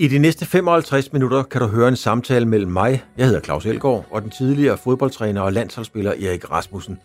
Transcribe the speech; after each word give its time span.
I 0.00 0.08
de 0.08 0.18
næste 0.18 0.46
55 0.46 1.12
minutter 1.12 1.42
kan 1.42 1.60
du 1.60 1.66
høre 1.66 1.88
en 1.88 1.96
samtale 1.96 2.46
mellem 2.46 2.72
mig, 2.72 3.04
jeg 3.16 3.26
hedder 3.26 3.40
Claus 3.40 3.66
Elgaard, 3.66 4.06
og 4.10 4.22
den 4.22 4.30
tidligere 4.30 4.78
fodboldtræner 4.78 5.40
og 5.40 5.52
landsholdsspiller 5.52 6.10
Erik 6.12 6.50
Rasmussen. 6.50 6.98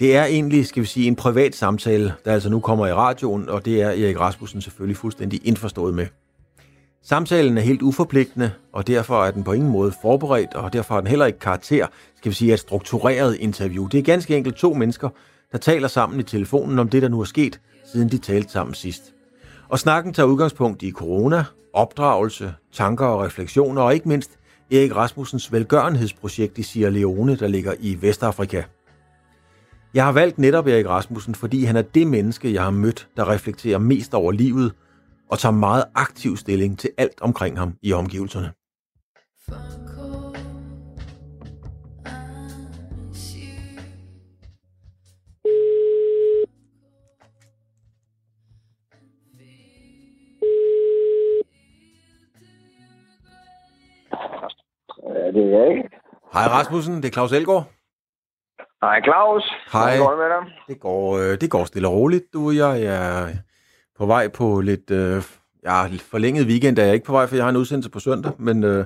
Det 0.00 0.16
er 0.16 0.24
egentlig, 0.24 0.66
skal 0.66 0.82
vi 0.82 0.86
sige, 0.86 1.06
en 1.06 1.16
privat 1.16 1.54
samtale, 1.54 2.14
der 2.24 2.32
altså 2.32 2.50
nu 2.50 2.60
kommer 2.60 2.86
i 2.86 2.92
radioen, 2.92 3.48
og 3.48 3.64
det 3.64 3.82
er 3.82 3.88
Erik 3.88 4.20
Rasmussen 4.20 4.60
selvfølgelig 4.60 4.96
fuldstændig 4.96 5.40
indforstået 5.44 5.94
med. 5.94 6.06
Samtalen 7.02 7.58
er 7.58 7.62
helt 7.62 7.82
uforpligtende, 7.82 8.50
og 8.72 8.86
derfor 8.86 9.24
er 9.24 9.30
den 9.30 9.44
på 9.44 9.52
ingen 9.52 9.70
måde 9.70 9.92
forberedt, 10.02 10.54
og 10.54 10.72
derfor 10.72 10.94
har 10.94 11.00
den 11.00 11.10
heller 11.10 11.26
ikke 11.26 11.38
karakter, 11.38 11.86
skal 12.16 12.30
vi 12.30 12.34
sige, 12.34 12.52
et 12.52 12.60
struktureret 12.60 13.36
interview. 13.36 13.86
Det 13.86 13.98
er 13.98 14.02
ganske 14.02 14.36
enkelt 14.36 14.56
to 14.56 14.74
mennesker, 14.74 15.08
der 15.52 15.58
taler 15.58 15.88
sammen 15.88 16.20
i 16.20 16.22
telefonen 16.22 16.78
om 16.78 16.88
det, 16.88 17.02
der 17.02 17.08
nu 17.08 17.20
er 17.20 17.24
sket, 17.24 17.60
siden 17.92 18.08
de 18.08 18.18
talte 18.18 18.52
sammen 18.52 18.74
sidst. 18.74 19.15
Og 19.68 19.78
snakken 19.78 20.12
tager 20.12 20.26
udgangspunkt 20.26 20.82
i 20.82 20.90
corona, 20.90 21.44
opdragelse, 21.72 22.54
tanker 22.72 23.06
og 23.06 23.20
refleksioner, 23.20 23.82
og 23.82 23.94
ikke 23.94 24.08
mindst 24.08 24.38
Erik 24.70 24.96
Rasmussens 24.96 25.52
velgørenhedsprojekt 25.52 26.58
i 26.58 26.62
Sierra 26.62 26.90
Leone, 26.90 27.36
der 27.36 27.48
ligger 27.48 27.74
i 27.80 28.02
Vestafrika. 28.02 28.62
Jeg 29.94 30.04
har 30.04 30.12
valgt 30.12 30.38
netop 30.38 30.66
Erik 30.66 30.86
Rasmussen, 30.86 31.34
fordi 31.34 31.64
han 31.64 31.76
er 31.76 31.82
det 31.82 32.06
menneske, 32.06 32.54
jeg 32.54 32.62
har 32.62 32.70
mødt, 32.70 33.08
der 33.16 33.28
reflekterer 33.28 33.78
mest 33.78 34.14
over 34.14 34.32
livet 34.32 34.72
og 35.30 35.38
tager 35.38 35.52
meget 35.52 35.84
aktiv 35.94 36.36
stilling 36.36 36.78
til 36.78 36.90
alt 36.98 37.20
omkring 37.20 37.58
ham 37.58 37.74
i 37.82 37.92
omgivelserne. 37.92 38.52
Det 55.36 55.44
er 55.44 55.58
jeg 55.58 55.68
ikke. 55.70 55.88
Hej 56.32 56.46
Rasmussen, 56.46 56.96
det 56.96 57.04
er 57.04 57.10
Claus 57.10 57.32
Elgaard. 57.32 57.64
Hej 58.82 59.02
Claus. 59.04 59.44
Hej. 59.72 59.96
Hvordan 59.96 60.00
går 60.00 60.10
det 60.10 60.18
med 60.18 60.28
dig? 60.36 60.42
Det 60.68 60.80
går, 60.80 61.18
øh, 61.18 61.40
det 61.40 61.50
går 61.50 61.64
stille 61.64 61.88
og 61.88 61.94
roligt, 61.94 62.24
du 62.32 62.46
og 62.46 62.56
jeg. 62.56 62.82
Er 62.82 63.28
på 63.98 64.06
vej 64.06 64.28
på 64.28 64.60
lidt, 64.60 64.90
øh, 64.90 65.22
ja, 65.64 65.86
forlænget 66.10 66.46
weekend. 66.46 66.78
Er 66.78 66.84
jeg 66.84 66.94
ikke 66.94 67.06
på 67.06 67.12
vej, 67.12 67.26
for 67.26 67.36
jeg 67.36 67.44
har 67.44 67.50
en 67.50 67.56
udsendelse 67.56 67.90
på 67.90 68.00
søndag. 68.00 68.32
Men, 68.38 68.64
øh, 68.64 68.84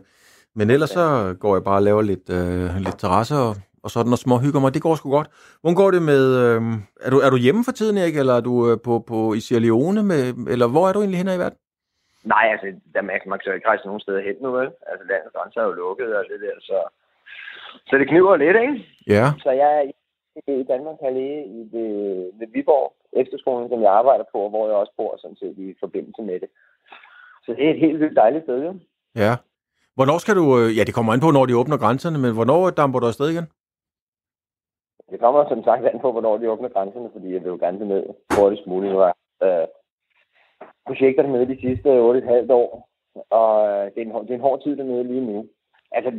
men 0.54 0.70
ellers 0.70 0.90
så 0.90 1.36
går 1.40 1.54
jeg 1.56 1.64
bare 1.64 1.76
og 1.76 1.82
laver 1.82 2.02
lidt, 2.02 2.30
øh, 2.30 2.76
lidt 2.76 2.98
terrasse 2.98 3.36
og, 3.36 3.56
og 3.82 3.90
sådan 3.90 4.12
og 4.12 4.18
små 4.18 4.38
hygger 4.38 4.60
mig. 4.60 4.74
Det 4.74 4.82
går 4.82 4.94
sgu 4.94 5.10
godt. 5.10 5.28
Hvordan 5.60 5.76
går 5.76 5.90
det 5.90 6.02
med... 6.02 6.36
Øh, 6.36 6.62
er, 7.00 7.10
du, 7.10 7.18
er 7.18 7.30
du 7.30 7.36
hjemme 7.36 7.64
for 7.64 7.72
tiden, 7.72 7.98
Erik, 7.98 8.16
eller 8.16 8.34
er 8.34 8.40
du 8.40 8.70
øh, 8.70 8.78
på, 8.84 9.04
på, 9.06 9.34
i 9.34 9.40
Sierra 9.40 9.62
Leone? 9.62 10.02
Med, 10.02 10.34
eller 10.48 10.66
hvor 10.66 10.88
er 10.88 10.92
du 10.92 10.98
egentlig 10.98 11.18
henne 11.18 11.34
i 11.34 11.38
verden? 11.38 11.58
Nej, 12.24 12.46
altså, 12.52 12.80
der 12.94 13.02
man, 13.02 13.20
man 13.26 13.38
kan 13.38 13.50
jo 13.50 13.54
ikke 13.54 13.68
rejse 13.68 13.86
nogen 13.86 14.00
steder 14.00 14.20
hen 14.20 14.36
nu, 14.40 14.50
vel? 14.50 14.70
Altså, 14.90 15.04
landets 15.10 15.34
grænser 15.36 15.60
er 15.60 15.66
jo 15.66 15.72
lukket 15.72 16.16
og 16.16 16.24
det 16.30 16.40
der, 16.40 16.56
så... 16.60 16.78
Så 17.88 17.98
det 17.98 18.08
kniver 18.08 18.36
lidt, 18.36 18.56
ikke? 18.56 18.86
Ja. 19.06 19.24
Så 19.42 19.50
jeg 19.50 19.70
er 19.78 20.52
i 20.52 20.62
Danmark 20.62 20.96
her 21.00 21.10
lige 21.10 21.44
i 21.46 21.60
det, 21.74 21.88
ved 22.38 22.46
Viborg 22.52 22.92
efterskolen, 23.12 23.68
som 23.68 23.82
jeg 23.82 23.92
arbejder 23.92 24.24
på, 24.32 24.48
hvor 24.48 24.66
jeg 24.68 24.76
også 24.76 24.92
bor 24.96 25.16
sådan 25.16 25.36
set 25.36 25.58
i 25.58 25.74
forbindelse 25.80 26.22
med 26.22 26.40
det. 26.40 26.48
Så 27.44 27.52
det 27.52 27.66
er 27.66 27.70
et 27.70 27.84
helt 27.84 28.00
vildt 28.00 28.16
dejligt 28.16 28.44
sted, 28.44 28.64
jo. 28.64 28.74
Ja. 29.16 29.32
Hvornår 29.94 30.18
skal 30.18 30.36
du... 30.36 30.44
Øh, 30.58 30.76
ja, 30.76 30.82
det 30.84 30.94
kommer 30.94 31.12
an 31.12 31.20
på, 31.20 31.30
når 31.30 31.46
de 31.46 31.56
åbner 31.56 31.78
grænserne, 31.78 32.18
men 32.18 32.34
hvornår 32.34 32.70
damper 32.70 33.00
du 33.00 33.06
afsted 33.06 33.28
igen? 33.30 33.46
Det 35.10 35.20
kommer 35.20 35.48
som 35.48 35.64
sagt 35.64 35.86
an 35.86 36.00
på, 36.00 36.12
hvornår 36.12 36.38
de 36.38 36.50
åbner 36.50 36.68
grænserne, 36.68 37.08
fordi 37.12 37.32
jeg 37.34 37.40
vil 37.42 37.54
jo 37.54 37.58
gerne 37.64 37.88
ned 37.88 38.04
hurtigst 38.36 38.66
muligt. 38.66 38.92
Nu 38.92 38.98
er 38.98 39.12
øh, 39.42 39.66
projekter 40.90 41.22
dernede 41.22 41.52
de 41.54 41.60
sidste 41.60 41.88
8,5 41.88 42.52
år, 42.62 42.70
og 43.40 43.52
øh, 43.68 43.84
det 43.92 43.98
er, 44.00 44.06
en, 44.06 44.26
det 44.26 44.30
er 44.30 44.40
en 44.40 44.48
hård 44.48 44.62
tid 44.62 44.76
dernede 44.76 45.04
lige 45.04 45.26
nu. 45.30 45.46
Altså, 45.92 46.10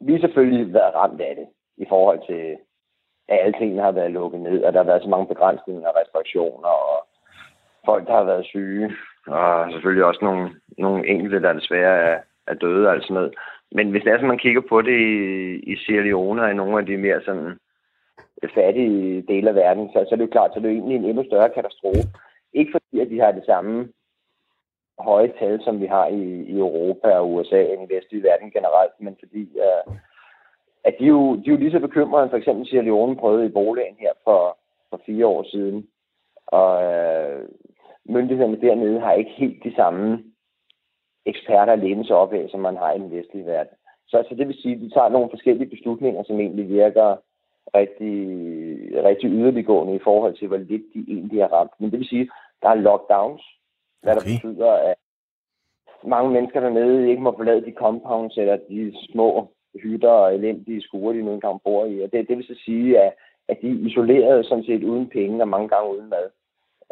vi 0.00 0.12
har 0.12 0.20
selvfølgelig 0.20 0.74
været 0.74 0.94
ramt 0.94 1.20
af 1.20 1.34
det 1.36 1.46
i 1.76 1.86
forhold 1.88 2.20
til, 2.28 2.42
at 3.28 3.38
alle 3.42 3.54
tingene 3.58 3.82
har 3.82 3.92
været 3.92 4.16
lukket 4.18 4.40
ned, 4.40 4.62
og 4.64 4.72
der 4.72 4.78
har 4.78 4.90
været 4.90 5.02
så 5.02 5.08
mange 5.08 5.26
begrænsninger 5.26 5.88
og 5.88 5.96
restriktioner, 6.00 6.72
og 6.90 6.96
folk, 7.84 8.06
der 8.06 8.12
har 8.12 8.24
været 8.24 8.46
syge, 8.46 8.86
og 9.26 9.72
selvfølgelig 9.72 10.04
også 10.04 10.20
nogle, 10.22 10.50
nogle 10.78 11.08
enkelte, 11.08 11.42
der 11.42 11.52
desværre 11.52 11.96
er, 12.10 12.18
er 12.46 12.54
døde 12.54 12.86
og 12.86 12.92
alt 12.92 13.02
sådan 13.02 13.14
noget. 13.14 13.34
Men 13.72 13.90
hvis 13.90 14.02
det 14.02 14.10
er, 14.12 14.18
at 14.18 14.32
man 14.32 14.44
kigger 14.44 14.62
på 14.68 14.82
det 14.82 14.98
i, 15.00 15.16
i 15.72 15.76
Sierra 15.76 16.04
Leone 16.04 16.42
og 16.42 16.50
i 16.50 16.54
nogle 16.60 16.78
af 16.78 16.86
de 16.86 16.96
mere 16.96 17.20
sådan 17.24 17.58
øh, 18.42 18.50
fattige 18.54 19.22
dele 19.28 19.48
af 19.48 19.54
verden, 19.54 19.88
så, 19.92 19.98
så 20.08 20.14
er 20.14 20.16
det 20.16 20.26
jo 20.26 20.36
klart, 20.36 20.50
så 20.54 20.60
det 20.60 20.68
jo 20.68 20.74
egentlig 20.74 20.96
en 20.96 21.04
endnu 21.04 21.24
større 21.24 21.50
katastrofe. 21.50 22.08
Ikke 22.52 22.72
fordi, 22.72 23.00
at 23.00 23.10
de 23.10 23.20
har 23.20 23.32
det 23.32 23.44
samme 23.46 23.88
høje 25.04 25.32
tal, 25.38 25.62
som 25.62 25.80
vi 25.80 25.86
har 25.86 26.06
i, 26.06 26.22
i 26.52 26.58
Europa 26.58 27.08
og 27.08 27.32
USA 27.34 27.62
end 27.62 27.82
i 27.82 27.94
vestlige 27.94 28.22
verden 28.22 28.50
generelt, 28.50 28.92
men 28.98 29.16
fordi 29.20 29.42
uh, 29.42 29.94
at 30.84 30.94
de, 30.98 31.04
jo, 31.04 31.36
de 31.36 31.42
er 31.46 31.50
jo 31.50 31.56
lige 31.56 31.70
så 31.70 31.78
bekymrede, 31.78 32.30
for 32.30 32.36
eksempel 32.36 32.66
Sierra 32.66 32.84
Leone 32.84 33.16
prøvede 33.16 33.46
i 33.46 33.56
boligen 33.58 33.96
her 34.00 34.12
for, 34.24 34.58
for 34.90 35.00
fire 35.06 35.26
år 35.26 35.42
siden. 35.42 35.86
Og 36.46 36.72
uh, 36.88 37.40
myndighederne 38.04 38.60
dernede 38.60 39.00
har 39.00 39.12
ikke 39.12 39.30
helt 39.30 39.64
de 39.64 39.74
samme 39.74 40.24
eksperter 41.26 41.72
at 41.72 41.78
læne 41.78 42.04
sig 42.06 42.16
op 42.16 42.32
af, 42.32 42.48
som 42.50 42.60
man 42.60 42.76
har 42.76 42.92
i 42.92 42.98
den 42.98 43.10
vestlige 43.10 43.46
verden. 43.46 43.76
Så, 44.08 44.16
altså, 44.16 44.34
det 44.34 44.48
vil 44.48 44.62
sige, 44.62 44.74
at 44.74 44.80
de 44.80 44.90
tager 44.90 45.08
nogle 45.08 45.30
forskellige 45.30 45.70
beslutninger, 45.70 46.22
som 46.22 46.40
egentlig 46.40 46.68
virker 46.68 47.16
rigtig, 47.74 48.16
rigtig 49.04 49.30
yderliggående 49.30 49.94
i 49.94 50.04
forhold 50.04 50.34
til, 50.36 50.48
hvor 50.48 50.56
lidt 50.56 50.82
de 50.94 51.04
egentlig 51.08 51.40
er 51.40 51.52
ramt. 51.52 51.72
Men 51.78 51.90
det 51.90 51.98
vil 51.98 52.08
sige, 52.08 52.22
at 52.22 52.28
der 52.62 52.68
er 52.68 52.74
lockdowns, 52.74 53.42
hvad 54.02 54.16
okay. 54.16 54.30
der 54.30 54.36
betyder, 54.36 54.72
at 54.72 54.94
mange 56.04 56.30
mennesker 56.30 56.60
dernede 56.60 57.10
ikke 57.10 57.22
må 57.22 57.36
forlade 57.36 57.66
de 57.66 57.72
compounds 57.78 58.36
eller 58.38 58.56
de 58.68 58.92
små 59.12 59.48
hytter 59.82 60.10
og 60.10 60.34
elendige 60.34 60.82
skure, 60.82 61.14
de 61.14 61.22
nu 61.22 61.32
engang 61.32 61.60
bor 61.64 61.84
i. 61.86 62.02
Og 62.02 62.12
det, 62.12 62.28
det 62.28 62.36
vil 62.36 62.46
så 62.46 62.56
sige, 62.64 63.00
at, 63.00 63.12
at 63.48 63.58
de 63.62 63.68
er 63.70 63.86
isoleret 63.88 64.46
sådan 64.46 64.64
set 64.64 64.84
uden 64.84 65.08
penge 65.08 65.42
og 65.42 65.48
mange 65.48 65.68
gange 65.68 65.92
uden 65.92 66.10
mad. 66.10 66.26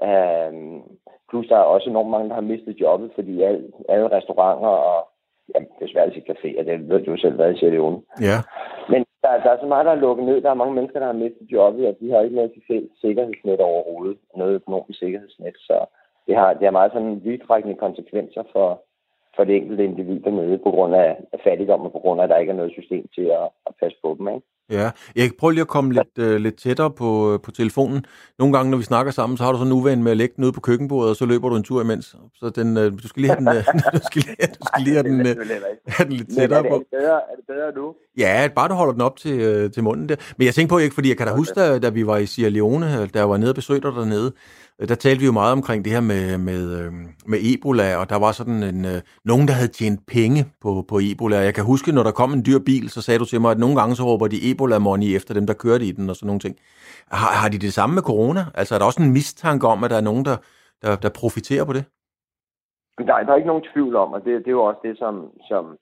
Um, 0.08 0.82
plus 1.30 1.46
der 1.46 1.56
er 1.56 1.72
også 1.74 1.91
enormt 1.91 2.10
mange, 2.10 2.28
der 2.28 2.34
har 2.34 2.50
mistet 2.52 2.80
jobbet, 2.80 3.10
fordi 3.14 3.42
alle, 3.42 3.72
alle 3.88 4.08
restauranter 4.08 4.69
og 4.69 5.08
ja, 5.54 5.60
desværre 5.80 6.16
ikke 6.16 6.32
caféer, 6.32 6.62
det 6.62 6.88
ved 6.88 7.04
du 7.04 7.16
selv, 7.16 7.34
hvad 7.34 7.46
jeg 7.46 7.58
siger 7.58 7.70
det 7.70 7.80
onde. 7.80 8.00
Ja. 8.20 8.38
Men 8.88 9.04
der, 9.22 9.42
der 9.44 9.50
er 9.50 9.60
så 9.60 9.66
meget, 9.66 9.86
der 9.86 9.92
er 9.92 10.04
lukket 10.06 10.26
ned. 10.26 10.40
Der 10.40 10.50
er 10.50 10.62
mange 10.62 10.75
mennesker, 10.75 10.98
der 10.98 11.06
har 11.06 11.22
mistet 11.25 11.46
jobbet, 11.52 11.86
og 11.86 11.96
de 12.00 12.10
har 12.10 12.20
ikke 12.20 12.36
noget 12.36 12.52
til 12.52 12.88
sikkerhedsnet 13.00 13.60
overhovedet. 13.60 14.19
Noget 14.36 14.54
økonomisk 14.54 14.98
sikkerhedsnet. 14.98 15.56
Så 15.56 15.86
det 16.28 16.36
har, 16.36 16.52
det 16.52 16.64
har 16.64 16.70
meget 16.70 16.92
sådan 16.92 17.24
vidtrækkende 17.24 17.76
konsekvenser 17.76 18.42
for, 18.52 18.82
for 19.36 19.44
det 19.44 19.56
enkelte 19.56 19.84
individ 19.84 20.20
dernede 20.20 20.58
på 20.58 20.70
grund 20.70 20.94
af, 20.94 21.16
af 21.32 21.40
fattigdom 21.44 21.80
og 21.80 21.92
på 21.92 21.98
grund 21.98 22.20
af, 22.20 22.24
at 22.24 22.30
der 22.30 22.36
ikke 22.38 22.52
er 22.52 22.56
noget 22.56 22.72
system 22.72 23.08
til 23.14 23.26
at, 23.40 23.48
at 23.66 23.72
passe 23.80 23.98
på 24.02 24.16
dem. 24.18 24.28
Ikke? 24.28 24.46
Ja, 24.70 24.90
jeg 25.16 25.30
prøver 25.38 25.52
lige 25.52 25.60
at 25.60 25.68
komme 25.68 25.92
lidt, 25.92 26.18
øh, 26.18 26.36
lidt 26.36 26.56
tættere 26.56 26.90
på, 26.90 27.32
øh, 27.32 27.40
på 27.40 27.50
telefonen. 27.50 28.04
Nogle 28.38 28.56
gange, 28.56 28.70
når 28.70 28.78
vi 28.78 28.84
snakker 28.84 29.12
sammen, 29.12 29.36
så 29.36 29.44
har 29.44 29.52
du 29.52 29.58
sådan 29.58 29.72
en 29.72 29.78
uvane 29.78 30.02
med 30.02 30.10
at 30.10 30.16
lægge 30.16 30.34
den 30.36 30.44
ude 30.44 30.52
på 30.52 30.60
køkkenbordet, 30.60 31.10
og 31.10 31.16
så 31.16 31.26
løber 31.26 31.48
du 31.48 31.56
en 31.56 31.62
tur 31.62 31.82
imens. 31.82 32.16
Så 32.34 32.50
den, 32.50 32.76
øh, 32.76 32.92
du 33.02 33.08
skal 33.08 33.22
lige 33.22 33.30
have 33.30 33.40
den, 33.40 33.48
øh, 33.48 33.64
du 33.94 34.00
skal 34.06 34.22
lige, 34.22 34.36
du 34.46 34.66
skal 34.66 34.82
lige 34.84 34.94
have 34.94 35.08
den, 35.08 35.20
øh, 35.20 35.36
have 35.86 36.08
den 36.08 36.12
lidt 36.12 36.34
tættere 36.34 36.58
er 36.66 36.70
på. 36.70 36.74
er, 36.74 36.78
det 36.78 36.86
bedre, 36.90 37.14
er 37.14 37.36
det 37.36 37.44
bedre 37.48 37.72
nu? 37.82 37.94
Ja, 38.18 38.48
bare 38.56 38.68
du 38.68 38.74
holder 38.74 38.92
den 38.92 39.02
op 39.02 39.16
til, 39.16 39.40
øh, 39.40 39.70
til 39.70 39.84
munden 39.84 40.08
der. 40.08 40.16
Men 40.36 40.46
jeg 40.46 40.54
tænker 40.54 40.68
på, 40.68 40.78
ikke, 40.78 40.94
fordi 40.94 41.08
jeg 41.08 41.16
kan 41.16 41.26
da 41.26 41.32
huske, 41.32 41.60
da, 41.60 41.78
da 41.78 41.88
vi 41.88 42.06
var 42.06 42.16
i 42.16 42.26
Sierra 42.26 42.50
Leone, 42.50 43.00
øh, 43.00 43.08
da 43.14 43.18
jeg 43.18 43.30
var 43.30 43.36
nede 43.36 43.50
og 43.50 43.54
besøgte 43.54 43.88
dig 43.88 43.96
dernede, 43.96 44.32
øh, 44.80 44.88
der 44.88 44.94
talte 44.94 45.20
vi 45.20 45.26
jo 45.26 45.32
meget 45.32 45.52
omkring 45.52 45.84
det 45.84 45.92
her 45.92 46.00
med, 46.00 46.38
med, 46.38 46.90
med 47.26 47.38
Ebola, 47.42 47.96
og 47.96 48.10
der 48.10 48.16
var 48.16 48.32
sådan 48.32 48.62
en, 48.62 48.84
øh, 48.84 49.00
nogen, 49.24 49.48
der 49.48 49.54
havde 49.54 49.68
tjent 49.68 50.00
penge 50.06 50.46
på, 50.62 50.84
på 50.88 51.00
Ebola. 51.02 51.36
Jeg 51.36 51.54
kan 51.54 51.64
huske, 51.64 51.92
når 51.92 52.02
der 52.02 52.10
kom 52.10 52.32
en 52.32 52.46
dyr 52.46 52.58
bil, 52.58 52.90
så 52.90 53.02
sagde 53.02 53.19
du 53.19 53.25
til 53.25 53.40
mig, 53.40 53.50
at 53.50 53.58
nogle 53.58 53.81
gange 53.81 53.96
så 53.96 54.02
råber 54.04 54.26
de 54.26 54.50
Ebola-money 54.58 55.16
efter 55.16 55.34
dem, 55.34 55.46
der 55.46 55.55
kørte 55.55 55.84
i 55.84 55.93
den 55.93 56.10
og 56.10 56.16
sådan 56.16 56.26
nogle 56.26 56.40
ting. 56.40 56.56
Har, 57.10 57.31
har 57.43 57.49
de 57.49 57.58
det 57.58 57.72
samme 57.72 57.94
med 57.94 58.02
corona? 58.02 58.40
Altså 58.55 58.75
er 58.75 58.78
der 58.78 58.87
også 58.87 59.02
en 59.02 59.12
mistanke 59.12 59.66
om, 59.66 59.84
at 59.84 59.90
der 59.90 59.96
er 59.96 60.08
nogen, 60.10 60.25
der, 60.25 60.37
der, 60.82 60.96
der 61.05 61.10
profiterer 61.20 61.64
på 61.64 61.72
det? 61.72 61.84
Der, 63.08 63.14
er- 63.14 63.25
der 63.25 63.32
er 63.32 63.37
ikke 63.37 63.52
nogen 63.52 63.66
tvivl 63.72 63.96
om, 63.96 64.12
og 64.12 64.20
det, 64.25 64.32
det 64.44 64.46
er 64.49 64.58
jo 64.60 64.64
også 64.64 64.81
det, 64.82 64.99
som, 64.99 65.14
som 65.49 65.76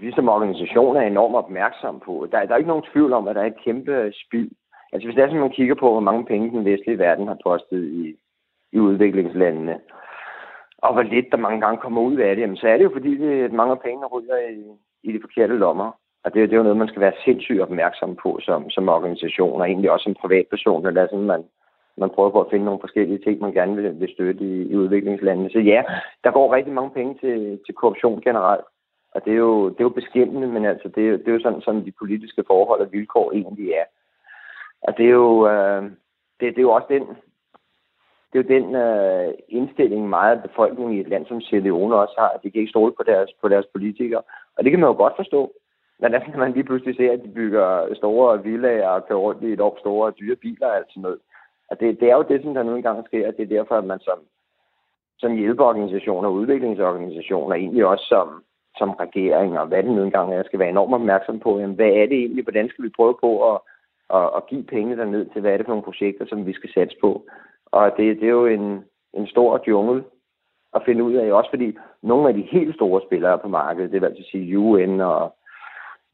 vi 0.00 0.12
som 0.12 0.28
organisation 0.28 0.96
er 0.96 1.00
enormt 1.00 1.36
opmærksom 1.36 2.02
på. 2.06 2.26
Der, 2.32 2.46
der 2.46 2.52
er 2.54 2.56
ikke 2.62 2.68
nogen 2.74 2.88
tvivl 2.92 3.12
om, 3.12 3.28
at 3.28 3.34
der 3.36 3.42
er 3.42 3.46
et 3.46 3.64
kæmpe 3.64 4.12
spild. 4.26 4.50
Altså 4.92 5.06
hvis 5.06 5.14
det 5.16 5.24
er, 5.24 5.28
som 5.28 5.38
man 5.38 5.50
kigger 5.58 5.74
på, 5.74 5.90
hvor 5.92 6.00
mange 6.00 6.24
penge 6.26 6.50
den 6.50 6.64
vestlige 6.64 6.98
verden 6.98 7.28
har 7.28 7.38
postet 7.46 7.82
i, 7.84 8.14
i 8.72 8.78
udviklingslandene, 8.78 9.78
og 10.78 10.92
hvor 10.92 11.02
lidt 11.02 11.26
der 11.30 11.36
mange 11.36 11.60
gange 11.60 11.80
kommer 11.80 12.00
ud 12.02 12.16
af 12.16 12.36
det, 12.36 12.42
jamen, 12.42 12.56
så 12.56 12.66
er 12.68 12.76
det 12.76 12.84
jo 12.84 12.90
fordi, 12.92 13.18
det, 13.18 13.44
at 13.44 13.52
mange 13.52 13.72
af 13.72 13.80
pengene 13.80 14.06
ryger 14.06 14.38
i, 14.38 14.62
i 15.02 15.12
de 15.12 15.20
forkerte 15.20 15.54
lommer. 15.56 15.90
Og 16.24 16.34
det, 16.34 16.48
det 16.48 16.52
er 16.52 16.56
jo 16.56 16.62
noget, 16.62 16.76
man 16.76 16.88
skal 16.88 17.00
være 17.00 17.22
sindssygt 17.24 17.60
opmærksom 17.60 18.16
på 18.22 18.38
som, 18.42 18.70
som 18.70 18.88
organisation, 18.88 19.60
og 19.60 19.68
egentlig 19.68 19.90
også 19.90 20.04
som 20.04 20.14
privatperson, 20.14 20.86
eller 20.86 21.06
sådan, 21.06 21.24
man, 21.24 21.44
man 21.96 22.10
prøver 22.10 22.30
på 22.30 22.40
at 22.40 22.50
finde 22.50 22.64
nogle 22.64 22.80
forskellige 22.80 23.18
ting, 23.18 23.40
man 23.40 23.52
gerne 23.52 23.76
vil, 23.76 24.00
vil 24.00 24.12
støtte 24.14 24.44
i, 24.44 24.62
i 24.72 24.76
udviklingslandene. 24.76 25.50
Så 25.50 25.58
ja, 25.58 25.82
der 26.24 26.30
går 26.30 26.54
rigtig 26.54 26.72
mange 26.72 26.90
penge 26.90 27.14
til, 27.20 27.60
til 27.66 27.74
korruption 27.74 28.20
generelt. 28.20 28.64
Og 29.14 29.24
det 29.24 29.32
er 29.32 29.36
jo, 29.36 29.68
det 29.68 29.80
er 29.80 29.84
jo 29.84 29.98
beskæmmende, 30.00 30.46
men 30.46 30.64
altså, 30.64 30.88
det 30.88 31.08
er, 31.08 31.16
det 31.16 31.28
er 31.28 31.32
jo 31.32 31.42
sådan, 31.42 31.60
sådan 31.60 31.84
de 31.84 31.92
politiske 31.98 32.44
forhold 32.46 32.80
og 32.80 32.92
vilkår 32.92 33.32
egentlig 33.32 33.70
er. 33.70 33.84
Og 34.82 34.96
det 34.96 35.06
er 35.06 35.10
jo, 35.10 35.48
øh, 35.48 35.82
det, 36.40 36.54
det 36.54 36.58
er 36.58 36.68
jo 36.68 36.72
også 36.72 36.86
den 36.90 37.06
det 38.32 38.38
er 38.38 38.42
jo 38.42 38.60
den 38.60 38.74
øh, 38.74 39.34
indstilling 39.48 40.08
meget 40.08 40.36
af 40.36 40.42
befolkningen 40.42 40.96
i 40.96 41.00
et 41.00 41.08
land 41.08 41.26
som 41.26 41.40
Sierra 41.40 41.64
Leone 41.64 41.96
også 41.96 42.14
har, 42.18 42.28
at 42.28 42.40
de 42.42 42.50
kan 42.50 42.60
ikke 42.60 42.70
stole 42.70 42.92
på 42.92 43.02
deres, 43.06 43.30
på 43.42 43.48
deres 43.48 43.66
politikere. 43.72 44.22
Og 44.56 44.64
det 44.64 44.70
kan 44.70 44.80
man 44.80 44.88
jo 44.88 44.94
godt 44.94 45.16
forstå. 45.16 45.52
Men 46.00 46.10
når 46.10 46.38
man 46.38 46.52
lige 46.52 46.64
pludselig 46.64 46.96
ser, 46.96 47.12
at 47.12 47.22
de 47.24 47.28
bygger 47.28 47.94
store 47.94 48.42
villager 48.42 48.88
og 48.88 49.06
kører 49.06 49.18
rundt 49.18 49.42
i 49.42 49.52
et 49.52 49.60
år 49.60 49.76
store 49.80 50.12
dyre 50.20 50.36
biler 50.36 50.66
og 50.66 50.76
alt 50.76 50.86
sådan 50.88 51.02
noget. 51.02 51.18
Og 51.70 51.80
det, 51.80 52.00
det 52.00 52.10
er 52.10 52.16
jo 52.16 52.24
det, 52.28 52.42
som 52.42 52.54
der 52.54 52.62
nu 52.62 52.76
engang 52.76 53.06
sker, 53.06 53.28
og 53.28 53.36
det 53.36 53.42
er 53.42 53.56
derfor, 53.56 53.74
at 53.74 53.84
man 53.84 54.00
som, 54.00 54.18
som 55.18 55.36
hjælpeorganisationer 55.36 56.28
og 56.28 56.34
udviklingsorganisationer, 56.34 57.54
egentlig 57.56 57.86
også 57.86 58.04
som, 58.08 58.42
som 58.78 58.90
regering 58.90 59.58
og 59.58 59.66
hvad 59.66 59.82
det 59.82 59.92
nu 59.92 60.02
engang 60.02 60.34
er, 60.34 60.42
skal 60.42 60.58
være 60.58 60.68
enormt 60.68 60.94
opmærksom 60.94 61.40
på, 61.40 61.58
jamen, 61.58 61.76
hvad 61.76 61.88
er 61.88 62.06
det 62.06 62.18
egentlig, 62.18 62.44
hvordan 62.44 62.68
skal 62.68 62.84
vi 62.84 62.96
prøve 62.96 63.16
på 63.20 63.54
at, 63.54 63.60
at, 64.14 64.30
at 64.36 64.46
give 64.46 64.62
penge 64.62 64.96
derned 64.96 65.26
til, 65.26 65.40
hvad 65.40 65.52
er 65.52 65.56
det 65.56 65.66
for 65.66 65.72
nogle 65.72 65.90
projekter, 65.90 66.26
som 66.26 66.46
vi 66.46 66.52
skal 66.52 66.70
satse 66.74 66.96
på. 67.00 67.26
Og 67.66 67.92
det, 67.96 68.20
det 68.20 68.26
er 68.26 68.38
jo 68.42 68.46
en, 68.46 68.84
en 69.14 69.26
stor 69.26 69.62
jungle 69.66 70.04
at 70.74 70.82
finde 70.84 71.04
ud 71.04 71.14
af, 71.14 71.32
også 71.32 71.50
fordi 71.50 71.78
nogle 72.02 72.28
af 72.28 72.34
de 72.34 72.42
helt 72.42 72.74
store 72.74 73.00
spillere 73.06 73.38
på 73.38 73.48
markedet, 73.48 73.92
det 73.92 74.00
vil 74.00 74.06
altså 74.06 74.24
sige 74.30 74.58
UN 74.58 75.00
og 75.00 75.34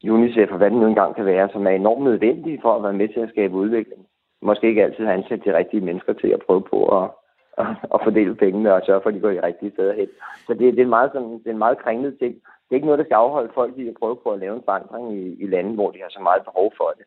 UNICEF 0.04 0.50
og 0.50 0.58
hvad 0.58 0.70
det 0.70 0.78
nu 0.78 0.86
engang 0.86 1.14
kan 1.14 1.26
være, 1.26 1.48
som 1.52 1.66
er 1.66 1.70
enormt 1.70 2.04
nødvendige 2.04 2.58
for 2.62 2.76
at 2.76 2.82
være 2.82 2.92
med 2.92 3.08
til 3.08 3.20
at 3.20 3.28
skabe 3.28 3.54
udvikling. 3.54 4.06
Måske 4.42 4.66
ikke 4.68 4.84
altid 4.84 5.04
har 5.04 5.12
ansat 5.12 5.44
de 5.44 5.56
rigtige 5.56 5.80
mennesker 5.80 6.12
til 6.12 6.28
at 6.28 6.42
prøve 6.46 6.62
på 6.62 6.78
at, 6.98 7.10
at, 7.58 7.66
at 7.94 8.00
fordele 8.04 8.34
pengene 8.34 8.74
og 8.74 8.82
sørge 8.86 9.00
for, 9.02 9.08
at 9.08 9.14
de 9.14 9.20
går 9.20 9.30
i 9.30 9.40
rigtige 9.40 9.70
steder 9.70 9.94
hen. 9.94 10.08
Så 10.46 10.54
det, 10.54 10.60
det, 10.60 10.78
er 10.78 10.82
en 10.82 10.96
meget 10.98 11.10
sådan, 11.12 11.32
det 11.38 11.46
er 11.46 11.50
en 11.50 11.64
meget 11.66 11.78
kringlet 11.78 12.18
ting. 12.18 12.34
Det 12.34 12.70
er 12.70 12.74
ikke 12.74 12.86
noget, 12.86 12.98
der 12.98 13.04
skal 13.04 13.14
afholde 13.14 13.52
folk 13.54 13.78
i 13.78 13.88
at 13.88 13.98
prøve 14.00 14.16
på 14.16 14.32
at 14.32 14.38
lave 14.38 14.56
en 14.56 14.62
forandring 14.64 15.18
i, 15.18 15.42
i 15.42 15.46
lande, 15.46 15.74
hvor 15.74 15.90
de 15.90 15.98
har 15.98 16.10
så 16.10 16.22
meget 16.22 16.42
behov 16.44 16.72
for 16.76 16.94
det. 16.98 17.06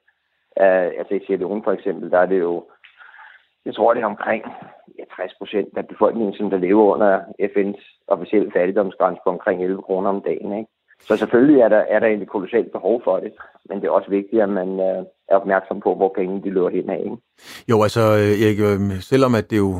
Uh, 0.61 0.89
altså 0.99 1.13
i 1.13 1.25
Sierra 1.25 1.39
Leone 1.39 1.63
for 1.63 1.71
eksempel, 1.71 2.11
der 2.11 2.19
er 2.19 2.25
det 2.25 2.39
jo, 2.39 2.65
jeg 3.65 3.75
tror 3.75 3.93
det 3.93 4.01
er 4.01 4.13
omkring 4.15 4.43
ja, 4.99 5.03
60 5.15 5.33
procent 5.37 5.77
af 5.77 5.87
befolkningen, 5.87 6.33
som 6.33 6.49
der 6.49 6.57
lever 6.57 6.83
under 6.93 7.19
FN's 7.51 8.03
officielle 8.07 8.51
fattigdomsgrænse 8.51 9.21
på 9.23 9.29
omkring 9.29 9.63
11 9.63 9.81
kroner 9.81 10.09
om 10.09 10.21
dagen. 10.21 10.57
Ikke? 10.59 10.69
Så 11.07 11.17
selvfølgelig 11.17 11.61
er 11.61 11.69
der, 11.69 11.81
er 11.93 11.99
der 11.99 12.07
egentlig 12.07 12.27
kolossalt 12.27 12.71
behov 12.71 13.01
for 13.03 13.19
det, 13.19 13.31
men 13.69 13.81
det 13.81 13.87
er 13.87 13.91
også 13.91 14.09
vigtigt, 14.09 14.41
at 14.41 14.49
man 14.49 14.69
øh, 14.79 15.03
er 15.31 15.35
opmærksom 15.35 15.79
på, 15.79 15.95
hvor 15.95 16.13
pengene 16.17 16.43
de 16.43 16.49
løber 16.49 16.69
hen 16.69 16.89
af. 16.89 17.01
Ikke? 17.03 17.17
Jo, 17.69 17.83
altså 17.83 18.01
øh, 18.01 18.43
Erik, 18.43 18.59
øh, 18.59 19.01
selvom 19.01 19.35
at 19.35 19.49
det 19.51 19.57
jo 19.57 19.71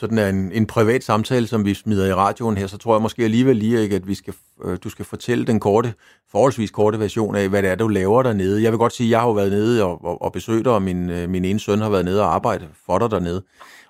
sådan 0.00 0.18
er 0.18 0.28
en, 0.28 0.52
en 0.52 0.66
privat 0.66 1.04
samtale, 1.04 1.46
som 1.46 1.64
vi 1.64 1.74
smider 1.74 2.06
i 2.06 2.14
radioen 2.14 2.56
her, 2.56 2.66
så 2.66 2.78
tror 2.78 2.94
jeg 2.94 3.02
måske 3.02 3.24
alligevel 3.24 3.56
lige, 3.56 3.82
ikke, 3.82 3.96
at 3.96 4.08
vi 4.08 4.14
skal, 4.14 4.34
øh, 4.64 4.78
du 4.84 4.90
skal 4.90 5.04
fortælle 5.04 5.44
den 5.44 5.60
korte, 5.60 5.94
forholdsvis 6.30 6.70
korte 6.70 7.00
version 7.00 7.36
af, 7.36 7.48
hvad 7.48 7.62
det 7.62 7.70
er, 7.70 7.74
du 7.74 7.88
laver 7.88 8.22
dernede. 8.22 8.62
Jeg 8.62 8.72
vil 8.72 8.78
godt 8.78 8.92
sige, 8.92 9.06
at 9.06 9.10
jeg 9.10 9.20
har 9.20 9.26
jo 9.26 9.32
været 9.32 9.52
nede 9.52 9.84
og, 9.84 10.04
og, 10.04 10.22
og 10.22 10.32
besøgt 10.32 10.64
dig, 10.64 10.72
og 10.72 10.82
min, 10.82 11.10
øh, 11.10 11.30
min 11.30 11.44
ene 11.44 11.60
søn 11.60 11.80
har 11.80 11.90
været 11.90 12.04
nede 12.04 12.22
og 12.22 12.34
arbejdet 12.34 12.68
for 12.86 12.98
dig 12.98 13.10
dernede. 13.10 13.42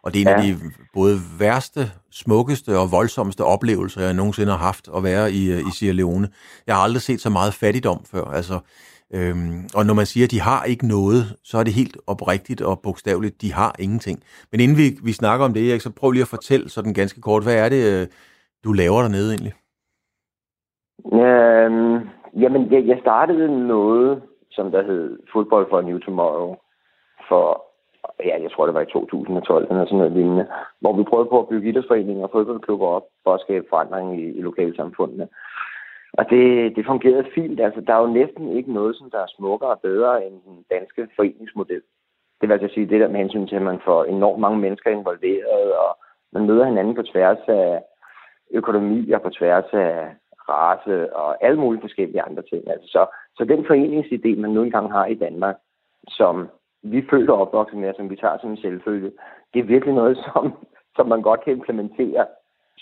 Og 0.02 0.14
det 0.14 0.22
er 0.22 0.34
en 0.36 0.44
ja. 0.44 0.50
af 0.50 0.56
de 0.56 0.70
både 0.94 1.20
værste, 1.38 1.90
smukkeste 2.10 2.78
og 2.78 2.92
voldsomste 2.92 3.44
oplevelser, 3.44 4.02
jeg 4.02 4.14
nogensinde 4.14 4.52
har 4.52 4.58
haft 4.58 4.88
at 4.96 5.02
være 5.02 5.32
i, 5.32 5.50
øh, 5.52 5.60
i 5.60 5.70
Sierra 5.74 5.94
Leone. 5.94 6.28
Jeg 6.66 6.74
har 6.74 6.82
aldrig 6.82 7.02
set 7.02 7.20
så 7.20 7.30
meget 7.30 7.54
fattigdom 7.54 8.04
før. 8.10 8.24
Altså, 8.24 8.60
øhm, 9.16 9.58
og 9.76 9.82
når 9.86 9.94
man 10.00 10.06
siger, 10.06 10.24
at 10.26 10.34
de 10.34 10.40
har 10.50 10.60
ikke 10.72 10.86
noget, 10.96 11.22
så 11.48 11.54
er 11.58 11.64
det 11.64 11.78
helt 11.80 11.96
oprigtigt 12.12 12.62
og 12.62 12.80
bogstaveligt, 12.84 13.42
de 13.42 13.52
har 13.52 13.72
ingenting. 13.78 14.18
Men 14.50 14.60
inden 14.60 14.76
vi, 14.76 14.86
vi 15.08 15.12
snakker 15.12 15.44
om 15.46 15.52
det, 15.52 15.62
Erik, 15.70 15.80
så 15.80 15.92
prøv 16.00 16.10
lige 16.10 16.26
at 16.28 16.34
fortælle 16.36 16.68
sådan 16.68 16.94
ganske 16.94 17.20
kort, 17.20 17.42
hvad 17.42 17.56
er 17.64 17.68
det, 17.74 17.82
øh, 17.92 18.06
du 18.64 18.70
laver 18.72 19.00
dernede 19.02 19.30
egentlig? 19.34 19.54
Øhm, 21.24 21.96
jamen, 22.42 22.62
jeg, 22.72 22.82
jeg 22.86 22.98
startede 23.00 23.68
noget, 23.68 24.22
som 24.50 24.70
der 24.70 24.82
hed 24.82 25.18
Football 25.32 25.66
for 25.70 25.78
a 25.78 25.82
New 25.82 25.98
Tomorrow, 25.98 26.56
for 27.28 27.70
ja, 28.24 28.42
jeg 28.42 28.50
tror 28.50 28.66
det 28.66 28.74
var 28.74 28.80
i 28.80 28.92
2012 28.92 29.66
eller 29.70 29.84
sådan 29.84 29.98
noget 29.98 30.12
lignende, 30.12 30.46
hvor 30.80 30.92
vi 30.96 31.02
prøvede 31.10 31.28
på 31.28 31.38
at 31.40 31.48
bygge 31.48 31.68
idrætsforeninger 31.68 32.22
og 32.22 32.30
fodboldklubber 32.32 32.86
op 32.86 33.06
for 33.24 33.34
at 33.34 33.40
skabe 33.40 33.66
forandring 33.70 34.20
i, 34.20 34.24
i 34.38 34.40
lokalsamfundene. 34.42 35.28
Og 36.12 36.30
det, 36.30 36.76
det 36.76 36.86
fungerede 36.86 37.30
fint. 37.34 37.60
Altså, 37.60 37.80
der 37.80 37.94
er 37.94 38.00
jo 38.00 38.06
næsten 38.06 38.56
ikke 38.56 38.72
noget, 38.72 38.96
som 38.96 39.10
der 39.10 39.18
er 39.18 39.34
smukkere 39.36 39.70
og 39.70 39.80
bedre 39.80 40.26
end 40.26 40.34
den 40.46 40.64
danske 40.70 41.08
foreningsmodel. 41.16 41.82
Det 42.40 42.48
vil 42.48 42.52
altså 42.52 42.74
sige 42.74 42.86
det 42.86 43.00
der 43.00 43.08
med 43.08 43.20
hensyn 43.20 43.46
til, 43.46 43.56
at 43.56 43.62
man 43.62 43.80
får 43.84 44.04
enormt 44.04 44.40
mange 44.40 44.58
mennesker 44.58 44.90
involveret, 44.90 45.72
og 45.84 45.98
man 46.32 46.46
møder 46.46 46.64
hinanden 46.64 46.94
på 46.94 47.02
tværs 47.02 47.38
af 47.48 47.82
økonomi 48.50 49.10
og 49.10 49.22
på 49.22 49.30
tværs 49.30 49.64
af 49.72 50.14
race 50.48 51.14
og 51.16 51.44
alle 51.44 51.60
mulige 51.60 51.80
forskellige 51.80 52.22
andre 52.22 52.42
ting. 52.42 52.70
Altså, 52.70 52.88
så, 52.88 53.06
så 53.36 53.44
den 53.44 53.66
foreningsidé, 53.66 54.40
man 54.40 54.50
nu 54.50 54.62
engang 54.62 54.92
har 54.92 55.06
i 55.06 55.14
Danmark, 55.14 55.56
som 56.08 56.48
vi 56.82 57.06
føler 57.10 57.32
opvokset 57.32 57.78
med, 57.78 57.94
som 57.96 58.10
vi 58.10 58.16
tager 58.16 58.38
som 58.40 58.50
en 58.50 58.56
selvfølge, 58.56 59.12
det 59.54 59.60
er 59.60 59.64
virkelig 59.64 59.94
noget, 59.94 60.16
som, 60.26 60.52
som 60.96 61.06
man 61.08 61.22
godt 61.22 61.44
kan 61.44 61.52
implementere 61.52 62.26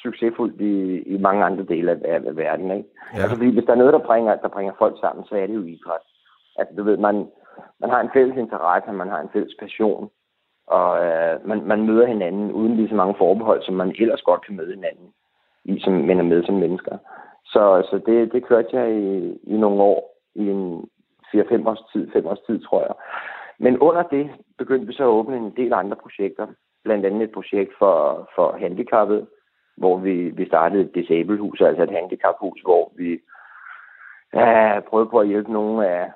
succesfuldt 0.02 0.60
i, 0.60 1.02
i 1.14 1.16
mange 1.18 1.44
andre 1.44 1.64
dele 1.64 1.90
af, 1.90 2.20
af 2.26 2.36
verden. 2.36 2.70
Ikke? 2.70 2.88
Ja. 3.14 3.18
Altså, 3.22 3.36
fordi 3.36 3.50
hvis 3.54 3.64
der 3.64 3.72
er 3.72 3.82
noget, 3.82 3.92
der 3.92 4.08
bringer, 4.08 4.36
der 4.36 4.48
bringer 4.48 4.72
folk 4.78 4.96
sammen, 5.00 5.24
så 5.24 5.34
er 5.34 5.46
det 5.46 5.54
jo 5.54 5.62
idræt. 5.62 6.06
Altså, 6.56 6.74
du 6.76 6.82
ved, 6.82 6.96
man, 6.96 7.26
man 7.80 7.90
har 7.90 8.00
en 8.00 8.10
fælles 8.12 8.36
interesse, 8.36 8.92
man 8.92 9.08
har 9.08 9.20
en 9.20 9.32
fælles 9.32 9.54
passion, 9.60 10.10
og 10.66 11.04
øh, 11.06 11.48
man, 11.48 11.64
man 11.64 11.86
møder 11.86 12.06
hinanden 12.06 12.52
uden 12.52 12.76
lige 12.76 12.88
så 12.88 12.94
mange 12.94 13.14
forbehold, 13.18 13.62
som 13.62 13.74
man 13.74 13.94
ellers 13.98 14.22
godt 14.22 14.46
kan 14.46 14.56
møde 14.56 14.74
hinanden 14.74 15.08
i, 15.64 15.80
som 15.80 15.92
man 15.92 16.18
er 16.18 16.22
med 16.22 16.44
som 16.44 16.54
mennesker. 16.54 16.98
Så, 17.44 17.86
så 17.90 18.00
det, 18.06 18.32
det 18.32 18.46
kørte 18.46 18.68
jeg 18.72 18.92
i, 18.92 19.38
i 19.42 19.56
nogle 19.56 19.82
år, 19.82 20.16
i 20.34 20.48
en 20.50 20.88
4-5 21.34 21.68
års 21.68 21.82
tid, 21.92 22.10
5 22.12 22.26
års 22.26 22.40
tid, 22.46 22.60
tror 22.64 22.80
jeg. 22.80 22.94
Men 23.58 23.78
under 23.78 24.02
det 24.02 24.30
begyndte 24.58 24.86
vi 24.86 24.92
så 24.92 25.02
at 25.02 25.16
åbne 25.18 25.36
en 25.36 25.54
del 25.56 25.72
andre 25.72 25.96
projekter. 25.96 26.46
Blandt 26.84 27.06
andet 27.06 27.22
et 27.22 27.32
projekt 27.32 27.72
for, 27.78 28.28
for 28.34 28.56
handicappede, 28.60 29.26
hvor 29.78 29.96
vi, 29.96 30.14
vi 30.30 30.46
startede 30.46 30.82
et 30.82 30.94
disablehus, 30.94 31.60
altså 31.60 31.82
et 31.82 31.90
handicaphus, 31.90 32.60
hvor 32.62 32.92
vi 32.96 33.20
ja, 34.34 34.80
prøvede 34.80 35.10
på 35.10 35.18
at 35.18 35.28
hjælpe 35.28 35.52
nogle 35.52 35.88
af, 35.88 36.10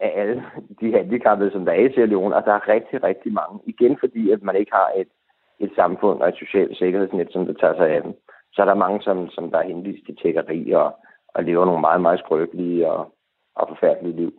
af 0.00 0.12
alle 0.16 0.44
de 0.80 0.92
handicappede, 0.92 1.50
som 1.50 1.64
der 1.64 1.72
er 1.72 1.88
i 1.88 1.92
Sierra 1.92 2.06
Leone, 2.06 2.36
og 2.36 2.44
der 2.44 2.52
er 2.52 2.68
rigtig, 2.68 3.02
rigtig 3.02 3.32
mange. 3.32 3.60
Igen 3.66 3.96
fordi, 4.00 4.30
at 4.30 4.42
man 4.42 4.56
ikke 4.56 4.72
har 4.72 4.90
et, 4.96 5.08
et 5.60 5.72
samfund 5.76 6.20
og 6.20 6.28
et 6.28 6.36
socialt 6.36 6.78
sikkerhedsnet, 6.78 7.28
som 7.32 7.46
der 7.46 7.52
tager 7.52 7.76
sig 7.76 7.88
af 7.88 8.02
dem. 8.02 8.14
Så 8.52 8.62
er 8.62 8.66
der 8.66 8.74
mange, 8.74 9.02
som, 9.02 9.28
som 9.30 9.50
der 9.50 9.58
er 9.58 9.68
henvist 9.68 10.06
til 10.06 10.16
tækkeri 10.16 10.70
og, 10.70 10.96
og 11.28 11.44
lever 11.44 11.64
nogle 11.64 11.80
meget, 11.80 12.00
meget 12.00 12.18
skrøbelige 12.18 12.90
og, 12.90 13.12
og 13.54 13.68
forfærdelige 13.68 14.16
liv. 14.16 14.32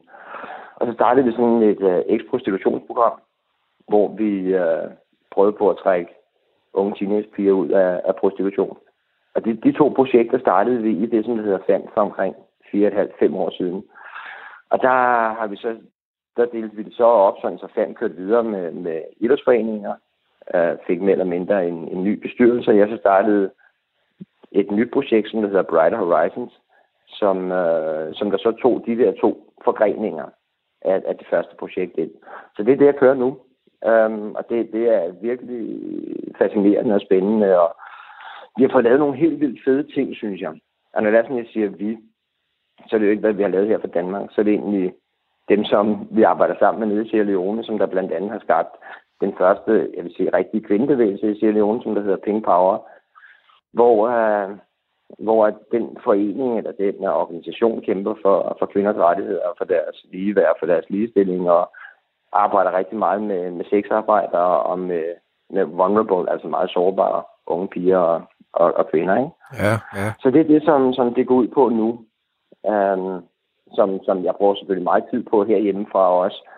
Og 0.75 0.87
så 0.87 0.93
startede 0.93 1.25
vi 1.25 1.31
sådan 1.31 1.61
et 1.61 1.81
øh, 1.81 2.03
eksprostitutionsprogram, 2.07 3.19
hvor 3.87 4.07
vi 4.07 4.55
øh, 4.55 4.89
prøvede 5.31 5.57
på 5.57 5.69
at 5.69 5.77
trække 5.77 6.16
unge 6.77 6.95
teenagepiger 6.95 7.51
ud 7.51 7.69
af, 7.69 8.01
af 8.05 8.15
prostitution. 8.15 8.77
Og 9.35 9.45
de, 9.45 9.53
de 9.53 9.71
to 9.71 9.89
projekter 9.95 10.39
startede 10.39 10.81
vi 10.81 10.91
i 11.03 11.05
det, 11.05 11.25
som 11.25 11.39
hedder 11.39 11.59
Fand 11.67 11.83
for 11.93 12.01
omkring 12.01 12.35
4,5-5 12.73 13.35
år 13.35 13.49
siden. 13.57 13.83
Og 14.69 14.81
der 14.81 14.97
har 15.39 15.47
vi 15.47 15.55
så, 15.55 15.77
der 16.37 16.45
delte 16.45 16.75
vi 16.75 16.83
det 16.83 16.93
så 16.93 17.03
op, 17.03 17.35
sådan 17.41 17.57
så 17.57 17.67
Fand 17.75 17.95
kørte 17.95 18.15
videre 18.15 18.43
med, 18.43 18.71
med 18.71 19.01
idrætsforeninger, 19.17 19.93
øh, 20.55 20.77
fik 20.87 21.01
mere 21.01 21.11
eller 21.11 21.25
mindre 21.25 21.67
en, 21.67 21.87
en 21.87 22.03
ny 22.03 22.13
bestyrelse, 22.21 22.71
og 22.71 22.77
jeg 22.77 22.87
så 22.89 22.97
startede 22.97 23.51
et 24.51 24.71
nyt 24.71 24.91
projekt, 24.91 25.29
som 25.29 25.43
hedder 25.43 25.63
Brighter 25.63 25.97
Horizons, 25.97 26.61
som, 27.07 27.51
øh, 27.51 28.13
som 28.13 28.31
der 28.31 28.37
så 28.37 28.51
tog 28.61 28.83
de 28.85 28.97
der 28.97 29.11
to 29.21 29.53
forgreninger 29.63 30.25
af, 30.81 31.03
af 31.05 31.17
det 31.17 31.27
første 31.29 31.55
projekt 31.55 31.97
ind. 31.97 32.11
Så 32.55 32.63
det 32.63 32.73
er 32.73 32.77
det, 32.77 32.85
jeg 32.85 32.95
kører 32.95 33.13
nu. 33.13 33.37
Um, 33.85 34.35
og 34.35 34.49
det, 34.49 34.71
det 34.71 34.95
er 34.95 35.11
virkelig 35.21 35.79
fascinerende 36.37 36.95
og 36.95 37.01
spændende. 37.01 37.59
Og 37.59 37.75
vi 38.57 38.63
har 38.63 38.69
fået 38.71 38.83
lavet 38.83 38.99
nogle 38.99 39.17
helt 39.17 39.39
vildt 39.39 39.63
fede 39.65 39.83
ting, 39.93 40.15
synes 40.15 40.41
jeg. 40.41 40.53
Og 40.93 41.03
når 41.03 41.09
det 41.09 41.19
er 41.19 41.23
sådan, 41.23 41.37
jeg 41.37 41.47
siger 41.53 41.69
vi, 41.69 41.97
så 42.87 42.95
er 42.95 42.99
det 42.99 43.05
jo 43.05 43.11
ikke, 43.11 43.21
hvad 43.21 43.33
vi 43.33 43.41
har 43.41 43.49
lavet 43.49 43.67
her 43.67 43.79
for 43.79 43.87
Danmark. 43.87 44.29
Så 44.31 44.41
er 44.41 44.45
det 44.45 44.53
egentlig 44.53 44.93
dem, 45.49 45.63
som 45.65 46.07
vi 46.11 46.23
arbejder 46.23 46.55
sammen 46.59 46.79
med 46.79 46.95
nede 46.95 47.05
i 47.05 47.09
Sierra 47.09 47.25
Leone, 47.25 47.63
som 47.63 47.77
der 47.77 47.85
blandt 47.85 48.11
andet 48.11 48.31
har 48.31 48.39
skabt 48.39 48.75
den 49.21 49.33
første, 49.37 49.91
jeg 49.95 50.03
vil 50.03 50.13
sige, 50.15 50.33
rigtige 50.33 50.63
kvindebevægelse 50.63 51.31
i 51.31 51.39
Sierra 51.39 51.53
Leone, 51.53 51.83
som 51.83 51.95
der 51.95 52.01
hedder 52.01 52.17
Pink 52.17 52.45
Power, 52.45 52.77
hvor, 53.73 53.95
uh, 54.07 54.57
hvor 55.25 55.49
den 55.71 55.97
forening 56.03 56.57
eller 56.57 56.71
den 56.71 57.05
organisation 57.05 57.81
kæmper 57.81 58.15
for, 58.21 58.55
for 58.59 58.65
kvinders 58.65 58.95
rettigheder, 58.95 59.41
for 59.57 59.65
deres 59.65 60.05
ligeværd, 60.11 60.55
for 60.59 60.65
deres 60.65 60.85
ligestilling, 60.89 61.49
og 61.49 61.71
arbejder 62.33 62.77
rigtig 62.77 62.97
meget 62.97 63.21
med, 63.21 63.51
med 63.51 63.65
sexarbejdere 63.65 64.59
og 64.59 64.79
med, 64.79 65.03
med 65.49 65.63
vulnerable, 65.63 66.31
altså 66.31 66.47
meget 66.47 66.69
sårbare 66.69 67.23
unge 67.47 67.67
piger 67.67 67.97
og, 67.97 68.21
og, 68.53 68.73
og 68.73 68.89
kvinder. 68.89 69.17
Ikke? 69.17 69.31
Ja, 69.53 69.73
ja. 69.99 70.13
Så 70.19 70.31
det 70.31 70.41
er 70.41 70.47
det, 70.53 70.63
som, 70.63 70.93
som 70.93 71.13
det 71.13 71.27
går 71.27 71.35
ud 71.35 71.47
på 71.47 71.69
nu, 71.69 71.87
um, 72.73 73.23
som, 73.73 74.03
som 74.03 74.23
jeg 74.23 74.35
bruger 74.35 74.55
selvfølgelig 74.55 74.83
meget 74.83 75.03
tid 75.11 75.23
på 75.23 75.43
herhjemmefra 75.43 76.11
også. 76.11 76.49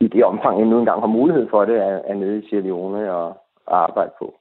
I 0.00 0.08
det 0.08 0.24
omfang, 0.24 0.58
jeg 0.58 0.66
nu 0.66 0.78
engang 0.78 1.00
har 1.00 1.06
mulighed 1.06 1.48
for 1.50 1.64
det, 1.64 1.76
er, 1.76 2.00
er 2.04 2.14
nede 2.14 2.38
i 2.38 2.48
Sierra 2.48 2.62
Leone 2.62 3.12
og, 3.12 3.28
og 3.66 3.82
arbejde 3.82 4.10
på. 4.18 4.34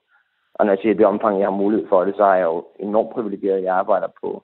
Og 0.53 0.65
når 0.65 0.74
jeg 0.74 0.79
siger, 0.82 0.94
at 0.94 0.98
det 0.98 1.06
omfang, 1.06 1.39
jeg 1.39 1.48
har 1.48 1.58
mulighed 1.63 1.88
for 1.89 2.03
det, 2.06 2.15
så 2.15 2.24
er 2.24 2.36
jeg 2.36 2.44
jo 2.44 2.65
enormt 2.79 3.10
privilegeret. 3.10 3.63
Jeg 3.63 3.75
arbejder 3.75 4.08
på 4.22 4.44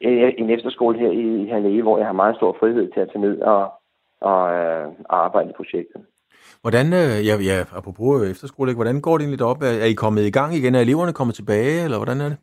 en 0.00 0.50
efterskole 0.50 0.98
her 0.98 1.10
i 1.10 1.48
Halle, 1.48 1.82
hvor 1.82 1.98
jeg 1.98 2.06
har 2.06 2.12
meget 2.12 2.36
stor 2.36 2.56
frihed 2.60 2.92
til 2.92 3.00
at 3.00 3.08
tage 3.08 3.20
ned 3.20 3.40
og, 3.40 3.72
og, 4.20 4.54
øh, 4.54 4.92
arbejde 5.08 5.50
i 5.50 5.56
projektet. 5.56 6.02
Hvordan, 6.62 6.86
øh, 6.86 7.26
ja, 7.28 7.34
ja, 7.50 7.58
apropos 7.78 8.30
efterskole, 8.30 8.70
ikke? 8.70 8.82
hvordan 8.82 9.00
går 9.00 9.18
det 9.18 9.24
egentlig 9.24 9.46
op? 9.46 9.62
Er, 9.62 9.84
I 9.84 9.92
kommet 9.92 10.22
i 10.22 10.30
gang 10.30 10.54
igen? 10.54 10.74
Er 10.74 10.80
eleverne 10.80 11.12
kommet 11.12 11.34
tilbage, 11.36 11.84
eller 11.84 11.98
hvordan 11.98 12.20
er 12.20 12.28
det? 12.28 12.38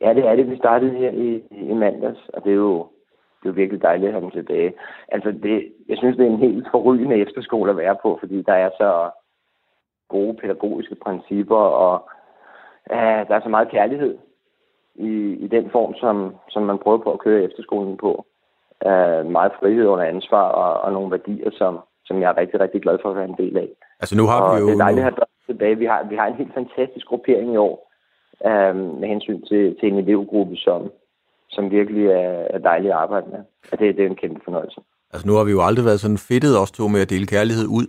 Ja, 0.00 0.14
det 0.14 0.24
er 0.26 0.36
det. 0.36 0.50
Vi 0.50 0.56
startede 0.56 0.92
her 1.02 1.10
i, 1.10 1.42
i 1.50 1.74
mandags, 1.74 2.28
og 2.34 2.44
det 2.44 2.50
er 2.50 2.56
jo 2.56 2.86
det 3.42 3.48
er 3.48 3.52
jo 3.52 3.60
virkelig 3.62 3.82
dejligt 3.82 4.08
at 4.08 4.12
have 4.12 4.22
dem 4.22 4.30
tilbage. 4.30 4.72
Altså, 5.08 5.30
det, 5.42 5.72
jeg 5.88 5.96
synes, 5.98 6.16
det 6.16 6.26
er 6.26 6.30
en 6.30 6.46
helt 6.48 6.66
forrygende 6.70 7.16
efterskole 7.16 7.70
at 7.70 7.76
være 7.76 7.96
på, 8.02 8.16
fordi 8.20 8.42
der 8.42 8.52
er 8.52 8.70
så 8.70 9.10
gode 10.08 10.34
pædagogiske 10.34 10.94
principper, 10.94 11.56
og 11.56 12.08
uh, 12.90 13.22
der 13.28 13.34
er 13.34 13.40
så 13.42 13.48
meget 13.48 13.70
kærlighed 13.70 14.18
i, 14.94 15.12
i 15.44 15.46
den 15.46 15.70
form, 15.70 15.94
som, 15.94 16.36
som 16.48 16.62
man 16.62 16.78
prøver 16.78 16.98
på 16.98 17.12
at 17.12 17.20
køre 17.20 17.42
efterskolen 17.42 17.96
på. 17.96 18.26
Uh, 18.90 19.30
meget 19.38 19.52
frihed 19.60 19.86
under 19.86 20.04
ansvar 20.04 20.46
og, 20.62 20.80
og 20.84 20.92
nogle 20.92 21.10
værdier, 21.10 21.50
som, 21.60 21.78
som 22.04 22.20
jeg 22.20 22.28
er 22.30 22.36
rigtig, 22.36 22.60
rigtig 22.60 22.82
glad 22.82 22.98
for 23.02 23.10
at 23.10 23.16
være 23.16 23.30
en 23.32 23.40
del 23.42 23.56
af. 23.56 23.68
Altså 24.00 24.16
nu 24.16 24.24
har 24.26 24.40
og 24.40 24.56
vi 24.56 24.60
jo... 24.60 24.66
det 24.66 24.74
er 24.74 24.84
dejligt 24.86 25.06
at 25.06 25.12
have 25.12 25.26
tilbage. 25.46 25.78
Vi 25.78 25.84
har, 25.84 26.06
vi 26.10 26.16
har 26.16 26.26
en 26.26 26.40
helt 26.40 26.54
fantastisk 26.54 27.06
gruppering 27.06 27.52
i 27.52 27.56
år, 27.56 27.76
uh, 28.48 28.76
med 29.00 29.08
hensyn 29.08 29.42
til, 29.42 29.76
til 29.80 29.88
en 29.88 29.98
elevgruppe, 29.98 30.56
som, 30.56 30.90
som 31.50 31.70
virkelig 31.70 32.06
er, 32.06 32.34
er 32.54 32.58
dejlig 32.58 32.90
at 32.90 32.96
arbejde 32.96 33.26
med. 33.30 33.42
Og 33.72 33.78
det, 33.78 33.96
det 33.96 34.04
er 34.04 34.10
en 34.10 34.22
kæmpe 34.22 34.40
fornøjelse. 34.44 34.80
Altså 35.12 35.28
nu 35.28 35.34
har 35.34 35.44
vi 35.44 35.50
jo 35.50 35.62
aldrig 35.68 35.84
været 35.84 36.00
sådan 36.00 36.18
fedtet 36.28 36.58
os 36.62 36.72
to 36.72 36.88
med 36.88 37.00
at 37.00 37.10
dele 37.10 37.26
kærlighed 37.26 37.66
ud. 37.78 37.88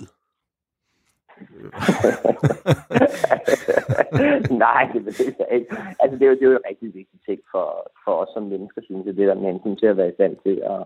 Nej, 4.65 4.89
det 4.93 5.05
vil 5.05 5.35
jeg 5.39 5.47
ikke. 5.51 5.75
Altså, 5.99 6.17
det 6.17 6.25
er, 6.25 6.29
jo, 6.29 6.35
det 6.35 6.43
er 6.43 6.51
jo 6.51 6.51
en 6.51 6.69
rigtig 6.69 6.93
vigtig 6.93 7.19
ting 7.27 7.39
for, 7.51 7.91
for 8.03 8.11
os 8.11 8.29
som 8.33 8.43
mennesker, 8.43 8.81
synes 8.83 9.05
jeg, 9.05 9.15
det 9.15 9.27
der 9.27 9.35
med 9.35 9.51
hensyn 9.51 9.75
til 9.75 9.85
at 9.85 9.97
være 9.97 10.09
i 10.09 10.13
stand 10.13 10.35
til 10.45 10.61
at, 10.73 10.81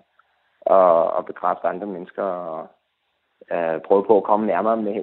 at, 0.76 1.02
at 1.18 1.26
bekræfte 1.26 1.68
andre 1.68 1.88
mennesker 1.88 2.24
og 2.24 2.68
uh, 3.56 3.82
prøve 3.88 4.04
på 4.08 4.18
at 4.18 4.24
komme 4.24 4.46
nærmere 4.46 4.78
med, 4.78 4.94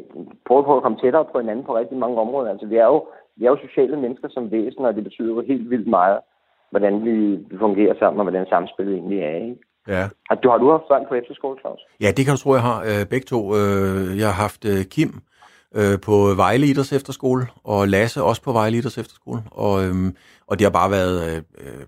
prøve 0.46 0.64
på 0.64 0.76
at 0.76 0.82
komme 0.82 0.98
tættere 0.98 1.24
på 1.32 1.40
hinanden 1.40 1.64
på 1.64 1.76
rigtig 1.76 1.98
mange 1.98 2.20
områder. 2.20 2.50
Altså, 2.50 2.66
vi 2.66 2.76
er 2.76 2.86
jo, 2.86 3.06
vi 3.36 3.44
er 3.44 3.50
jo 3.50 3.66
sociale 3.68 3.96
mennesker 3.96 4.28
som 4.28 4.50
væsen, 4.50 4.84
og 4.84 4.94
det 4.94 5.04
betyder 5.04 5.34
jo 5.34 5.40
helt 5.40 5.70
vildt 5.70 5.88
meget, 5.88 6.18
hvordan 6.70 7.04
vi, 7.04 7.36
vi 7.50 7.58
fungerer 7.58 7.94
sammen, 7.98 8.20
og 8.20 8.24
hvordan 8.24 8.46
samspillet 8.46 8.94
egentlig 8.94 9.20
er. 9.20 9.34
Ikke? 9.34 9.56
Ja. 9.88 10.04
Og 10.30 10.42
du 10.42 10.48
har 10.50 10.58
du 10.58 10.70
haft 10.70 10.88
børn 10.88 11.06
på 11.08 11.14
efterskole, 11.14 11.60
Claus? 11.60 11.80
Ja, 12.00 12.08
det 12.16 12.24
kan 12.24 12.34
du 12.34 12.40
tro, 12.40 12.54
jeg 12.54 12.66
har 12.70 12.78
øh, 12.90 13.02
begge 13.12 13.26
to. 13.32 13.40
Øh, 13.58 14.18
jeg 14.20 14.26
har 14.30 14.38
haft 14.44 14.62
øh, 14.72 14.80
Kim 14.94 15.10
øh, 15.74 16.00
på 16.00 16.34
Vejle 16.34 16.66
Idræts 16.66 16.92
Efterskole, 16.92 17.46
og 17.64 17.88
Lasse 17.88 18.22
også 18.22 18.42
på 18.42 18.52
Vejle 18.52 18.78
Idræts 18.78 18.98
Efterskole. 18.98 19.42
Og, 19.50 19.84
øh, 19.84 20.12
og 20.46 20.58
det 20.58 20.64
har 20.64 20.70
bare 20.70 20.90
været 20.90 21.30
øh, 21.30 21.36
øh, 21.36 21.84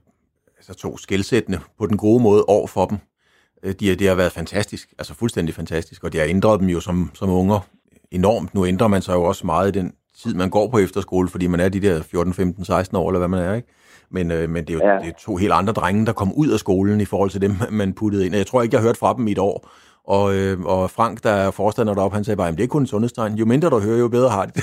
altså 0.57 0.75
to 0.75 0.99
skældsættende 0.99 1.61
på 1.79 1.87
den 1.87 1.97
gode 1.97 2.23
måde 2.23 2.45
over 2.45 2.67
for 2.67 2.87
dem. 2.87 2.99
Øh, 3.63 3.75
de, 3.81 3.95
det 3.95 4.09
har 4.09 4.15
været 4.15 4.33
fantastisk, 4.33 4.95
altså 4.99 5.15
fuldstændig 5.15 5.55
fantastisk, 5.55 6.05
og 6.05 6.13
det 6.13 6.21
har 6.21 6.29
ændret 6.29 6.61
dem 6.61 6.69
jo 6.69 6.81
som, 6.81 7.11
som 7.15 7.31
unger 7.31 7.61
enormt. 8.11 8.55
Nu 8.55 8.67
ændrer 8.67 8.89
man 8.89 9.03
sig 9.03 9.15
jo 9.15 9.23
også 9.23 9.47
meget 9.47 9.77
i 9.77 9.79
den 9.79 9.93
tid, 10.23 10.35
man 10.35 10.51
går 10.51 10.69
på 10.69 10.79
efterskole, 10.79 11.29
fordi 11.29 11.47
man 11.47 11.61
er 11.61 11.69
de 11.69 11.81
der 11.81 12.03
14, 12.03 12.35
15, 12.35 12.65
16 12.65 12.97
år, 12.97 13.09
eller 13.09 13.19
hvad 13.19 13.29
man 13.29 13.41
er, 13.41 13.55
ikke? 13.55 13.69
Men, 14.11 14.31
øh, 14.31 14.51
men 14.51 14.65
det 14.65 14.71
er 14.71 14.75
jo 14.75 14.93
ja. 14.93 14.99
det 14.99 15.09
er 15.09 15.19
to 15.21 15.37
helt 15.37 15.53
andre 15.53 15.73
drenge, 15.73 16.07
der 16.07 16.13
kom 16.13 16.33
ud 16.33 16.49
af 16.49 16.59
skolen 16.59 17.01
i 17.01 17.05
forhold 17.05 17.31
til 17.31 17.41
dem, 17.41 17.55
man 17.71 17.93
puttede 17.93 18.27
ind. 18.27 18.35
Jeg 18.35 18.47
tror 18.47 18.63
ikke, 18.63 18.75
jeg 18.75 18.81
har 18.81 18.89
hørt 18.89 18.97
fra 18.97 19.15
dem 19.17 19.29
i 19.29 19.33
et 19.33 19.39
år. 19.39 19.69
Og, 20.15 20.27
øh, 20.37 20.57
og 20.75 20.83
Frank, 20.97 21.15
der 21.27 21.35
er 21.45 21.51
forstander 21.61 21.95
deroppe, 21.95 22.15
han 22.15 22.25
sagde 22.25 22.41
bare, 22.41 22.49
at 22.49 22.59
det 22.59 22.65
er 22.65 22.75
kun 22.75 22.85
en 22.87 22.93
sundhedstegn. 22.95 23.41
Jo 23.41 23.47
mindre 23.53 23.73
du 23.75 23.79
hører, 23.87 24.05
jo 24.05 24.09
bedre 24.17 24.31
har 24.37 24.47
det. 24.49 24.57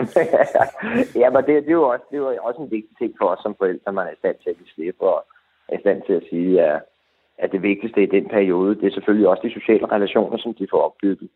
ja, 1.22 1.28
men 1.34 1.42
det, 1.46 1.54
det, 1.66 1.72
er 1.74 1.80
jo 1.82 1.88
også, 1.94 2.04
det 2.10 2.16
er 2.16 2.22
jo 2.22 2.46
også 2.48 2.60
en 2.62 2.74
vigtig 2.76 2.94
ting 3.00 3.12
for 3.18 3.26
os 3.32 3.42
som 3.42 3.54
forældre, 3.58 3.92
man 3.92 4.06
er 4.06 4.14
i 4.14 4.20
stand 4.22 4.36
til 4.42 4.50
at 4.50 4.58
give 4.58 4.72
slip, 4.74 4.98
og 5.10 5.16
er 5.68 5.76
i 5.78 5.80
stand 5.84 6.02
til 6.06 6.14
at 6.20 6.26
sige, 6.30 6.62
at, 6.68 6.78
at 7.42 7.52
det 7.52 7.62
vigtigste 7.62 8.02
i 8.02 8.12
den 8.16 8.26
periode, 8.36 8.74
det 8.78 8.86
er 8.86 8.96
selvfølgelig 8.96 9.28
også 9.28 9.42
de 9.46 9.58
sociale 9.58 9.86
relationer, 9.94 10.38
som 10.38 10.54
de 10.54 10.66
får 10.72 10.82
opbygget. 10.88 11.30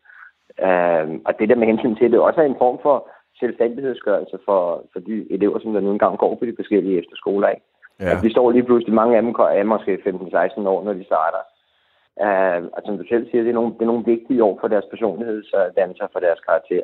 Uh, 0.67 1.05
og 1.27 1.31
det 1.39 1.49
der 1.49 1.61
med 1.61 1.67
hensyn 1.67 1.95
til, 1.95 2.11
det 2.11 2.17
er 2.17 2.29
også 2.29 2.41
en 2.41 2.61
form 2.63 2.77
for 2.85 2.97
selvstændighedsgørelse 3.39 4.37
for, 4.47 4.61
for 4.93 4.99
de 4.99 5.15
elever, 5.35 5.59
som 5.59 5.73
der 5.73 5.81
nu 5.81 5.91
engang 5.91 6.17
går 6.17 6.35
på 6.35 6.45
de 6.45 6.55
forskellige 6.59 6.99
efterskoler. 7.01 7.47
Ikke? 7.49 7.65
Ja. 7.99 8.11
At 8.11 8.23
vi 8.23 8.29
står 8.31 8.51
lige 8.51 8.63
pludselig, 8.63 8.93
mange 8.95 9.15
af 9.17 9.21
dem 9.21 9.31
er 9.59 9.63
måske 9.63 9.93
15-16 9.93 10.67
år, 10.73 10.83
når 10.83 10.93
de 10.93 11.05
starter. 11.05 11.41
Uh, 12.21 12.59
og 12.75 12.81
som 12.85 12.97
du 12.97 13.03
selv 13.09 13.29
siger, 13.29 13.43
det 13.43 13.49
er, 13.49 13.53
nogle, 13.53 13.73
det 13.73 13.81
er 13.81 13.93
nogle 13.93 14.05
vigtige 14.05 14.43
år 14.43 14.57
for 14.61 14.67
deres 14.67 14.85
personlighedsdannelser, 14.89 16.07
for 16.13 16.19
deres 16.19 16.39
karakter. 16.39 16.81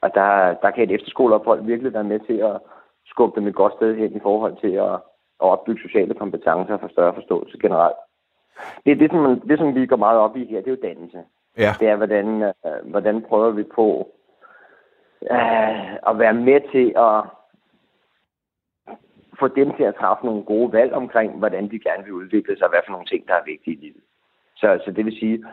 Og 0.00 0.14
der, 0.14 0.54
der 0.62 0.70
kan 0.70 0.84
et 0.84 0.94
efterskoleophold 0.94 1.64
virkelig 1.64 1.92
være 1.92 2.04
med 2.04 2.20
til 2.20 2.38
at 2.50 2.56
skubbe 3.06 3.40
dem 3.40 3.48
et 3.48 3.54
godt 3.54 3.72
sted 3.72 3.96
hen 3.96 4.16
i 4.16 4.20
forhold 4.20 4.56
til 4.60 4.72
at, 4.72 4.94
at 5.42 5.48
opbygge 5.54 5.82
sociale 5.82 6.14
kompetencer 6.14 6.74
og 6.74 6.80
få 6.80 6.88
større 6.88 7.14
forståelse 7.14 7.58
generelt. 7.58 7.96
Det 8.84 8.92
er 8.92 8.96
det, 8.96 9.10
som, 9.10 9.20
man, 9.20 9.40
det, 9.48 9.58
som 9.58 9.74
vi 9.74 9.86
går 9.86 9.96
meget 9.96 10.18
op 10.18 10.36
i 10.36 10.44
her, 10.44 10.60
det 10.60 10.66
er 10.66 10.76
jo 10.76 10.88
dannelse. 10.88 11.18
Ja. 11.58 11.70
Det 11.80 11.88
er, 11.88 11.96
hvordan, 11.96 12.26
uh, 12.42 12.90
hvordan 12.90 13.22
prøver 13.22 13.50
vi 13.50 13.62
på 13.62 14.08
øh, 15.22 15.92
at 16.10 16.18
være 16.18 16.34
med 16.34 16.60
til 16.72 16.92
at 16.96 17.24
få 19.38 19.48
dem 19.48 19.76
til 19.76 19.84
at 19.84 19.94
træffe 19.94 20.26
nogle 20.26 20.44
gode 20.44 20.72
valg 20.72 20.92
omkring, 20.92 21.38
hvordan 21.38 21.70
de 21.70 21.78
gerne 21.78 22.04
vil 22.04 22.12
udvikle 22.12 22.56
sig, 22.56 22.64
og 22.64 22.70
hvad 22.70 22.80
for 22.86 22.92
nogle 22.92 23.06
ting, 23.06 23.28
der 23.28 23.34
er 23.34 23.44
vigtige 23.44 23.76
i 23.76 23.80
livet. 23.80 24.02
Så, 24.60 24.80
så 24.84 24.90
det 24.90 25.04
vil 25.04 25.18
sige, 25.18 25.44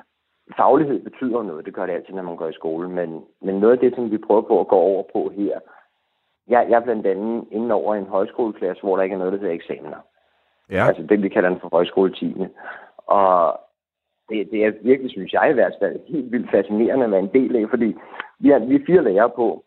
faglighed 0.58 1.04
betyder 1.04 1.44
noget, 1.44 1.66
det 1.66 1.74
gør 1.74 1.86
det 1.86 1.94
altid, 1.94 2.14
når 2.14 2.22
man 2.22 2.36
går 2.36 2.48
i 2.48 2.54
skole, 2.54 2.90
men, 2.90 3.24
men 3.42 3.56
noget 3.56 3.74
af 3.74 3.80
det, 3.80 3.96
som 3.96 4.12
vi 4.12 4.18
prøver 4.18 4.42
på 4.42 4.60
at 4.60 4.68
gå 4.68 4.76
over 4.76 5.04
på 5.14 5.32
her, 5.36 5.60
jeg, 6.48 6.66
jeg 6.70 6.76
er 6.76 6.84
blandt 6.84 7.08
andet 7.08 7.46
inden 7.52 7.72
over 7.72 7.96
en 7.96 8.06
højskoleklasse, 8.06 8.84
hvor 8.84 8.96
der 8.96 9.04
ikke 9.04 9.14
er 9.14 9.18
noget, 9.18 9.34
der 9.34 9.40
hedder 9.40 9.54
eksamener. 9.54 9.98
Ja. 10.72 10.88
Altså 10.88 11.04
det, 11.04 11.24
vi 11.24 11.30
kalder 11.30 11.50
den 11.50 11.60
for 11.60 11.70
højskoletime. 11.72 12.50
Og 12.98 13.60
det, 14.30 14.52
det 14.52 14.66
er 14.66 14.72
virkelig, 14.82 15.12
synes 15.12 15.34
jeg 15.34 15.50
i 15.50 15.54
hvert 15.54 15.76
fald, 15.82 16.00
helt 16.08 16.32
vildt 16.32 16.52
fascinerende 16.52 17.06
at 17.06 17.12
være 17.12 17.20
en 17.20 17.34
del 17.34 17.56
af, 17.56 17.70
fordi 17.70 17.96
vi 18.40 18.52
er, 18.52 18.60
vi 18.60 18.76
er 18.76 18.86
fire 18.86 19.04
lærere 19.04 19.30
på, 19.30 19.64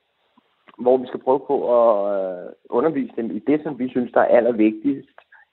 hvor 0.79 0.97
vi 0.97 1.07
skal 1.07 1.21
prøve 1.21 1.41
på 1.47 1.57
at 1.79 1.91
øh, 2.15 2.53
undervise 2.71 3.13
dem 3.17 3.31
i 3.31 3.39
det, 3.39 3.63
som 3.63 3.79
vi 3.79 3.89
synes, 3.89 4.13
der 4.13 4.21
er 4.21 4.37
allervigtigst 4.37 5.09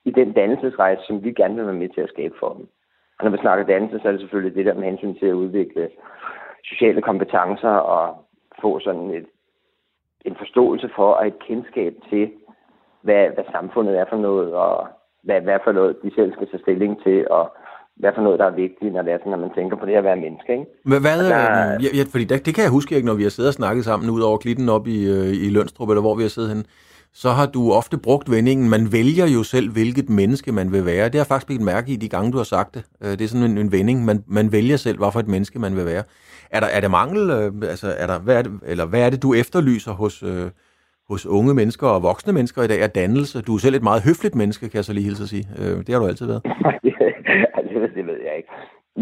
i 0.06 0.12
den 0.12 0.34
dannelsesrejse, 0.34 1.02
som 1.08 1.24
vi 1.24 1.32
gerne 1.32 1.56
vil 1.56 1.66
være 1.66 1.76
med 1.76 1.90
til 1.90 2.02
at 2.02 2.10
skabe 2.10 2.36
for 2.40 2.54
dem. 2.54 2.68
Og 3.18 3.24
når 3.24 3.32
vi 3.32 3.38
snakker 3.38 3.66
dannelse, 3.66 4.00
så 4.00 4.08
er 4.08 4.12
det 4.12 4.22
selvfølgelig 4.22 4.56
det 4.56 4.66
der 4.66 4.74
med 4.74 4.84
hensyn 4.84 5.16
til 5.20 5.26
at 5.26 5.40
udvikle 5.44 5.90
sociale 6.64 7.02
kompetencer 7.02 7.76
og 7.96 8.26
få 8.62 8.80
sådan 8.80 9.10
et, 9.10 9.26
en 10.26 10.36
forståelse 10.40 10.90
for 10.96 11.12
og 11.12 11.28
et 11.28 11.40
kendskab 11.48 11.94
til, 12.10 12.32
hvad, 13.02 13.24
hvad 13.36 13.46
samfundet 13.52 14.00
er 14.00 14.06
for 14.10 14.18
noget, 14.18 14.54
og 14.54 14.88
hvad, 15.24 15.42
hvad 15.42 15.60
for 15.64 15.72
noget 15.72 15.96
de 16.04 16.12
selv 16.16 16.34
skal 16.34 16.48
tage 16.48 16.64
stilling 16.64 17.04
til, 17.04 17.28
og 17.30 17.46
hvad 17.96 18.12
for 18.16 18.22
noget, 18.22 18.40
der 18.40 18.46
er 18.46 18.62
vigtigt, 18.66 18.94
når, 18.94 19.02
det 19.02 19.14
er 19.14 19.18
sådan, 19.18 19.32
når 19.32 19.38
man 19.46 19.56
tænker 19.56 19.78
på 19.78 19.86
det 19.86 19.96
at 19.96 20.04
være 20.04 20.24
menneske. 20.26 20.52
Ikke? 20.52 20.66
Men 20.92 21.00
hvad, 21.06 21.18
der, 21.30 21.40
ja, 21.86 21.90
ja, 22.00 22.04
fordi 22.12 22.26
det, 22.32 22.46
det 22.46 22.56
kan 22.56 22.64
jeg 22.64 22.72
huske 22.78 22.96
ikke, 22.96 23.08
når 23.08 23.20
vi 23.20 23.24
har 23.24 23.30
siddet 23.30 23.50
og 23.54 23.60
snakket 23.62 23.84
sammen 23.86 24.10
ud 24.10 24.22
over 24.22 24.38
klitten 24.38 24.70
op 24.70 24.88
i, 24.88 25.00
øh, 25.16 25.32
i 25.46 25.50
Lønstrup, 25.50 25.90
eller 25.90 26.02
hvor 26.02 26.16
vi 26.16 26.22
har 26.22 26.34
siddet 26.36 26.52
henne, 26.54 26.66
så 27.24 27.30
har 27.30 27.48
du 27.56 27.62
ofte 27.80 27.98
brugt 28.08 28.28
vendingen, 28.36 28.70
man 28.76 28.84
vælger 28.98 29.28
jo 29.36 29.42
selv, 29.54 29.68
hvilket 29.78 30.08
menneske 30.10 30.52
man 30.60 30.68
vil 30.76 30.84
være. 30.86 31.06
Det 31.12 31.20
har 31.22 31.28
faktisk 31.32 31.48
blivet 31.50 31.66
mærke 31.74 31.88
i 31.96 31.98
de 32.04 32.10
gange, 32.16 32.32
du 32.32 32.40
har 32.44 32.50
sagt 32.56 32.72
det. 32.76 32.84
Øh, 33.04 33.12
det 33.18 33.24
er 33.24 33.32
sådan 33.34 33.50
en, 33.52 33.58
en 33.66 33.72
vending, 33.78 33.98
man, 34.10 34.18
man 34.38 34.48
vælger 34.58 34.78
selv, 34.86 34.98
hvad 34.98 35.12
for 35.14 35.22
et 35.26 35.34
menneske 35.36 35.58
man 35.66 35.74
vil 35.78 35.86
være. 35.94 36.04
Er 36.56 36.60
der, 36.64 36.70
er 36.78 36.82
der 36.86 36.92
mangel, 37.00 37.22
øh, 37.38 37.50
altså 37.74 37.88
er 38.04 38.08
der, 38.12 38.18
hvad 38.26 38.36
er 38.40 38.44
det, 38.46 38.52
eller 38.72 38.86
hvad 38.92 39.02
er 39.06 39.10
det, 39.14 39.24
du 39.26 39.30
efterlyser 39.42 39.94
hos, 40.02 40.16
øh, 40.32 40.48
hos 41.12 41.24
unge 41.38 41.54
mennesker 41.60 41.88
og 41.96 42.04
voksne 42.10 42.34
mennesker 42.38 42.62
i 42.64 42.70
dag, 42.72 42.80
er 42.82 42.92
dannelse? 43.02 43.36
Du 43.48 43.52
er 43.56 43.62
selv 43.66 43.76
et 43.76 43.90
meget 43.90 44.06
høfligt 44.08 44.36
menneske, 44.42 44.64
kan 44.70 44.78
jeg 44.80 44.88
så 44.88 44.94
lige 44.94 45.08
hilse 45.10 45.26
at 45.26 45.32
sige. 45.34 45.46
Øh, 45.62 45.78
det 45.86 45.92
har 45.92 46.00
du 46.02 46.08
altid 46.12 46.28
været. 46.32 46.44
det, 46.86 46.94
altså, 47.60 47.80
det 47.98 48.04
ved 48.10 48.20
jeg 48.28 48.34
ikke. 48.40 48.52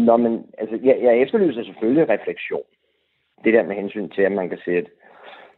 Nå, 0.08 0.14
men 0.24 0.32
altså, 0.60 0.74
jeg, 0.88 0.96
jeg 1.06 1.14
efterlyser 1.24 1.62
selvfølgelig 1.64 2.04
refleksion. 2.14 2.66
Det 3.44 3.54
der 3.56 3.64
med 3.68 3.76
hensyn 3.82 4.08
til, 4.16 4.22
at 4.22 4.32
man 4.40 4.48
kan 4.48 4.60
sætte, 4.64 4.90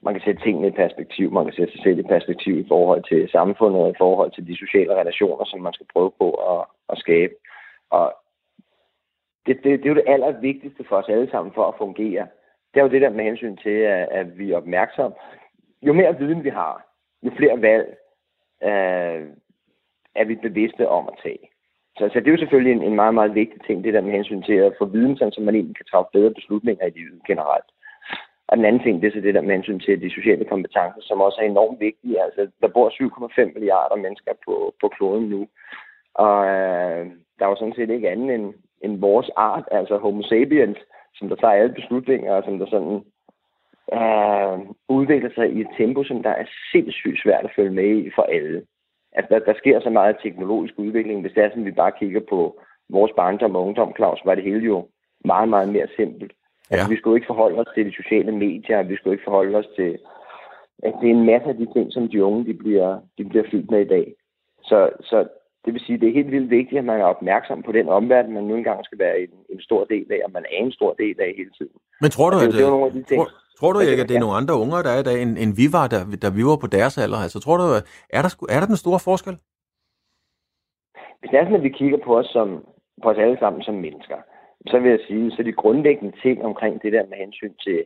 man 0.07 0.15
kan 0.15 0.25
sætte 0.25 0.43
tingene 0.43 0.69
i 0.69 0.81
perspektiv, 0.83 1.27
man 1.33 1.45
kan 1.45 1.55
sætte 1.55 1.73
sig 1.73 1.83
selv 1.83 1.99
i 1.99 2.13
perspektiv 2.15 2.55
i 2.59 2.69
forhold 2.69 3.03
til 3.11 3.29
samfundet 3.37 3.81
og 3.83 3.91
i 3.91 4.01
forhold 4.03 4.31
til 4.33 4.47
de 4.47 4.57
sociale 4.57 4.95
relationer, 5.01 5.45
som 5.45 5.61
man 5.61 5.73
skal 5.73 5.87
prøve 5.95 6.13
på 6.21 6.29
at, 6.53 6.65
at 6.93 6.99
skabe. 6.99 7.35
Og 7.91 8.07
det, 9.47 9.55
det, 9.65 9.71
det 9.81 9.87
er 9.87 9.95
jo 9.95 10.01
det 10.01 10.13
allervigtigste 10.15 10.85
for 10.89 10.97
os 10.97 11.09
alle 11.09 11.31
sammen 11.31 11.53
for 11.55 11.65
at 11.69 11.79
fungere. 11.79 12.27
Det 12.71 12.81
er 12.81 12.85
jo 12.85 12.95
det 12.95 13.03
der 13.03 13.11
med 13.11 13.25
hensyn 13.25 13.57
til, 13.57 13.79
at, 13.95 14.09
at 14.21 14.39
vi 14.39 14.53
er 14.53 14.57
opmærksom. 14.57 15.13
Jo 15.83 15.93
mere 15.93 16.19
viden 16.19 16.45
vi 16.45 16.49
har, 16.49 16.75
jo 17.23 17.31
flere 17.37 17.63
valg 17.63 17.87
øh, 18.63 19.23
er 20.15 20.25
vi 20.25 20.35
bevidste 20.35 20.89
om 20.89 21.09
at 21.09 21.19
tage. 21.23 21.45
Så, 21.99 22.09
så 22.13 22.21
det 22.21 22.27
er 22.27 22.37
jo 22.37 22.43
selvfølgelig 22.45 22.73
en, 22.73 22.83
en 22.83 22.95
meget, 22.95 23.15
meget 23.15 23.35
vigtig 23.35 23.61
ting, 23.67 23.85
det 23.85 23.95
der 23.95 24.01
med 24.01 24.13
hensyn 24.13 24.43
til 24.43 24.53
at 24.53 24.75
få 24.79 24.85
viden, 24.85 25.17
så 25.17 25.41
man 25.41 25.55
egentlig 25.55 25.77
kan 25.77 25.87
træffe 25.91 26.11
bedre 26.13 26.35
beslutninger 26.35 26.87
i 26.87 26.91
livet 26.91 27.21
generelt. 27.27 27.69
Og 28.49 28.57
den 28.57 28.65
anden 28.65 28.83
ting, 28.83 29.03
det 29.03 29.09
er 29.09 29.13
så 29.13 29.21
det 29.21 29.35
der 29.35 29.41
med 29.41 29.55
hensyn 29.55 29.81
til 29.81 30.03
de 30.03 30.11
sociale 30.11 30.45
kompetencer, 30.45 31.01
som 31.01 31.21
også 31.21 31.39
er 31.41 31.47
enormt 31.47 31.81
vigtige. 31.81 32.23
Altså, 32.23 32.49
der 32.61 32.69
bor 32.69 32.89
7,5 32.91 33.55
milliarder 33.55 33.97
mennesker 33.97 34.33
på, 34.47 34.75
på 34.81 34.89
kloden 34.89 35.29
nu. 35.29 35.47
Og 36.15 36.47
øh, 36.47 37.07
der 37.39 37.45
er 37.45 37.49
jo 37.49 37.57
sådan 37.57 37.75
set 37.77 37.91
ikke 37.91 38.11
andet 38.11 38.35
end, 38.35 38.55
end 38.81 39.01
vores 39.01 39.31
art, 39.37 39.65
altså 39.71 39.99
homo 39.99 40.23
sapiens, 40.23 40.79
som 41.15 41.29
der 41.29 41.37
tager 41.37 41.53
alle 41.53 41.75
beslutninger, 41.75 42.33
og 42.33 42.43
som 42.45 42.59
der 42.59 42.67
sådan 42.67 42.97
øh, 43.97 44.59
udvikler 44.89 45.31
sig 45.35 45.53
i 45.53 45.61
et 45.61 45.69
tempo, 45.79 46.05
som 46.05 46.23
der 46.23 46.31
er 46.31 46.45
sindssygt 46.73 47.23
svært 47.23 47.45
at 47.45 47.55
følge 47.57 47.71
med 47.71 47.97
i 48.05 48.11
for 48.17 48.23
alle 48.23 48.63
at 49.17 49.27
der, 49.31 49.39
der 49.39 49.55
sker 49.55 49.81
så 49.81 49.91
meget 49.91 50.17
teknologisk 50.23 50.75
udvikling. 50.77 51.21
Hvis 51.21 51.33
det 51.33 51.45
er 51.45 51.49
sådan, 51.49 51.65
vi 51.65 51.71
bare 51.83 51.93
kigger 51.99 52.21
på 52.29 52.61
vores 52.89 53.13
barndom 53.17 53.57
og 53.57 53.67
ungdom, 53.67 53.93
Claus, 53.97 54.21
var 54.25 54.35
det 54.35 54.45
hele 54.45 54.65
jo 54.65 54.89
meget, 55.25 55.49
meget 55.49 55.69
mere 55.69 55.89
simpelt. 55.97 56.33
Altså, 56.71 56.87
ja. 56.87 56.93
Vi 56.93 56.99
skulle 56.99 57.17
ikke 57.17 57.33
forholde 57.33 57.59
os 57.59 57.73
til 57.75 57.87
de 57.87 57.95
sociale 58.01 58.33
medier, 58.33 58.83
vi 58.83 58.97
skulle 58.97 59.15
ikke 59.15 59.29
forholde 59.29 59.59
os 59.59 59.71
til... 59.77 59.99
Altså, 60.83 60.99
det 61.01 61.09
er 61.11 61.15
en 61.15 61.31
masse 61.33 61.49
af 61.49 61.57
de 61.57 61.67
ting, 61.75 61.93
som 61.93 62.09
de 62.09 62.25
unge 62.25 62.45
de 62.45 62.55
bliver, 62.55 63.01
de 63.19 63.25
bliver 63.25 63.45
fyldt 63.51 63.71
med 63.71 63.81
i 63.81 63.89
dag. 63.89 64.07
Så, 64.63 64.91
så 65.01 65.29
det 65.65 65.75
vil 65.75 65.83
sige, 65.87 66.01
det 66.01 66.09
er 66.09 66.19
helt 66.21 66.31
vildt 66.31 66.51
vigtigt, 66.51 66.79
at 66.79 66.85
man 66.85 67.01
er 67.01 67.05
opmærksom 67.05 67.63
på 67.63 67.73
den 67.73 67.89
omverden, 67.89 68.35
man 68.35 68.45
nu 68.45 68.55
engang 68.57 68.85
skal 68.85 68.99
være 68.99 69.21
en, 69.21 69.33
en 69.55 69.61
stor 69.61 69.85
del 69.85 70.07
af, 70.11 70.21
og 70.25 70.31
man 70.33 70.45
er 70.45 70.57
en 70.65 70.73
stor 70.73 70.93
del 71.03 71.17
af 71.21 71.35
hele 71.37 71.51
tiden. 71.59 71.77
Men 72.01 72.11
tror 72.11 72.31
du, 72.31 72.37
at, 72.37 72.53
det, 72.53 72.65
er 72.65 72.71
nogle 72.71 72.87
af 72.87 72.93
de 72.93 73.03
ting, 73.03 73.19
tror, 73.21 73.31
tror 73.59 73.73
du 73.73 73.79
ikke, 73.79 74.03
at 74.03 74.09
det 74.09 74.17
er 74.17 74.25
nogle 74.27 74.41
andre 74.41 74.55
unger, 74.63 74.83
der 74.83 74.91
er 74.91 75.01
i 75.01 75.09
dag, 75.11 75.23
end, 75.23 75.33
end 75.43 75.53
vi 75.61 75.67
var, 75.77 75.87
da, 75.93 75.99
da 76.25 76.29
vi 76.39 76.43
var 76.51 76.59
på 76.65 76.69
deres 76.77 76.99
alder? 77.05 77.21
Altså, 77.27 77.39
tror 77.41 77.57
du, 77.57 77.65
er 78.19 78.23
der, 78.25 78.31
er 78.55 78.59
der 78.61 78.69
den 78.73 78.83
store 78.85 79.01
forskel? 79.09 79.37
Hvis 81.19 81.31
det 81.31 81.39
er 81.39 81.45
sådan, 81.45 81.61
at 81.61 81.67
vi 81.69 81.79
kigger 81.81 81.99
på 82.07 82.19
os, 82.21 82.29
som, 82.37 82.49
på 83.03 83.07
os 83.11 83.19
alle 83.25 83.39
sammen 83.43 83.63
som 83.63 83.75
mennesker, 83.87 84.19
så 84.67 84.79
vil 84.79 84.91
jeg 84.91 85.01
sige, 85.07 85.31
så 85.31 85.43
de 85.43 85.53
grundlæggende 85.53 86.17
ting 86.23 86.45
omkring 86.45 86.83
det 86.83 86.93
der 86.93 87.07
med 87.07 87.17
hensyn 87.17 87.55
til 87.65 87.85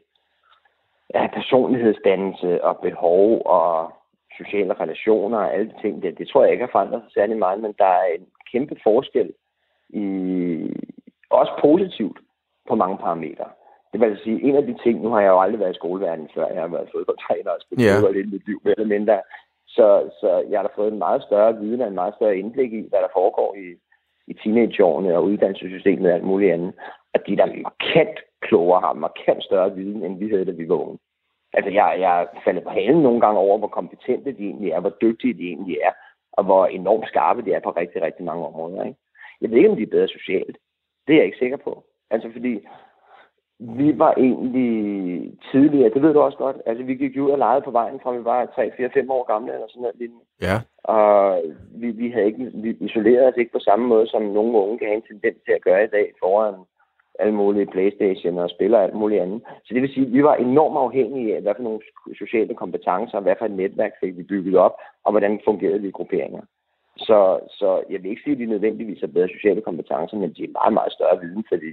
ja, 1.15 1.27
personlighedsdannelse 1.27 2.65
og 2.65 2.79
behov 2.79 3.43
og 3.47 3.93
sociale 4.39 4.75
relationer 4.75 5.39
og 5.39 5.55
alle 5.55 5.69
de 5.69 5.81
ting 5.83 6.03
der, 6.03 6.11
det 6.11 6.29
tror 6.29 6.43
jeg 6.43 6.53
ikke 6.53 6.65
har 6.65 6.73
forandret 6.73 7.03
sig 7.03 7.13
særlig 7.13 7.37
meget, 7.39 7.61
men 7.61 7.75
der 7.79 7.93
er 8.03 8.07
en 8.19 8.27
kæmpe 8.53 8.77
forskel 8.83 9.33
i, 9.89 10.05
også 11.31 11.53
positivt 11.61 12.19
på 12.69 12.75
mange 12.75 12.99
parametre. 12.99 13.49
Det 13.93 14.01
vil 14.01 14.07
altså 14.07 14.25
sige, 14.25 14.43
en 14.43 14.57
af 14.57 14.67
de 14.67 14.77
ting, 14.85 15.03
nu 15.03 15.09
har 15.11 15.21
jeg 15.21 15.29
jo 15.29 15.41
aldrig 15.41 15.61
været 15.61 15.75
i 15.75 15.81
skoleverdenen 15.83 16.31
før, 16.35 16.47
jeg 16.47 16.61
har 16.61 16.69
været 16.69 16.93
fodboldtræner 16.95 17.51
og 17.51 17.61
spillet 17.61 17.85
yeah. 17.87 17.97
fodbold 17.97 18.17
i 18.17 18.31
mit 18.35 18.47
liv, 18.47 18.61
mere 18.65 18.75
eller 18.79 18.99
mindre. 18.99 19.21
Så, 19.67 20.11
så 20.21 20.45
jeg 20.51 20.59
har 20.59 20.67
da 20.67 20.73
fået 20.77 20.93
en 20.93 20.99
meget 20.99 21.23
større 21.23 21.59
viden 21.61 21.81
og 21.81 21.89
en 21.89 22.01
meget 22.03 22.15
større 22.15 22.39
indblik 22.39 22.73
i, 22.73 22.89
hvad 22.89 23.01
der 23.01 23.17
foregår 23.19 23.55
i, 23.55 23.67
i 24.31 24.35
teenageårene 24.35 25.17
og 25.17 25.25
uddannelsessystemet 25.25 26.11
og 26.11 26.17
alt 26.17 26.25
muligt 26.25 26.53
andet. 26.53 26.73
At 27.15 27.23
de 27.27 27.37
der 27.37 27.47
markant 27.47 28.17
klogere 28.41 28.81
har 28.81 28.93
markant 28.93 29.45
større 29.45 29.75
viden, 29.75 30.05
end 30.05 30.19
vi 30.19 30.29
havde, 30.29 30.45
da 30.45 30.51
vi 30.51 30.69
var 30.69 30.75
unge. 30.75 30.99
Altså, 31.53 31.71
jeg, 31.71 31.97
jeg 32.01 32.27
faldet 32.45 32.63
på 32.65 32.71
halen 32.71 33.03
nogle 33.03 33.21
gange 33.21 33.39
over, 33.41 33.59
hvor 33.59 33.69
kompetente 33.69 34.33
de 34.33 34.45
egentlig 34.45 34.71
er, 34.71 34.81
hvor 34.81 34.97
dygtige 35.03 35.35
de 35.35 35.49
egentlig 35.53 35.79
er, 35.85 35.93
og 36.33 36.45
hvor 36.45 36.67
enormt 36.67 37.09
skarpe 37.09 37.43
de 37.45 37.53
er 37.53 37.61
på 37.61 37.71
rigtig, 37.71 38.03
rigtig 38.03 38.25
mange 38.25 38.47
områder. 38.47 38.85
Ikke? 38.85 38.99
Jeg 39.41 39.51
ved 39.51 39.57
ikke, 39.57 39.71
om 39.71 39.77
de 39.77 39.83
er 39.83 39.97
bedre 39.97 40.09
socialt. 40.09 40.57
Det 41.07 41.13
er 41.13 41.19
jeg 41.19 41.27
ikke 41.27 41.39
sikker 41.39 41.57
på. 41.57 41.85
Altså, 42.11 42.29
fordi 42.33 42.61
vi 43.61 43.99
var 43.99 44.15
egentlig 44.17 45.33
tidligere, 45.53 45.91
det 45.95 46.03
ved 46.03 46.15
du 46.15 46.21
også 46.21 46.39
godt, 46.39 46.57
altså 46.67 46.85
vi 46.85 46.95
gik 46.95 47.21
ud 47.21 47.31
og 47.31 47.39
legede 47.39 47.63
på 47.63 47.71
vejen 47.71 48.01
fra 48.03 48.13
vi 48.13 48.25
var 48.25 48.47
3, 48.47 48.71
4, 48.77 48.91
5 48.95 49.11
år 49.11 49.25
gamle 49.33 49.53
eller 49.55 49.67
sådan 49.69 49.83
noget 49.83 50.11
Ja. 50.41 50.57
Og 50.85 51.43
vi, 51.75 51.91
vi, 51.91 52.11
havde 52.11 52.27
ikke, 52.27 52.51
vi 52.55 52.77
isolerede 52.81 53.29
os 53.29 53.37
ikke 53.37 53.53
på 53.53 53.59
samme 53.59 53.87
måde, 53.87 54.07
som 54.07 54.23
nogle 54.23 54.59
unge 54.59 54.79
kan 54.79 54.89
have 54.89 54.97
en 54.97 55.09
tendens 55.11 55.39
til 55.45 55.53
at 55.53 55.63
gøre 55.63 55.85
i 55.85 55.87
dag 55.87 56.13
foran 56.23 56.55
alle 57.19 57.35
mulige 57.35 57.67
Playstation 57.67 58.39
og 58.39 58.51
spiller 58.51 58.79
alt 58.79 58.95
muligt 58.95 59.23
andet. 59.23 59.43
Så 59.65 59.75
det 59.75 59.83
vil 59.83 59.93
sige, 59.95 60.07
at 60.07 60.13
vi 60.13 60.23
var 60.25 60.35
enormt 60.35 60.79
afhængige 60.79 61.37
af, 61.37 61.43
hvad 61.43 61.55
for 61.57 61.63
nogle 61.63 61.81
sociale 62.19 62.55
kompetencer, 62.55 63.21
hvad 63.21 63.35
for 63.39 63.45
et 63.45 63.51
netværk 63.51 63.93
fik 64.01 64.17
vi 64.17 64.23
bygget 64.23 64.57
op, 64.57 64.75
og 65.05 65.11
hvordan 65.13 65.41
fungerede 65.45 65.81
vi 65.81 65.89
i 65.89 65.99
grupperinger. 65.99 66.43
Så, 66.97 67.39
så 67.51 67.83
jeg 67.91 68.03
vil 68.03 68.11
ikke 68.11 68.23
sige, 68.23 68.33
at 68.33 68.39
de 68.39 68.47
nødvendigvis 68.47 69.01
har 69.01 69.07
bedre 69.07 69.29
sociale 69.29 69.61
kompetencer, 69.61 70.17
men 70.17 70.33
de 70.33 70.45
er 70.45 70.57
meget, 70.59 70.73
meget 70.73 70.93
større 70.93 71.21
viden, 71.21 71.45
fordi 71.49 71.71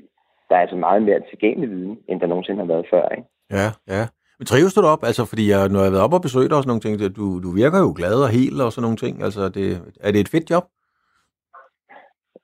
der 0.50 0.56
er 0.56 0.60
altså 0.60 0.76
meget 0.76 1.02
mere 1.04 1.22
tilgængelig 1.30 1.70
viden, 1.70 2.00
end 2.08 2.20
der 2.22 2.28
nogensinde 2.28 2.60
har 2.60 2.68
været 2.74 2.86
før. 2.90 3.10
Ikke? 3.10 3.28
Ja, 3.52 3.68
ja. 3.88 4.04
Men 4.40 4.46
trives 4.46 4.74
du 4.74 4.82
op? 4.94 5.04
Altså, 5.10 5.24
fordi 5.32 5.50
jeg, 5.54 5.70
når 5.70 5.80
jeg 5.80 5.90
har 5.90 5.96
været 5.96 6.08
op 6.08 6.18
og 6.18 6.26
besøgt 6.28 6.50
dig 6.50 6.58
og 6.58 6.64
sådan 6.64 6.72
nogle 6.74 6.86
ting, 6.86 7.16
du, 7.20 7.26
du 7.46 7.50
virker 7.62 7.80
jo 7.86 7.92
glad 8.00 8.16
og 8.26 8.34
hel 8.38 8.56
og 8.66 8.72
sådan 8.72 8.86
nogle 8.88 9.02
ting. 9.04 9.14
Altså, 9.28 9.42
det, 9.58 9.68
er 10.06 10.12
det 10.12 10.22
et 10.22 10.34
fedt 10.36 10.50
job? 10.52 10.66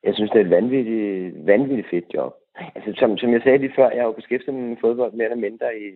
Jeg 0.07 0.13
synes, 0.15 0.31
det 0.31 0.39
er 0.39 0.45
et 0.45 0.55
vanvittigt, 0.60 1.48
vanvittigt 1.51 1.89
fedt 1.93 2.07
job. 2.13 2.33
Altså, 2.75 2.89
som, 3.00 3.18
som 3.18 3.29
jeg 3.33 3.42
sagde 3.44 3.57
lige 3.57 3.77
før, 3.77 3.89
jeg 3.89 4.01
har 4.01 4.11
jo 4.11 4.20
beskæftiget 4.22 4.55
mig 4.55 4.70
med 4.70 4.77
fodbold 4.81 5.13
mere 5.13 5.29
eller 5.29 5.46
mindre 5.48 5.68
i, 5.85 5.87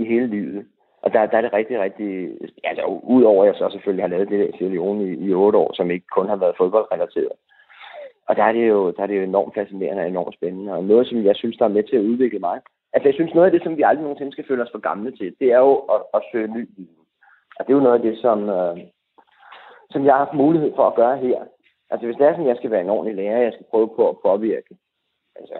i 0.00 0.04
hele 0.12 0.26
livet. 0.26 0.64
Og 1.02 1.12
der, 1.12 1.26
der 1.26 1.36
er 1.36 1.40
det 1.40 1.52
rigtig, 1.52 1.80
rigtig... 1.80 2.08
Altså, 2.64 2.82
udover 3.14 3.42
at 3.42 3.46
jeg 3.48 3.54
så 3.58 3.68
selvfølgelig 3.72 4.04
har 4.04 4.14
lavet 4.14 4.28
det 4.28 4.40
der 4.40 4.56
Sierra 4.58 5.00
i, 5.00 5.10
i 5.26 5.34
otte 5.34 5.58
år, 5.58 5.70
som 5.74 5.90
ikke 5.90 6.06
kun 6.16 6.28
har 6.28 6.36
været 6.36 6.58
fodboldrelateret. 6.58 7.36
Og 8.32 8.36
der 8.36 8.44
er 8.44 8.52
det 8.52 8.68
jo, 8.68 8.90
der 8.90 9.02
er 9.02 9.06
det 9.06 9.18
jo 9.18 9.22
enormt 9.22 9.54
fascinerende 9.54 10.02
og 10.02 10.08
enormt 10.08 10.34
spændende. 10.34 10.72
Og 10.72 10.84
noget, 10.84 11.06
som 11.06 11.24
jeg 11.24 11.36
synes, 11.36 11.56
der 11.56 11.64
er 11.64 11.76
med 11.76 11.82
til 11.82 11.96
at 11.96 12.08
udvikle 12.10 12.38
mig. 12.38 12.60
Altså, 12.92 13.08
jeg 13.08 13.14
synes, 13.14 13.34
noget 13.34 13.46
af 13.46 13.52
det, 13.52 13.62
som 13.62 13.76
vi 13.76 13.82
aldrig 13.82 14.02
nogensinde 14.02 14.32
skal 14.32 14.46
føle 14.48 14.62
os 14.62 14.72
for 14.72 14.78
gamle 14.78 15.10
til, 15.16 15.34
det 15.40 15.52
er 15.52 15.58
jo 15.58 15.74
at, 15.94 16.00
at 16.14 16.22
søge 16.32 16.54
ny 16.56 16.68
viden. 16.76 17.02
Og 17.56 17.66
det 17.66 17.72
er 17.72 17.76
jo 17.76 17.86
noget 17.86 17.98
af 17.98 18.02
det, 18.02 18.18
som, 18.18 18.38
øh, 18.48 18.76
som 19.90 20.04
jeg 20.04 20.12
har 20.14 20.24
haft 20.24 20.42
mulighed 20.44 20.72
for 20.76 20.86
at 20.86 20.94
gøre 20.94 21.16
her. 21.18 21.38
Altså, 21.90 22.06
hvis 22.06 22.16
det 22.16 22.26
er 22.26 22.32
sådan, 22.32 22.46
at 22.46 22.48
jeg 22.48 22.56
skal 22.56 22.70
være 22.70 22.80
en 22.80 22.94
ordentlig 22.96 23.16
lærer, 23.16 23.42
jeg 23.42 23.52
skal 23.52 23.66
prøve 23.70 23.88
på 23.96 24.08
at 24.08 24.18
påvirke 24.26 24.74
altså, 25.36 25.56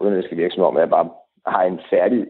uden 0.00 0.12
at 0.12 0.16
det 0.16 0.24
skal 0.24 0.38
virke 0.38 0.54
som 0.54 0.64
om, 0.64 0.76
at 0.76 0.80
jeg 0.80 0.90
bare 0.90 1.10
har 1.46 1.62
en 1.62 1.80
færdig, 1.90 2.26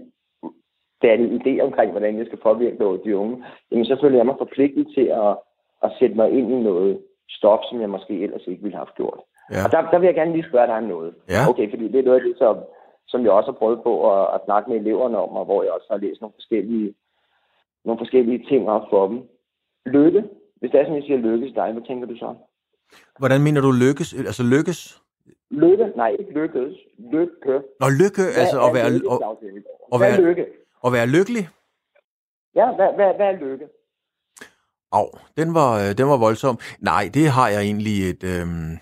færdig 1.03 1.27
idé 1.39 1.63
omkring, 1.67 1.91
hvordan 1.91 2.19
jeg 2.19 2.27
skal 2.27 2.39
påvirke 2.39 3.05
de 3.05 3.17
unge, 3.17 3.45
jamen 3.71 3.85
så 3.85 3.99
føler 4.01 4.17
jeg 4.17 4.27
mig 4.27 4.35
forpligtet 4.39 4.87
til 4.95 5.07
at, 5.07 5.33
at 5.83 5.93
sætte 5.99 6.17
mig 6.17 6.31
ind 6.31 6.53
i 6.53 6.61
noget 6.63 7.03
stof, 7.29 7.61
som 7.71 7.81
jeg 7.81 7.91
måske 7.91 8.23
ellers 8.23 8.47
ikke 8.47 8.63
ville 8.63 8.77
have 8.77 8.87
gjort. 8.97 9.21
Ja. 9.51 9.65
Og 9.65 9.73
der, 9.73 9.91
der 9.91 9.99
vil 9.99 10.07
jeg 10.07 10.15
gerne 10.15 10.33
lige 10.33 10.49
spørge 10.49 10.67
dig 10.67 10.77
om 10.77 10.83
noget. 10.95 11.15
Ja. 11.29 11.49
Okay, 11.51 11.71
fordi 11.71 11.85
det 11.93 11.99
er 11.99 12.09
noget 12.09 12.21
af 12.21 12.27
det, 12.29 12.35
som, 12.39 12.57
som 13.07 13.25
jeg 13.25 13.33
også 13.33 13.51
har 13.51 13.59
prøvet 13.59 13.81
på 13.83 13.93
at, 14.13 14.35
at 14.35 14.41
snakke 14.45 14.71
med 14.71 14.79
eleverne 14.81 15.19
om, 15.19 15.29
og 15.29 15.45
hvor 15.45 15.63
jeg 15.63 15.73
også 15.73 15.87
har 15.91 15.99
læst 15.99 16.21
nogle 16.21 16.37
forskellige, 16.37 16.95
nogle 17.85 17.99
forskellige 17.99 18.45
ting 18.49 18.69
op 18.69 18.87
for 18.91 19.09
dem. 19.09 19.19
Lykke. 19.87 20.25
Hvis 20.57 20.71
det 20.71 20.81
er 20.81 20.85
sådan, 20.85 20.97
jeg 20.97 21.07
siger 21.07 21.19
lykkes 21.19 21.53
dig, 21.55 21.73
hvad 21.73 21.83
tænker 21.83 22.07
du 22.07 22.17
så? 22.17 22.35
Hvordan 23.19 23.43
mener 23.43 23.61
du 23.61 23.71
lykkes? 23.71 24.15
Altså 24.15 24.43
lykkes? 24.43 25.03
Lykke? 25.51 25.87
Nej, 25.97 26.17
ikke 26.19 26.33
lykkes. 26.33 26.75
Lykke. 26.99 27.55
Nå, 27.81 27.87
lykke, 28.01 28.23
hvad 28.23 28.43
altså 28.43 28.59
at 28.67 28.75
være... 28.75 28.91
Lykke, 28.93 29.11
og, 29.11 29.39
og 29.93 30.01
være, 30.01 30.21
lykke? 30.21 30.47
At 30.85 30.93
være 30.93 31.07
lykkelig? 31.07 31.49
Ja, 32.55 32.67
hvad, 32.77 32.89
hvad, 32.95 33.15
hvad 33.15 33.27
er 33.27 33.39
lykke? 33.47 33.67
Au, 34.93 35.07
den 35.37 35.55
var, 35.55 35.71
øh, 35.83 35.99
den 35.99 36.07
var 36.09 36.19
voldsom. 36.27 36.59
Nej, 36.81 37.05
det 37.15 37.27
har 37.29 37.49
jeg 37.49 37.63
egentlig 37.63 38.11
et... 38.11 38.25
Øhm, 38.25 38.79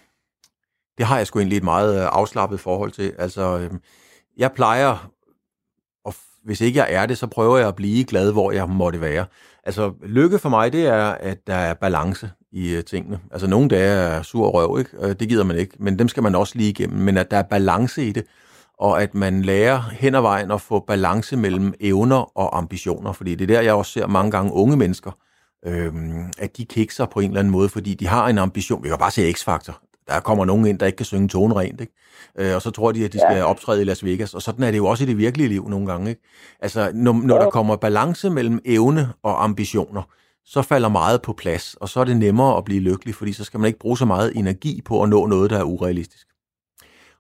det 0.99 1.07
har 1.07 1.17
jeg 1.17 1.27
sgu 1.27 1.39
egentlig 1.39 1.57
et 1.57 1.65
meget 1.65 2.01
øh, 2.01 2.09
afslappet 2.13 2.61
forhold 2.61 2.93
til. 2.93 3.13
Altså, 3.19 3.59
øh, 3.59 3.71
jeg 4.37 4.53
plejer, 4.53 5.11
og 6.05 6.15
hvis 6.45 6.61
ikke 6.61 6.79
jeg 6.79 6.89
er 6.91 7.07
det, 7.07 7.19
så 7.19 7.27
prøver 7.27 7.59
jeg 7.59 7.69
at 7.69 7.77
blive 7.77 8.05
glad, 8.05 8.33
hvor 8.33 8.53
jeg 8.53 8.69
måtte 8.69 9.01
være. 9.01 9.27
Altså, 9.65 9.93
lykke 10.03 10.39
for 10.39 10.49
mig, 10.49 10.73
det 10.73 10.87
er, 10.87 11.05
at 11.05 11.47
der 11.47 11.55
er 11.55 11.75
balance 11.75 12.31
i 12.53 12.75
øh, 12.75 12.85
tingene. 12.85 13.21
Altså, 13.31 13.47
nogle 13.47 13.69
dage 13.69 13.91
er 13.91 14.23
sur 14.23 14.49
røv, 14.49 14.79
ikke? 14.79 14.91
Øh, 15.01 15.17
det 15.21 15.29
gider 15.29 15.45
man 15.45 15.57
ikke, 15.57 15.75
men 15.79 15.99
dem 15.99 16.09
skal 16.09 16.23
man 16.23 16.35
også 16.35 16.59
lige 16.59 16.71
igennem. 16.71 16.99
Men 16.99 17.17
at 17.17 17.31
der 17.31 17.37
er 17.37 17.43
balance 17.43 18.07
i 18.07 18.13
det, 18.13 18.25
og 18.79 19.03
at 19.03 19.15
man 19.15 19.43
lærer 19.43 19.81
hen 19.81 20.15
ad 20.15 20.21
vejen 20.21 20.51
at 20.51 20.61
få 20.61 20.85
balance 20.87 21.37
mellem 21.37 21.75
evner 21.81 22.39
og 22.39 22.59
ambitioner. 22.59 23.13
Fordi 23.13 23.35
det 23.35 23.51
er 23.51 23.55
der, 23.55 23.63
jeg 23.63 23.75
også 23.75 23.93
ser 23.93 24.07
mange 24.07 24.31
gange 24.31 24.53
unge 24.53 24.77
mennesker, 24.77 25.11
øh, 25.67 25.93
at 26.39 26.57
de 26.57 26.65
kikser 26.65 27.07
på 27.07 27.21
en 27.21 27.31
eller 27.31 27.41
anden 27.41 27.53
måde, 27.53 27.69
fordi 27.69 27.95
de 27.95 28.07
har 28.07 28.29
en 28.29 28.39
ambition. 28.39 28.83
Vi 28.83 28.89
kan 28.89 28.99
bare 28.99 29.11
se 29.11 29.31
X-Factor. 29.31 29.92
Der 30.09 30.21
kommer 30.21 30.45
nogen 30.45 30.67
ind, 30.67 30.79
der 30.79 30.87
ikke 30.87 30.97
kan 30.97 31.07
synge 31.07 31.29
tonen 31.29 31.57
rent, 31.57 31.81
ikke? 31.81 31.93
Øh, 32.39 32.55
og 32.55 32.63
så 32.63 32.71
tror 32.71 32.93
de, 32.93 33.05
at 33.05 33.13
de 33.13 33.19
skal 33.19 33.37
ja. 33.37 33.45
optræde 33.45 33.81
i 33.83 33.85
Las 33.85 34.05
Vegas. 34.05 34.35
Og 34.35 34.43
sådan 34.43 34.65
er 34.65 34.71
det 34.71 34.79
jo 34.79 34.87
også 34.87 35.05
i 35.05 35.07
det 35.07 35.19
virkelige 35.19 35.49
liv 35.49 35.69
nogle 35.69 35.87
gange, 35.87 36.11
ikke? 36.11 36.23
Altså, 36.61 36.91
når, 36.95 37.13
når 37.13 37.39
der 37.39 37.51
kommer 37.51 37.77
balance 37.77 38.31
mellem 38.31 38.61
evne 38.65 39.13
og 39.23 39.45
ambitioner, 39.45 40.03
så 40.45 40.63
falder 40.63 40.89
meget 40.89 41.23
på 41.23 41.33
plads, 41.33 41.75
og 41.75 41.89
så 41.89 42.01
er 42.01 42.05
det 42.05 42.17
nemmere 42.17 42.57
at 42.57 42.65
blive 42.65 42.81
lykkelig, 42.81 43.15
fordi 43.15 43.33
så 43.33 43.45
skal 43.45 43.61
man 43.61 43.67
ikke 43.67 43.79
bruge 43.79 43.99
så 43.99 44.05
meget 44.05 44.33
energi 44.37 44.83
på 44.85 45.03
at 45.03 45.09
nå 45.09 45.27
noget, 45.27 45.51
der 45.51 45.59
er 45.59 45.65
urealistisk. 45.65 46.27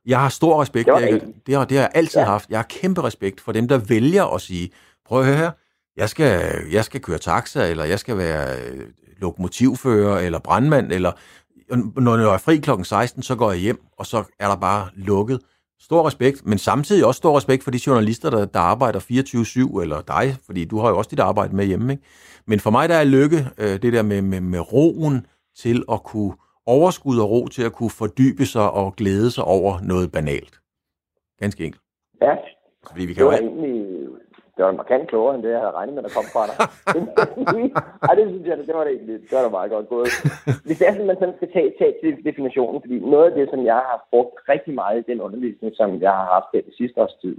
Jeg 0.07 0.21
har 0.21 0.29
stor 0.29 0.63
respekt, 0.63 0.87
det, 0.87 1.01
jeg, 1.01 1.21
det, 1.47 1.55
har, 1.55 1.65
det 1.65 1.77
har 1.77 1.85
jeg 1.85 1.91
altid 1.95 2.21
ja. 2.21 2.27
haft. 2.27 2.51
Jeg 2.51 2.59
har 2.59 2.67
kæmpe 2.69 3.03
respekt 3.03 3.41
for 3.41 3.53
dem, 3.53 3.69
der 3.69 3.79
vælger 3.79 4.35
at 4.35 4.41
sige, 4.41 4.71
prøv 5.07 5.21
at 5.21 5.27
høre 5.27 5.37
her, 5.37 5.51
jeg 5.97 6.09
skal, 6.09 6.55
jeg 6.73 6.85
skal 6.85 7.01
køre 7.01 7.19
taxa, 7.19 7.71
eller 7.71 7.85
jeg 7.85 7.99
skal 7.99 8.17
være 8.17 8.61
øh, 8.61 8.87
lokomotivfører, 9.19 10.19
eller 10.19 10.39
brandmand, 10.39 10.93
eller 10.93 11.13
når 11.97 12.17
jeg 12.17 12.35
er 12.35 12.39
fri 12.39 12.57
klokken 12.57 12.85
16, 12.85 13.23
så 13.23 13.37
går 13.37 13.51
jeg 13.51 13.61
hjem, 13.61 13.83
og 13.99 14.07
så 14.07 14.25
er 14.39 14.49
der 14.49 14.57
bare 14.57 14.89
lukket. 14.95 15.41
Stor 15.81 16.07
respekt, 16.07 16.47
men 16.47 16.59
samtidig 16.59 17.07
også 17.07 17.19
stor 17.19 17.37
respekt 17.37 17.65
for 17.65 17.71
de 17.71 17.81
journalister, 17.87 18.31
der, 18.31 18.45
der 18.45 18.61
arbejder 18.61 19.01
24-7, 19.01 19.81
eller 19.81 20.01
dig, 20.01 20.37
fordi 20.47 20.65
du 20.65 20.79
har 20.79 20.89
jo 20.89 20.99
også 20.99 21.11
dit 21.11 21.21
arbejde 21.21 21.57
med 21.57 21.65
hjemme. 21.65 21.93
Ikke? 21.93 22.03
Men 22.47 22.61
for 22.61 22.71
mig 22.71 22.89
der 22.89 22.95
er 22.95 23.05
lykke 23.05 23.37
øh, 23.59 23.83
det 23.83 23.93
der 23.93 24.03
med, 24.03 24.23
med, 24.23 24.41
med 24.41 24.73
roen 24.73 25.27
til 25.57 25.85
at 25.93 26.03
kunne 26.03 26.33
overskud 26.67 27.19
og 27.19 27.31
ro 27.31 27.49
til 27.49 27.63
at 27.63 27.73
kunne 27.73 27.91
fordybe 27.91 28.47
sig 28.47 28.71
og 28.71 28.97
glæde 28.97 29.31
sig 29.31 29.45
over 29.45 29.81
noget 29.81 30.13
banalt. 30.13 30.61
Ganske 31.39 31.65
enkelt. 31.65 31.83
Ja, 32.23 32.35
fordi 32.87 33.05
vi 33.07 33.15
kan 33.15 33.21
det 33.21 33.27
var 33.27 33.37
jo... 33.37 33.49
egentlig 33.49 33.92
det 34.57 34.65
var 34.65 34.73
markant 34.73 35.09
klogere, 35.09 35.35
end 35.35 35.43
det, 35.43 35.51
jeg 35.51 35.63
havde 35.65 35.79
regnet 35.79 35.95
med, 35.95 36.03
der 36.03 36.17
kom 36.19 36.29
fra 36.35 36.45
dig. 36.49 36.57
Ej, 38.09 38.15
det 38.15 38.25
synes 38.29 38.47
jeg, 38.47 38.59
det 38.59 38.75
var 38.79 38.85
det 38.85 38.93
egentlig. 38.93 39.21
Det 39.23 39.33
var 39.37 39.43
da 39.43 39.49
meget 39.49 39.71
godt 39.71 39.89
gået. 39.89 40.11
Hvis 40.67 40.79
det 40.79 40.87
er 40.89 40.93
sådan, 40.93 41.07
man 41.07 41.21
sådan 41.21 41.37
skal 41.37 41.53
tage, 41.53 41.73
tage 41.79 41.95
til 42.03 42.25
definitionen, 42.29 42.81
fordi 42.83 42.97
noget 42.99 43.27
af 43.31 43.35
det, 43.39 43.47
som 43.51 43.61
jeg 43.73 43.81
har 43.91 43.99
brugt 44.11 44.37
rigtig 44.49 44.75
meget 44.75 44.99
i 44.99 45.09
den 45.11 45.21
undervisning, 45.21 45.73
som 45.77 45.89
jeg 46.07 46.13
har 46.19 46.27
haft 46.35 46.49
det 46.53 46.75
sidste 46.79 47.03
års 47.03 47.17
tid, 47.23 47.37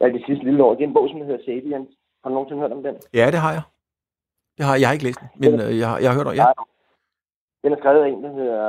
eller 0.00 0.16
det 0.18 0.26
sidste 0.26 0.44
lille 0.44 0.64
år, 0.64 0.74
det 0.74 0.82
er 0.82 0.88
en 0.88 0.98
bog, 0.98 1.08
som 1.08 1.20
hedder 1.20 1.46
Sapiens. 1.48 1.90
Har 2.20 2.28
du 2.30 2.34
nogensinde 2.34 2.60
hørt 2.62 2.72
om 2.72 2.82
den? 2.82 2.96
Ja, 3.14 3.26
det 3.34 3.40
har 3.44 3.52
jeg. 3.52 3.64
Det 4.56 4.64
har 4.66 4.72
jeg. 4.74 4.80
Jeg 4.80 4.88
har 4.88 4.92
ikke 4.92 5.08
læst 5.08 5.20
den, 5.20 5.28
men 5.40 5.52
den, 5.52 5.60
øh, 5.60 5.78
jeg, 5.82 5.88
jeg 6.02 6.08
har 6.10 6.16
hørt 6.18 6.30
om 6.30 6.34
ja. 6.34 6.46
Den 7.62 7.72
er 7.72 7.78
skrevet 7.78 8.02
af 8.04 8.08
en, 8.08 8.24
der 8.24 8.32
hedder 8.32 8.64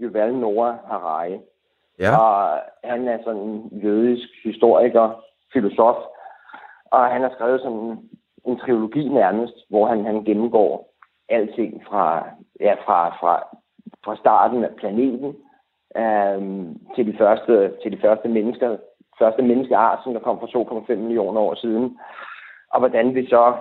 Yuval 0.00 0.34
Noah 0.34 0.74
Harari. 0.88 1.38
Ja. 1.98 2.10
Og 2.22 2.60
han 2.84 3.08
er 3.08 3.18
sådan 3.24 3.40
en 3.40 3.80
jødisk 3.84 4.28
historiker, 4.44 5.24
filosof, 5.52 5.96
og 6.90 7.06
han 7.06 7.22
har 7.22 7.30
skrevet 7.34 7.60
sådan 7.60 7.98
en 8.46 8.58
trilogi 8.58 9.08
nærmest, 9.08 9.54
hvor 9.68 9.86
han, 9.86 10.04
han 10.04 10.24
gennemgår 10.24 10.94
alting 11.28 11.82
fra, 11.86 12.28
ja, 12.60 12.74
fra, 12.84 13.08
fra, 13.20 13.42
fra 14.04 14.16
starten 14.16 14.64
af 14.64 14.74
planeten 14.76 15.36
øhm, 15.96 16.78
til, 16.94 17.06
de 17.06 17.18
første, 17.18 17.72
til 17.82 17.92
de 17.92 18.00
første 18.00 18.28
mennesker, 18.28 18.76
første 19.18 19.42
menneskeart, 19.42 19.98
som 20.04 20.12
der 20.12 20.20
kom 20.20 20.38
for 20.40 20.86
2,5 20.90 20.94
millioner 20.94 21.40
år 21.40 21.54
siden, 21.54 21.98
og 22.72 22.78
hvordan 22.78 23.14
vi 23.14 23.26
så 23.26 23.54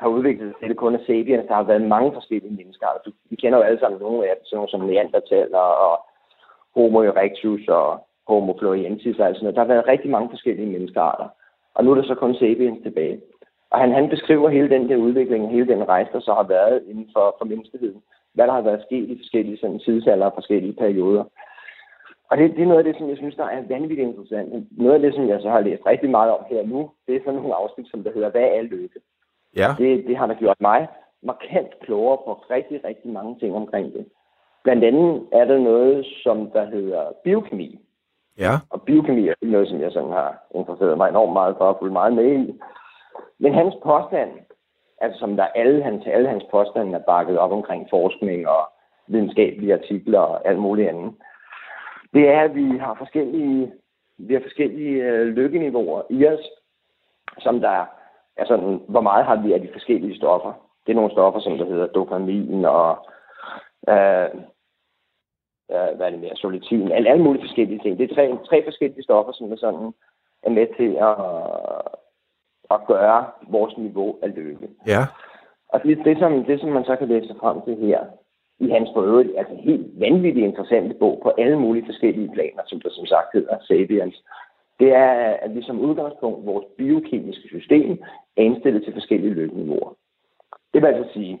har 0.00 0.08
udviklet 0.08 0.48
sig 0.52 0.60
til 0.60 0.68
det 0.68 0.76
kun 0.76 0.94
af 0.94 1.00
sapiens. 1.00 1.48
Der 1.48 1.54
har 1.54 1.62
været 1.62 1.92
mange 1.94 2.12
forskellige 2.12 2.56
menneskearter. 2.56 3.10
Vi 3.30 3.36
kender 3.36 3.58
jo 3.58 3.64
alle 3.64 3.80
sammen 3.80 4.00
nogle 4.00 4.28
af 4.28 4.34
dem, 4.36 4.44
sådan 4.44 4.68
som 4.68 4.80
Neandertaler 4.80 5.64
og 5.86 5.94
Homo 6.74 6.98
erectus 7.00 7.68
og 7.68 8.06
Homo 8.28 8.52
floresiensis 8.58 9.18
og 9.18 9.26
alt 9.26 9.36
sådan 9.36 9.44
noget. 9.44 9.56
Der 9.56 9.64
har 9.64 9.72
været 9.74 9.90
rigtig 9.92 10.10
mange 10.10 10.30
forskellige 10.30 10.72
menneskearter. 10.74 11.28
Og 11.74 11.84
nu 11.84 11.90
er 11.90 11.94
der 11.94 12.02
så 12.02 12.14
kun 12.14 12.34
sapiens 12.34 12.82
tilbage. 12.82 13.20
Og 13.70 13.78
han, 13.80 13.92
han 13.92 14.08
beskriver 14.08 14.48
hele 14.48 14.70
den 14.70 14.88
der 14.88 14.96
udvikling, 14.96 15.50
hele 15.50 15.66
den 15.66 15.88
rejse, 15.88 16.12
der 16.12 16.20
så 16.20 16.34
har 16.34 16.42
været 16.42 16.82
inden 16.88 17.08
for, 17.12 17.36
for 17.38 17.44
menneskeheden. 17.44 18.02
Hvad 18.34 18.46
der 18.46 18.52
har 18.52 18.60
været 18.60 18.82
sket 18.86 19.10
i 19.10 19.18
forskellige 19.18 19.58
sådan, 19.58 19.78
tidsalder 19.78 20.26
og 20.26 20.32
forskellige 20.34 20.72
perioder. 20.72 21.24
Og 22.30 22.38
det, 22.38 22.56
det 22.56 22.62
er 22.62 22.66
noget 22.66 22.78
af 22.78 22.84
det, 22.84 22.96
som 22.98 23.08
jeg 23.08 23.16
synes, 23.16 23.34
der 23.34 23.44
er 23.44 23.62
vanvittigt 23.68 24.08
interessant. 24.08 24.78
Noget 24.78 24.94
af 24.94 25.00
det, 25.00 25.14
som 25.14 25.28
jeg 25.28 25.40
så 25.40 25.50
har 25.50 25.60
læst 25.60 25.86
rigtig 25.86 26.10
meget 26.10 26.30
om 26.32 26.44
her 26.50 26.66
nu, 26.66 26.90
det 27.06 27.16
er 27.16 27.20
sådan 27.20 27.34
nogle 27.34 27.54
afsnit, 27.54 27.90
som 27.90 28.02
der 28.04 28.12
hedder, 28.12 28.30
hvad 28.30 28.48
er 28.58 28.62
lykke? 28.62 29.00
Ja. 29.56 29.68
Det, 29.78 30.06
det 30.06 30.16
har 30.16 30.26
der 30.26 30.34
gjort 30.34 30.60
mig 30.60 30.88
markant 31.22 31.80
klogere 31.80 32.18
på 32.24 32.32
rigtig, 32.32 32.84
rigtig 32.84 33.10
mange 33.10 33.38
ting 33.38 33.54
omkring 33.54 33.92
det. 33.92 34.06
Blandt 34.64 34.84
andet 34.84 35.26
er 35.32 35.44
der 35.44 35.58
noget, 35.58 36.06
som 36.22 36.50
der 36.50 36.64
hedder 36.64 37.02
biokemi. 37.24 37.80
Ja. 38.38 38.54
Og 38.70 38.82
biokemi 38.82 39.28
er 39.28 39.34
noget, 39.42 39.68
som 39.68 39.80
jeg 39.80 39.92
sådan 39.92 40.10
har 40.12 40.38
interesseret 40.54 40.96
mig 40.96 41.08
enormt 41.08 41.32
meget 41.32 41.54
for 41.58 41.70
at 41.70 41.76
følge 41.80 41.92
meget 41.92 42.12
med 42.12 42.48
i. 42.48 42.60
Men 43.38 43.54
hans 43.54 43.74
påstand, 43.82 44.30
altså 45.00 45.18
som 45.18 45.36
der 45.36 45.44
alle 45.44 45.82
hans, 45.82 46.06
alle 46.06 46.28
hans 46.28 46.44
påstande 46.50 46.98
er 46.98 47.02
bakket 47.02 47.38
op 47.38 47.52
omkring 47.52 47.86
forskning 47.90 48.48
og 48.48 48.68
videnskabelige 49.06 49.74
artikler 49.74 50.20
og 50.20 50.48
alt 50.48 50.58
muligt 50.58 50.88
andet, 50.88 51.14
det 52.14 52.28
er, 52.28 52.40
at 52.40 52.54
vi 52.54 52.78
har 52.78 52.94
forskellige, 52.94 53.72
vi 54.18 54.34
har 54.34 54.40
forskellige 54.40 55.04
øh, 55.04 55.26
lykkeniveauer 55.26 56.02
i 56.10 56.26
os, 56.26 56.50
som 57.38 57.60
der 57.60 57.86
er 58.36 58.44
sådan, 58.44 58.80
hvor 58.88 59.00
meget 59.00 59.24
har 59.24 59.36
vi 59.36 59.52
af 59.52 59.60
de 59.60 59.68
forskellige 59.72 60.16
stoffer. 60.16 60.52
Det 60.86 60.92
er 60.92 60.96
nogle 60.96 61.10
stoffer, 61.10 61.40
som 61.40 61.58
der 61.58 61.64
hedder 61.64 61.86
dopamin 61.86 62.64
og 62.64 63.08
øh, 63.88 64.28
øh, 65.74 65.96
hvad 65.96 66.06
er 66.06 66.10
det 66.10 66.20
mere, 66.20 66.36
solitin, 66.36 66.92
alle, 66.92 67.10
alle 67.10 67.22
mulige 67.22 67.42
forskellige 67.42 67.80
ting. 67.82 67.98
Det 67.98 68.10
er 68.10 68.14
tre, 68.14 68.36
tre 68.48 68.64
forskellige 68.64 69.02
stoffer, 69.02 69.32
som 69.32 69.52
er 69.52 69.56
sådan 69.56 69.92
er 70.42 70.50
med 70.50 70.66
til 70.76 70.90
at, 71.08 71.14
at 72.74 72.86
gøre 72.86 73.26
vores 73.48 73.76
niveau 73.78 74.18
af 74.22 74.34
lykke. 74.34 74.68
Ja. 74.86 75.02
Og 75.68 75.82
det, 75.82 75.98
det, 76.04 76.18
som, 76.18 76.44
det, 76.44 76.60
som 76.60 76.68
man 76.68 76.84
så 76.84 76.96
kan 76.96 77.08
læse 77.08 77.34
frem 77.40 77.62
til 77.62 77.76
her, 77.76 78.00
i 78.58 78.68
hans 78.68 78.90
for 78.94 79.02
øvrigt 79.02 79.38
altså 79.38 79.54
helt 79.54 80.00
vanvittigt 80.00 80.46
interessante 80.46 80.94
bog 80.94 81.20
på 81.22 81.32
alle 81.38 81.58
mulige 81.58 81.86
forskellige 81.86 82.30
planer, 82.32 82.62
som 82.66 82.80
der 82.80 82.90
som 82.90 83.06
sagt 83.06 83.28
hedder 83.32 83.56
Sapiens, 83.60 84.16
det 84.80 84.94
er, 84.94 85.12
at 85.44 85.54
vi 85.54 85.62
som 85.62 85.80
udgangspunkt, 85.80 86.46
vores 86.46 86.66
biokemiske 86.78 87.48
system, 87.48 88.02
er 88.36 88.42
indstillet 88.42 88.84
til 88.84 88.92
forskellige 88.92 89.34
lykkeniveauer. 89.34 89.96
Det 90.74 90.82
vil 90.82 90.88
altså 90.88 91.12
sige, 91.12 91.40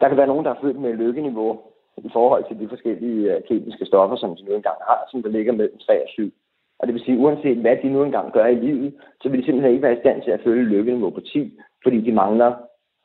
der 0.00 0.08
kan 0.08 0.16
være 0.16 0.26
nogen, 0.26 0.44
der 0.44 0.50
er 0.50 0.60
født 0.60 0.80
med 0.80 0.92
lykkeniveau 0.92 1.60
i 1.96 2.10
forhold 2.12 2.44
til 2.48 2.60
de 2.60 2.68
forskellige 2.68 3.36
øh, 3.36 3.42
kemiske 3.48 3.86
stoffer, 3.86 4.16
som 4.16 4.36
de 4.36 4.44
nu 4.44 4.54
engang 4.54 4.78
har, 4.88 5.00
som 5.10 5.22
der 5.22 5.28
ligger 5.28 5.52
mellem 5.52 5.78
3 5.78 6.02
og 6.02 6.08
7. 6.08 6.32
Og 6.78 6.86
det 6.86 6.94
vil 6.94 7.04
sige, 7.04 7.18
uanset 7.18 7.58
hvad 7.58 7.76
de 7.82 7.88
nu 7.88 8.02
engang 8.02 8.32
gør 8.32 8.46
i 8.46 8.54
livet, 8.54 8.94
så 9.22 9.28
vil 9.28 9.40
de 9.40 9.44
simpelthen 9.44 9.72
ikke 9.72 9.82
være 9.82 9.96
i 9.96 10.00
stand 10.00 10.22
til 10.22 10.30
at 10.30 10.40
følge 10.44 10.64
lykkeniveau 10.64 11.10
på 11.10 11.20
10, 11.20 11.58
fordi 11.82 12.00
de 12.00 12.12
mangler, 12.12 12.54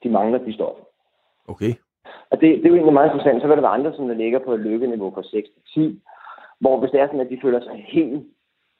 de 0.03 0.09
mangler 0.09 0.39
de 0.39 0.53
stoffer. 0.53 0.83
Okay. 1.47 1.73
Og 2.31 2.41
det, 2.41 2.57
det 2.57 2.65
er 2.65 2.69
jo 2.69 2.75
egentlig 2.75 2.93
meget 2.93 3.09
interessant. 3.09 3.41
Så 3.41 3.47
vil 3.47 3.55
der 3.55 3.67
være 3.67 3.77
andre, 3.79 3.93
som 3.95 4.07
der 4.07 4.15
ligger 4.15 4.39
på 4.39 4.53
et 4.53 4.59
lykkeniveau 4.59 5.11
fra 5.13 5.23
6 5.23 5.31
til 5.33 5.63
10, 5.73 6.01
hvor 6.59 6.79
hvis 6.79 6.91
det 6.91 6.99
er 6.99 7.07
sådan, 7.07 7.19
at 7.25 7.29
de 7.29 7.39
føler 7.41 7.61
sig 7.61 7.85
helt 7.87 8.23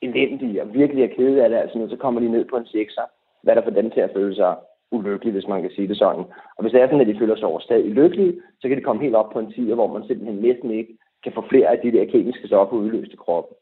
elendige 0.02 0.62
og 0.62 0.74
virkelig 0.74 1.04
er 1.04 1.16
kede 1.16 1.44
af 1.44 1.50
det, 1.50 1.58
altså, 1.58 1.88
så 1.90 1.96
kommer 1.96 2.22
de 2.22 2.32
ned 2.32 2.46
på 2.46 2.58
en 2.58 2.64
6'er, 2.64 3.08
hvad 3.44 3.56
der 3.56 3.64
får 3.64 3.72
dem 3.72 3.92
til 3.92 4.00
at 4.00 4.12
føle 4.16 4.36
sig 4.36 4.56
ulykkelig, 4.92 5.34
hvis 5.34 5.48
man 5.48 5.62
kan 5.62 5.72
sige 5.72 5.88
det 5.88 5.98
sådan. 5.98 6.26
Og 6.56 6.62
hvis 6.62 6.72
det 6.72 6.82
er 6.82 6.88
sådan, 6.88 7.02
at 7.02 7.08
de 7.08 7.20
føler 7.20 7.36
sig 7.36 7.48
overstadig 7.48 7.92
lykkelige, 7.92 8.42
så 8.60 8.68
kan 8.68 8.78
det 8.78 8.86
komme 8.86 9.02
helt 9.02 9.16
op 9.16 9.30
på 9.30 9.40
en 9.40 9.48
10'er, 9.48 9.76
hvor 9.76 9.88
man 9.88 10.08
simpelthen 10.08 10.40
næsten 10.42 10.72
ikke 10.72 10.98
kan 11.24 11.32
få 11.34 11.44
flere 11.50 11.68
af 11.68 11.80
de 11.80 11.92
der 11.92 12.06
kemiske 12.06 12.48
stoffer 12.48 12.78
udløst 12.78 13.14
i 13.14 13.16
kroppen. 13.16 13.56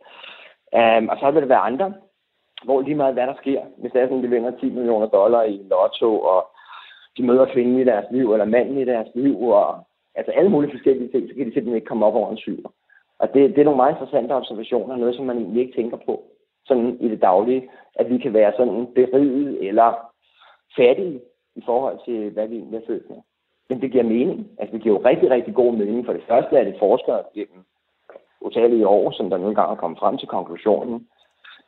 Um, 0.80 1.10
og 1.10 1.18
så 1.20 1.32
vil 1.32 1.42
der 1.42 1.48
være 1.48 1.68
andre, 1.70 1.94
hvor 2.64 2.82
lige 2.82 2.96
meget 2.96 3.14
hvad 3.14 3.28
der 3.28 3.34
sker, 3.42 3.62
hvis 3.78 3.92
det 3.92 4.02
er 4.02 4.06
sådan, 4.06 4.18
at 4.18 4.24
de 4.24 4.30
vinder 4.30 4.52
10 4.60 4.70
millioner 4.70 5.08
dollar 5.08 5.44
i 5.44 5.62
lotto, 5.70 6.20
og 6.20 6.48
de 7.18 7.24
møder 7.24 7.46
kvinden 7.54 7.80
i 7.80 7.84
deres 7.84 8.06
liv, 8.12 8.34
eller 8.34 8.46
manden 8.46 8.78
i 8.78 8.86
deres 8.86 9.08
liv, 9.16 9.44
og 9.50 9.80
altså 10.16 10.32
alle 10.32 10.50
mulige 10.50 10.72
forskellige 10.72 11.12
ting, 11.12 11.30
så 11.30 11.36
kan 11.36 11.46
de 11.46 11.54
simpelthen 11.54 11.76
ikke 11.76 11.88
komme 11.88 12.06
op 12.06 12.16
over 12.16 12.32
en 12.32 12.38
syver. 12.38 12.70
Og 13.20 13.34
det, 13.34 13.50
det 13.50 13.60
er 13.60 13.66
nogle 13.66 13.78
meget 13.78 13.94
interessante 13.94 14.32
observationer, 14.32 14.96
noget 14.96 15.16
som 15.16 15.26
man 15.26 15.58
ikke 15.58 15.74
tænker 15.76 15.98
på 16.06 16.24
sådan 16.66 16.98
i 17.00 17.10
det 17.10 17.22
daglige, 17.22 17.70
at 17.96 18.10
vi 18.10 18.18
kan 18.18 18.34
være 18.34 18.54
sådan 18.58 18.88
beriget 18.96 19.68
eller 19.68 20.07
fattige 20.78 21.22
i 21.56 21.62
forhold 21.66 21.98
til, 22.06 22.30
hvad 22.30 22.48
vi 22.48 22.56
egentlig 22.56 22.78
er 22.78 22.88
født 22.88 23.10
med. 23.10 23.18
Men 23.70 23.82
det 23.82 23.92
giver 23.92 24.04
mening. 24.04 24.48
Altså 24.60 24.74
det 24.74 24.84
giver 24.84 24.96
jo 24.96 25.08
rigtig, 25.10 25.30
rigtig 25.30 25.54
god 25.56 25.72
mening. 25.74 26.06
For 26.06 26.14
det 26.14 26.24
første 26.28 26.58
er 26.58 26.64
det 26.64 26.76
forskere 26.80 27.24
gennem 27.36 27.62
utallige 28.42 28.88
år, 28.88 29.12
som 29.12 29.30
der 29.30 29.38
nogle 29.38 29.56
gange 29.56 29.72
er 29.72 29.82
kommet 29.82 30.00
frem 30.00 30.18
til 30.18 30.28
konklusionen. 30.28 31.08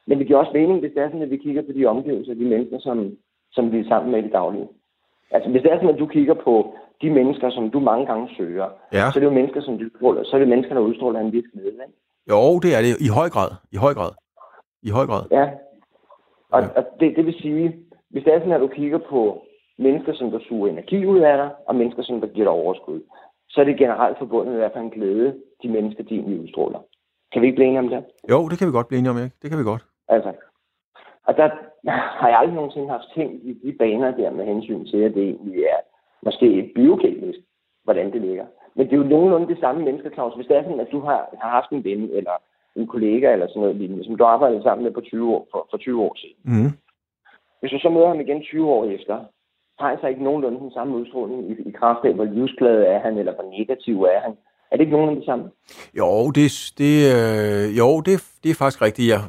Men 0.07 0.19
det 0.19 0.27
giver 0.27 0.39
også 0.39 0.51
mening, 0.53 0.79
hvis 0.79 0.91
det 0.95 1.03
er 1.03 1.07
sådan, 1.07 1.21
at 1.21 1.29
vi 1.29 1.37
kigger 1.37 1.61
på 1.61 1.71
de 1.71 1.85
omgivelser, 1.85 2.33
de 2.33 2.45
mennesker, 2.53 2.79
som, 2.79 3.17
som 3.51 3.71
vi 3.71 3.79
er 3.79 3.87
sammen 3.87 4.11
med 4.11 4.19
i 4.19 4.23
det 4.23 4.33
daglige. 4.33 4.67
Altså 5.31 5.49
hvis 5.49 5.61
det 5.61 5.71
er 5.71 5.75
sådan, 5.77 5.95
at 5.95 5.99
du 5.99 6.07
kigger 6.07 6.33
på 6.33 6.75
de 7.01 7.09
mennesker, 7.09 7.49
som 7.49 7.71
du 7.71 7.79
mange 7.79 8.05
gange 8.05 8.29
søger, 8.37 8.67
ja. 8.93 9.11
så 9.11 9.17
er 9.17 9.21
det 9.21 9.29
jo 9.31 9.39
mennesker, 9.39 9.61
som 9.61 9.77
du 9.77 9.85
så 10.23 10.31
er 10.33 10.39
det 10.39 10.47
mennesker, 10.47 10.73
der 10.73 10.81
udstråler 10.81 11.19
en 11.19 11.31
vis 11.31 11.45
glæde. 11.53 11.67
Ikke? 11.67 11.97
Jo, 12.29 12.59
det 12.59 12.71
er 12.77 12.81
det. 12.81 13.01
I 13.07 13.09
høj 13.19 13.29
grad. 13.29 13.51
I 13.71 13.77
høj 13.77 13.93
grad. 13.93 14.11
I 14.83 14.89
høj 14.89 15.05
grad. 15.05 15.23
Ja. 15.31 15.45
Og, 16.51 16.61
ja. 16.61 16.67
og 16.77 16.83
det, 16.99 17.15
det 17.15 17.25
vil 17.25 17.33
sige, 17.41 17.75
hvis 18.09 18.23
det 18.23 18.33
er 18.33 18.39
sådan, 18.39 18.53
at 18.53 18.61
du 18.61 18.67
kigger 18.67 18.97
på 18.97 19.45
mennesker, 19.77 20.13
som 20.13 20.31
der 20.31 20.39
suger 20.39 20.67
energi 20.69 21.05
ud 21.05 21.19
af 21.19 21.37
dig, 21.37 21.49
og 21.67 21.75
mennesker, 21.75 22.03
som 22.03 22.21
der 22.21 22.27
giver 22.27 22.45
dig 22.45 22.53
overskud, 22.53 23.01
så 23.49 23.61
er 23.61 23.65
det 23.65 23.77
generelt 23.77 24.17
forbundet 24.17 24.53
i 24.53 24.55
hvert 24.55 24.73
fald 24.73 24.83
en 24.83 24.89
glæde, 24.89 25.35
de 25.63 25.69
mennesker, 25.69 26.03
din 26.03 26.39
udstråler. 26.41 26.79
Kan 27.31 27.41
vi 27.41 27.47
ikke 27.47 27.55
blive 27.55 27.67
enige 27.67 27.79
om 27.79 27.89
det? 27.89 28.03
Jo, 28.31 28.47
det 28.49 28.57
kan 28.57 28.67
vi 28.67 28.71
godt 28.71 28.87
blive 28.87 28.99
enige 28.99 29.11
om, 29.11 29.17
ikke? 29.17 29.35
Det 29.41 29.49
kan 29.49 29.59
vi 29.59 29.63
godt. 29.63 29.83
Altså, 30.07 30.33
og 31.27 31.37
der 31.37 31.49
har 32.19 32.27
jeg 32.29 32.39
aldrig 32.39 32.55
nogensinde 32.55 32.89
haft 32.89 33.13
tænkt 33.15 33.43
i 33.43 33.53
de 33.63 33.71
baner 33.79 34.11
der 34.11 34.31
med 34.31 34.45
hensyn 34.45 34.85
til, 34.85 34.97
at 34.97 35.13
det 35.13 35.23
egentlig 35.23 35.63
er 35.63 35.81
måske 36.25 36.71
biokemisk, 36.75 37.39
hvordan 37.83 38.11
det 38.13 38.21
ligger. 38.21 38.45
Men 38.75 38.85
det 38.85 38.93
er 38.93 38.97
jo 39.03 39.13
nogenlunde 39.13 39.47
det 39.47 39.59
samme 39.59 39.85
mennesker, 39.85 40.09
Claus. 40.09 40.35
Hvis 40.35 40.47
det 40.47 40.57
er 40.57 40.63
sådan, 40.63 40.79
at 40.79 40.91
du 40.91 40.99
har, 40.99 41.19
har 41.41 41.49
haft 41.49 41.69
en 41.71 41.83
ven 41.83 42.09
eller 42.19 42.35
en 42.75 42.87
kollega 42.87 43.33
eller 43.33 43.47
sådan 43.47 43.61
noget 43.61 43.75
lignende, 43.75 44.05
som 44.05 44.15
du 44.15 44.23
arbejdede 44.23 44.63
sammen 44.63 44.83
med 44.83 44.91
på 44.91 45.01
20 45.01 45.35
år, 45.35 45.47
for, 45.51 45.67
for 45.71 45.77
20 45.77 46.01
år 46.01 46.15
siden. 46.21 46.37
Mm. 46.43 46.71
Hvis 47.59 47.71
du 47.71 47.79
så 47.81 47.89
møder 47.89 48.07
ham 48.07 48.19
igen 48.19 48.41
20 48.41 48.69
år 48.75 48.85
efter, 48.85 49.15
har 49.79 49.89
han 49.89 49.97
så 50.01 50.07
ikke 50.07 50.23
nogenlunde 50.23 50.59
den 50.59 50.71
samme 50.71 50.95
udstråling 50.95 51.51
i, 51.51 51.53
i 51.69 51.71
kraft 51.71 52.05
af, 52.05 52.13
hvor 52.13 52.25
livsglad 52.25 52.77
er 52.93 52.99
han, 52.99 53.17
eller 53.17 53.33
hvor 53.35 53.47
negativ 53.57 54.01
er 54.03 54.21
han. 54.25 54.33
Er 54.71 54.75
det 54.75 54.81
ikke 54.81 54.91
nogenlunde 54.91 55.21
det 55.21 55.25
samme? 55.25 55.45
Jo, 55.97 56.31
det, 56.31 56.73
det, 56.77 56.93
øh, 57.15 57.77
jo 57.77 58.01
det, 58.01 58.15
det 58.43 58.49
er 58.51 58.55
faktisk 58.55 58.81
rigtigt. 58.81 59.07
Ja. 59.07 59.19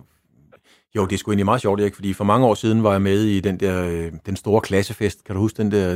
Jo, 0.96 1.06
det 1.06 1.12
er 1.12 1.18
sgu 1.18 1.30
egentlig 1.30 1.44
meget 1.44 1.60
sjovt, 1.60 1.80
ikke? 1.80 1.96
fordi 1.96 2.12
for 2.12 2.24
mange 2.24 2.46
år 2.46 2.54
siden 2.54 2.82
var 2.82 2.92
jeg 2.92 3.02
med 3.02 3.20
i 3.22 3.40
den 3.40 3.60
der 3.60 3.76
øh, 3.90 4.12
den 4.26 4.36
store 4.36 4.60
klassefest. 4.60 5.24
Kan 5.24 5.34
du 5.34 5.40
huske 5.40 5.62
den 5.62 5.70
der 5.70 5.86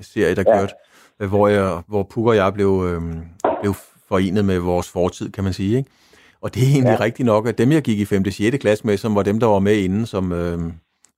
serie, 0.00 0.34
der 0.34 0.44
ja. 0.46 0.58
kørte? 0.58 0.74
Hvor, 1.28 1.48
jeg, 1.48 1.82
hvor 1.88 2.02
Puk 2.02 2.26
og 2.26 2.36
jeg 2.36 2.54
blev, 2.54 2.84
øh, 2.88 3.02
blev 3.60 3.74
forenet 4.08 4.44
med 4.44 4.58
vores 4.58 4.92
fortid, 4.92 5.32
kan 5.32 5.44
man 5.44 5.52
sige. 5.52 5.76
Ikke? 5.76 5.90
Og 6.40 6.54
det 6.54 6.62
er 6.62 6.72
egentlig 6.72 6.96
ja. 6.98 7.04
rigtigt 7.04 7.26
nok, 7.26 7.48
at 7.48 7.58
dem, 7.58 7.72
jeg 7.72 7.82
gik 7.82 7.98
i 7.98 8.04
5. 8.04 8.22
og 8.26 8.32
6. 8.32 8.58
klasse 8.58 8.86
med, 8.86 8.96
som 8.96 9.14
var 9.14 9.22
dem, 9.22 9.40
der 9.40 9.46
var 9.46 9.58
med 9.58 9.76
inden, 9.76 10.06
som, 10.06 10.32
øh, 10.32 10.58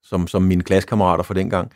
som, 0.04 0.26
som 0.26 0.42
mine 0.42 0.62
klassekammerater 0.62 1.24
for 1.24 1.34
dengang, 1.34 1.72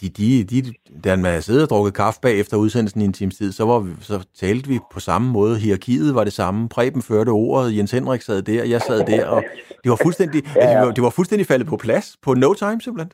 de, 0.00 0.08
de, 0.08 0.44
de, 0.44 0.74
da 1.04 1.16
man 1.16 1.24
havde 1.24 1.42
siddet 1.42 1.62
og 1.62 1.68
drukket 1.68 1.94
kaffe 1.94 2.20
bag 2.20 2.40
efter 2.40 2.56
udsendelsen 2.56 3.00
i 3.00 3.04
en 3.04 3.12
times 3.12 3.36
tid, 3.36 3.52
så, 3.52 3.64
var 3.64 3.78
vi, 3.78 3.92
så 4.00 4.26
talte 4.40 4.68
vi 4.68 4.78
på 4.92 5.00
samme 5.00 5.32
måde. 5.32 5.58
Hierarkiet 5.58 6.14
var 6.14 6.24
det 6.24 6.32
samme. 6.32 6.68
Preben 6.68 7.02
førte 7.02 7.30
ordet, 7.30 7.76
Jens 7.76 7.90
Henrik 7.90 8.22
sad 8.22 8.42
der, 8.42 8.64
jeg 8.64 8.80
sad 8.80 9.06
der, 9.06 9.26
og 9.26 9.44
det 9.84 9.90
var 9.90 9.98
fuldstændig, 10.02 10.44
ja, 10.56 10.70
ja. 10.70 10.78
Altså, 10.78 10.92
det 10.92 11.02
var 11.02 11.10
fuldstændig 11.10 11.46
faldet 11.46 11.68
på 11.68 11.76
plads 11.76 12.16
på 12.22 12.34
no 12.34 12.54
time 12.54 12.80
simpelthen. 12.80 13.12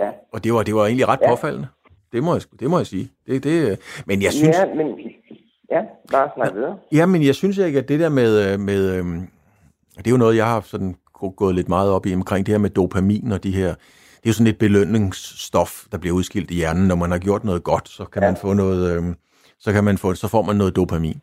Ja. 0.00 0.10
Og 0.32 0.44
det 0.44 0.54
var, 0.54 0.62
det 0.62 0.74
var 0.74 0.86
egentlig 0.86 1.08
ret 1.08 1.18
ja. 1.22 1.30
påfaldende. 1.30 1.68
Det 2.12 2.22
må 2.22 2.34
jeg, 2.34 2.42
det 2.60 2.70
må 2.70 2.78
jeg 2.78 2.86
sige. 2.86 3.10
Det, 3.26 3.44
det, 3.44 3.78
men 4.06 4.22
jeg 4.22 4.32
synes... 4.32 4.56
Ja, 4.56 4.74
men... 4.74 4.86
Ja, 5.70 5.80
bare 6.12 6.30
snak 6.36 6.54
videre. 6.54 6.78
Ja, 6.92 7.06
men 7.06 7.22
jeg 7.22 7.34
synes 7.34 7.58
ikke, 7.58 7.78
at 7.78 7.88
det 7.88 8.00
der 8.00 8.08
med... 8.08 8.58
med 8.58 8.90
øhm, 8.90 9.28
det 9.96 10.06
er 10.06 10.10
jo 10.10 10.16
noget, 10.16 10.36
jeg 10.36 10.46
har 10.46 10.60
sådan 10.60 10.96
gået 11.36 11.54
lidt 11.54 11.68
meget 11.68 11.90
op 11.90 12.06
i 12.06 12.14
omkring 12.14 12.46
det 12.46 12.52
her 12.52 12.58
med 12.58 12.70
dopamin 12.70 13.32
og 13.32 13.42
de 13.42 13.50
her 13.50 13.74
det 14.26 14.30
er 14.30 14.32
jo 14.32 14.32
sådan 14.32 14.46
et 14.46 14.58
belønningsstof, 14.58 15.84
der 15.92 15.98
bliver 15.98 16.16
udskilt 16.16 16.50
i 16.50 16.54
hjernen. 16.54 16.88
Når 16.88 16.94
man 16.94 17.10
har 17.10 17.18
gjort 17.18 17.44
noget 17.44 17.64
godt, 17.64 17.88
så 17.88 18.04
kan 18.04 18.22
ja. 18.22 18.28
man 18.28 18.36
få 18.36 18.52
noget, 18.52 18.96
øh, 18.96 19.04
så 19.58 19.72
kan 19.72 19.84
man 19.84 19.98
få, 19.98 20.14
så 20.14 20.28
får 20.28 20.42
man 20.42 20.56
noget 20.56 20.76
dopamin. 20.76 21.20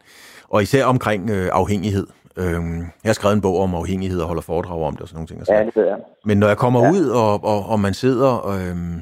Og 0.49 0.61
især 0.61 0.85
omkring 0.85 1.29
øh, 1.29 1.49
afhængighed. 1.53 2.07
Øhm, 2.37 2.79
jeg 2.79 3.09
har 3.09 3.13
skrevet 3.13 3.35
en 3.35 3.41
bog 3.41 3.59
om 3.59 3.75
afhængighed 3.75 4.21
og 4.21 4.27
holder 4.27 4.41
foredrag 4.41 4.83
om 4.83 4.93
det 4.93 5.01
og 5.01 5.07
sådan 5.07 5.17
nogle 5.17 5.27
ting. 5.27 5.57
Ja, 5.57 5.65
det 5.65 5.75
ved 5.75 5.85
jeg. 5.85 5.97
Men 6.25 6.37
når 6.37 6.47
jeg 6.47 6.57
kommer 6.57 6.83
ja. 6.83 6.91
ud, 6.91 7.05
og, 7.05 7.43
og, 7.43 7.65
og 7.65 7.79
man 7.79 7.93
sidder 7.93 8.47
øhm, 8.47 9.01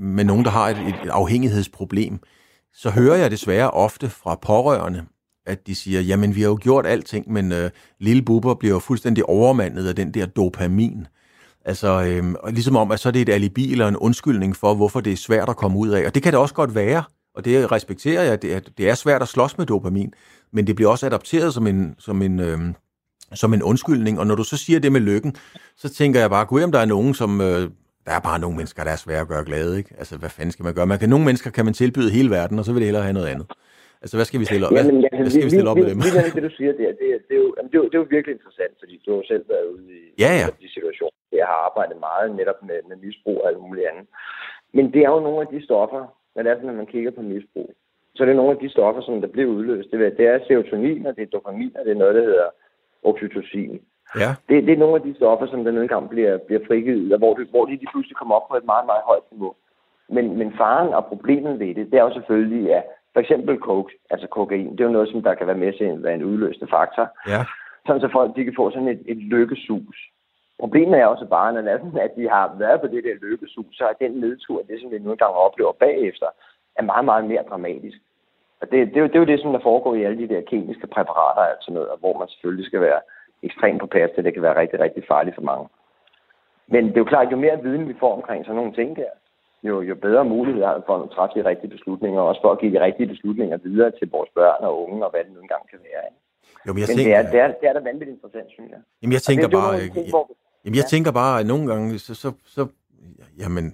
med 0.00 0.24
nogen, 0.24 0.44
der 0.44 0.50
har 0.50 0.68
et, 0.68 0.78
et 0.88 1.10
afhængighedsproblem, 1.10 2.18
så 2.74 2.90
hører 2.90 3.16
jeg 3.16 3.30
desværre 3.30 3.70
ofte 3.70 4.08
fra 4.08 4.34
pårørende, 4.34 5.04
at 5.46 5.66
de 5.66 5.74
siger, 5.74 6.00
jamen 6.00 6.34
vi 6.34 6.40
har 6.40 6.48
jo 6.48 6.58
gjort 6.60 6.86
alting, 6.86 7.32
men 7.32 7.52
øh, 7.52 7.70
lille 8.00 8.22
buber 8.22 8.54
bliver 8.54 8.74
jo 8.74 8.78
fuldstændig 8.78 9.24
overmandet 9.24 9.88
af 9.88 9.96
den 9.96 10.14
der 10.14 10.26
dopamin. 10.26 11.06
Altså, 11.64 12.02
øhm, 12.02 12.36
ligesom 12.48 12.76
om, 12.76 12.90
at 12.92 13.00
så 13.00 13.08
er 13.08 13.12
det 13.12 13.22
et 13.22 13.28
alibi 13.28 13.72
eller 13.72 13.88
en 13.88 13.96
undskyldning 13.96 14.56
for, 14.56 14.74
hvorfor 14.74 15.00
det 15.00 15.12
er 15.12 15.16
svært 15.16 15.48
at 15.48 15.56
komme 15.56 15.78
ud 15.78 15.88
af. 15.88 16.06
Og 16.06 16.14
det 16.14 16.22
kan 16.22 16.32
det 16.32 16.40
også 16.40 16.54
godt 16.54 16.74
være, 16.74 17.02
og 17.34 17.44
det 17.44 17.72
respekterer 17.72 18.22
jeg, 18.22 18.42
det 18.42 18.54
er, 18.54 18.60
det 18.78 18.88
er 18.88 18.94
svært 18.94 19.22
at 19.22 19.28
slås 19.28 19.58
med 19.58 19.66
dopamin, 19.66 20.12
men 20.52 20.66
det 20.66 20.76
bliver 20.76 20.90
også 20.90 21.06
adopteret 21.06 21.54
som 21.54 21.66
en, 21.66 21.94
som 21.98 22.22
en, 22.22 22.40
øhm, 22.40 22.74
som 23.34 23.54
en 23.54 23.62
undskyldning. 23.62 24.18
Og 24.20 24.26
når 24.26 24.34
du 24.34 24.44
så 24.44 24.56
siger 24.56 24.80
det 24.80 24.92
med 24.92 25.00
lykken, 25.00 25.36
så 25.76 25.88
tænker 25.88 26.20
jeg 26.20 26.30
bare, 26.30 26.46
gud 26.46 26.62
om 26.62 26.72
der 26.72 26.78
er 26.78 26.84
nogen, 26.84 27.14
som... 27.14 27.40
Øh, 27.40 27.70
der 28.06 28.12
er 28.12 28.20
bare 28.20 28.38
nogle 28.38 28.56
mennesker, 28.56 28.84
der 28.84 28.90
er 28.90 28.96
svære 28.96 29.20
at 29.20 29.28
gøre 29.28 29.44
glade, 29.44 29.78
ikke? 29.78 29.94
Altså, 29.98 30.16
hvad 30.16 30.30
fanden 30.30 30.52
skal 30.52 30.64
man 30.64 30.74
gøre? 30.74 30.86
Man 30.86 30.98
kan, 30.98 31.08
nogle 31.08 31.24
mennesker 31.24 31.50
kan 31.50 31.64
man 31.64 31.74
tilbyde 31.74 32.10
hele 32.10 32.30
verden, 32.30 32.58
og 32.58 32.64
så 32.64 32.72
vil 32.72 32.80
det 32.80 32.86
hellere 32.86 33.02
have 33.02 33.12
noget 33.12 33.26
andet. 33.26 33.46
Altså, 34.02 34.14
hvad 34.18 34.26
skal 34.28 34.40
vi 34.42 34.46
stille 34.50 34.66
op, 34.66 34.72
ja, 34.76 34.82
men, 34.88 34.96
altså, 35.04 35.22
hvad 35.24 35.32
skal 35.34 35.46
vi, 35.46 35.50
vi 35.50 35.56
stille 35.56 35.70
op 35.72 35.78
vi, 35.78 35.82
med 35.82 35.90
dem? 35.90 35.98
Lige 36.04 36.34
det, 36.36 36.42
du 36.48 36.52
siger 36.58 36.72
der, 36.80 36.90
det, 37.00 37.08
det, 37.28 37.34
er 37.38 37.42
jo, 37.44 37.50
det, 37.70 37.74
er 37.76 37.80
jo, 37.82 37.86
det 37.90 37.96
er 37.98 38.02
jo 38.04 38.08
virkelig 38.16 38.34
interessant, 38.38 38.74
fordi 38.82 38.94
du 39.04 39.10
har 39.16 39.24
selv 39.32 39.44
været 39.54 39.66
ude 39.74 39.88
i 40.00 40.02
ja, 40.24 40.30
ja. 40.40 40.46
de 40.62 40.68
situationer. 40.76 41.18
Jeg 41.40 41.46
har 41.52 41.58
arbejdet 41.68 41.96
meget 42.08 42.26
netop 42.40 42.60
med, 42.68 42.78
med 42.88 42.96
misbrug 43.04 43.36
og 43.42 43.46
alt 43.48 43.60
muligt 43.66 43.86
andet. 43.90 44.06
Men 44.76 44.84
det 44.94 45.00
er 45.06 45.10
jo 45.14 45.20
nogle 45.26 45.40
af 45.44 45.48
de 45.54 45.60
stoffer, 45.68 46.02
når 46.34 46.40
det 46.42 46.50
er 46.50 46.56
sådan, 46.56 46.70
når 46.70 46.80
man 46.82 46.92
kigger 46.94 47.10
på 47.18 47.22
misbrug, 47.32 47.68
så 48.14 48.18
er 48.22 48.26
det 48.28 48.36
nogle 48.36 48.54
af 48.56 48.60
de 48.62 48.70
stoffer, 48.74 49.02
som 49.02 49.20
der 49.20 49.28
bliver 49.34 49.50
udløst. 49.56 49.90
Det, 49.90 50.18
det 50.18 50.26
er 50.26 50.38
serotonin, 50.46 51.06
og 51.06 51.16
det 51.16 51.22
er 51.22 51.34
dopamin, 51.36 51.76
og 51.78 51.84
det 51.84 51.92
er 51.92 52.02
noget, 52.02 52.14
der 52.14 52.24
hedder 52.30 52.48
oxytocin. 53.02 53.80
Ja. 54.22 54.30
Det, 54.48 54.56
det 54.66 54.72
er 54.72 54.82
nogle 54.84 54.96
af 54.96 55.02
de 55.02 55.14
stoffer, 55.14 55.46
som 55.46 55.64
der 55.64 55.72
nogle 55.72 55.88
gange 55.88 56.08
bliver, 56.08 56.38
bliver 56.46 56.62
frigivet, 56.66 57.12
og 57.12 57.18
hvor, 57.18 57.34
det, 57.34 57.46
hvor 57.50 57.64
de, 57.64 57.72
de 57.72 57.92
pludselig 57.92 58.16
kommer 58.16 58.34
op 58.34 58.48
på 58.48 58.56
et 58.56 58.64
meget, 58.72 58.86
meget 58.86 59.02
højt 59.10 59.26
niveau. 59.32 59.54
Men, 60.08 60.38
men 60.38 60.54
faren 60.56 60.94
og 60.94 61.06
problemet 61.06 61.58
ved 61.58 61.74
det, 61.74 61.90
det 61.90 61.98
er 61.98 62.02
jo 62.02 62.12
selvfølgelig, 62.12 62.74
at 62.74 62.84
for 63.16 63.20
eksempel 63.20 63.58
coke, 63.58 63.92
altså 64.10 64.26
kokain, 64.26 64.72
det 64.72 64.80
er 64.80 64.88
jo 64.88 64.96
noget, 64.96 65.08
som 65.08 65.22
der 65.22 65.34
kan 65.34 65.46
være 65.46 65.62
med 65.64 65.72
til 65.72 65.84
at 65.84 66.02
være 66.02 66.14
en 66.14 66.28
udløste 66.30 66.66
faktor. 66.76 67.06
Ja. 67.32 67.40
Sådan 67.86 68.00
så 68.00 68.08
folk 68.12 68.36
de 68.36 68.44
kan 68.44 68.56
få 68.56 68.70
sådan 68.70 68.88
et, 68.88 69.02
et 69.12 69.16
lykkesus. 69.16 69.96
Problemet 70.58 70.98
er 71.00 71.06
også 71.06 71.26
bare, 71.36 71.52
når 71.52 71.60
er 71.60 71.78
sådan, 71.78 72.06
at 72.08 72.16
de 72.16 72.28
har 72.28 72.54
været 72.58 72.80
på 72.80 72.86
det 72.86 73.04
der 73.04 73.14
lykkesus, 73.26 73.76
så 73.78 73.84
er 73.90 74.04
den 74.04 74.12
nedtur, 74.20 74.62
det 74.68 74.80
som 74.80 74.90
vi 74.90 74.98
nu 74.98 75.10
engang 75.10 75.34
oplever 75.46 75.72
bagefter, 75.72 76.26
er 76.78 76.82
meget, 76.82 77.04
meget 77.04 77.24
mere 77.24 77.44
dramatisk. 77.50 77.98
Og 78.60 78.70
det, 78.70 78.78
det, 78.92 78.96
er 78.96 79.00
jo, 79.00 79.06
det 79.06 79.16
er 79.16 79.24
jo 79.24 79.32
det, 79.32 79.40
som 79.40 79.52
der 79.52 79.66
foregår 79.68 79.94
i 79.94 80.04
alle 80.04 80.18
de 80.22 80.34
der 80.34 80.40
kemiske 80.50 80.86
præparater 80.86 81.42
og 81.42 81.50
alt 81.50 81.62
sådan 81.62 81.74
noget, 81.74 82.00
hvor 82.00 82.18
man 82.18 82.28
selvfølgelig 82.28 82.66
skal 82.66 82.80
være 82.80 83.00
ekstremt 83.42 83.80
på 83.80 83.88
til, 84.14 84.24
det 84.24 84.34
kan 84.34 84.42
være 84.42 84.60
rigtig, 84.60 84.80
rigtig 84.80 85.04
farligt 85.08 85.34
for 85.34 85.42
mange. 85.42 85.68
Men 86.72 86.84
det 86.86 86.96
er 86.96 87.04
jo 87.04 87.12
klart, 87.12 87.32
jo 87.32 87.36
mere 87.36 87.62
viden 87.62 87.88
vi 87.88 87.96
får 88.00 88.12
omkring 88.14 88.44
sådan 88.44 88.56
nogle 88.56 88.74
ting 88.74 88.96
der, 88.96 89.12
jo, 89.70 89.76
jo 89.90 89.94
bedre 90.06 90.24
muligheder 90.34 90.82
for 90.86 90.94
at 91.02 91.10
træffe 91.14 91.34
de 91.38 91.48
rigtige 91.50 91.70
beslutninger, 91.76 92.20
og 92.20 92.28
også 92.30 92.42
for 92.44 92.52
at 92.52 92.60
give 92.60 92.72
de 92.76 92.80
rigtige 92.86 93.08
beslutninger 93.12 93.56
videre 93.68 93.90
til 93.98 94.06
vores 94.16 94.30
børn 94.38 94.60
og 94.68 94.72
unge, 94.84 95.04
og 95.06 95.10
hvad 95.12 95.20
det 95.24 95.32
nu 95.34 95.40
engang 95.46 95.64
kan 95.72 95.78
være. 95.88 96.02
Jo, 96.66 96.70
men 96.72 96.80
jeg 96.82 96.88
men 96.88 96.96
tænker, 96.98 97.12
det, 97.12 97.20
er, 97.20 97.30
det, 97.32 97.40
er, 97.44 97.48
det 97.60 97.66
er 97.70 97.74
da 97.78 97.82
vanvittigt 97.90 98.16
interessant, 98.16 98.48
synes 98.56 98.70
jeg. 98.74 98.80
Jamen, 99.00 99.12
jeg 99.18 99.22
tænker 99.28 99.48
det, 99.48 99.56
bare... 99.58 99.72
Det 99.80 99.92
ting, 99.98 100.08
hvor, 100.14 100.24
Jamen, 100.64 100.76
jeg 100.76 100.86
ja. 100.88 100.92
tænker 100.94 101.12
bare, 101.12 101.40
at 101.40 101.46
nogle 101.46 101.66
gange, 101.70 101.98
så, 101.98 102.14
så, 102.14 102.32
så 102.44 102.66
jamen, 103.38 103.64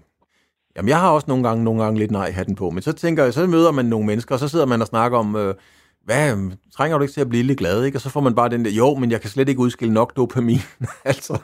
jamen, 0.77 0.89
jeg 0.89 1.01
har 1.01 1.11
også 1.17 1.29
nogle 1.29 1.45
gange, 1.49 1.65
nogle 1.65 1.83
gange 1.83 1.99
lidt 1.99 2.11
nej 2.11 2.31
hatten 2.31 2.55
på, 2.55 2.71
men 2.71 2.83
så 2.83 2.93
tænker 2.93 3.25
jeg, 3.25 3.33
så 3.33 3.47
møder 3.47 3.73
man 3.73 3.85
nogle 3.85 4.07
mennesker, 4.07 4.35
og 4.35 4.39
så 4.39 4.49
sidder 4.49 4.67
man 4.67 4.81
og 4.81 4.87
snakker 4.87 5.19
om, 5.19 5.37
øh, 5.37 5.55
hvad, 6.05 6.33
øhm, 6.33 6.53
trænger 6.77 6.99
du 6.99 7.03
ikke 7.03 7.15
til 7.15 7.21
at 7.21 7.29
blive 7.29 7.43
lidt 7.43 7.59
glad, 7.59 7.85
ikke? 7.85 7.99
Og 7.99 8.01
så 8.01 8.11
får 8.11 8.21
man 8.21 8.35
bare 8.35 8.49
den 8.49 8.65
der, 8.65 8.71
jo, 8.71 8.95
men 8.95 9.11
jeg 9.11 9.21
kan 9.21 9.31
slet 9.31 9.49
ikke 9.49 9.61
udskille 9.61 9.95
nok 9.95 10.17
dopamin, 10.17 10.59
altså. 11.05 11.39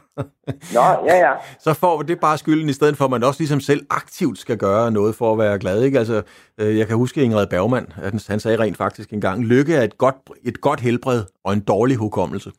Nå, 0.75 0.81
ja, 1.07 1.17
ja. 1.17 1.33
Så 1.61 1.75
får 1.75 2.03
det 2.03 2.21
bare 2.21 2.39
skylden, 2.39 2.69
i 2.69 2.73
stedet 2.73 2.97
for, 2.97 3.05
at 3.05 3.11
man 3.11 3.25
også 3.25 3.41
ligesom 3.41 3.61
selv 3.61 3.87
aktivt 3.91 4.39
skal 4.39 4.57
gøre 4.57 4.91
noget 4.91 5.15
for 5.15 5.33
at 5.33 5.39
være 5.39 5.59
glad, 5.59 5.83
ikke? 5.83 5.99
Altså, 5.99 6.23
øh, 6.59 6.79
jeg 6.79 6.87
kan 6.87 6.97
huske 6.97 7.23
Ingrid 7.23 7.47
Bergman, 7.47 7.87
at 8.03 8.27
han 8.29 8.41
sagde 8.41 8.59
rent 8.59 8.77
faktisk 8.77 9.13
en 9.13 9.21
gang, 9.21 9.45
lykke 9.45 9.75
er 9.75 9.83
et 9.83 9.99
godt, 9.99 10.17
et 10.45 10.61
godt 10.61 10.81
helbred 10.81 11.23
og 11.45 11.53
en 11.53 11.61
dårlig 11.61 11.97
hukommelse. 11.97 12.51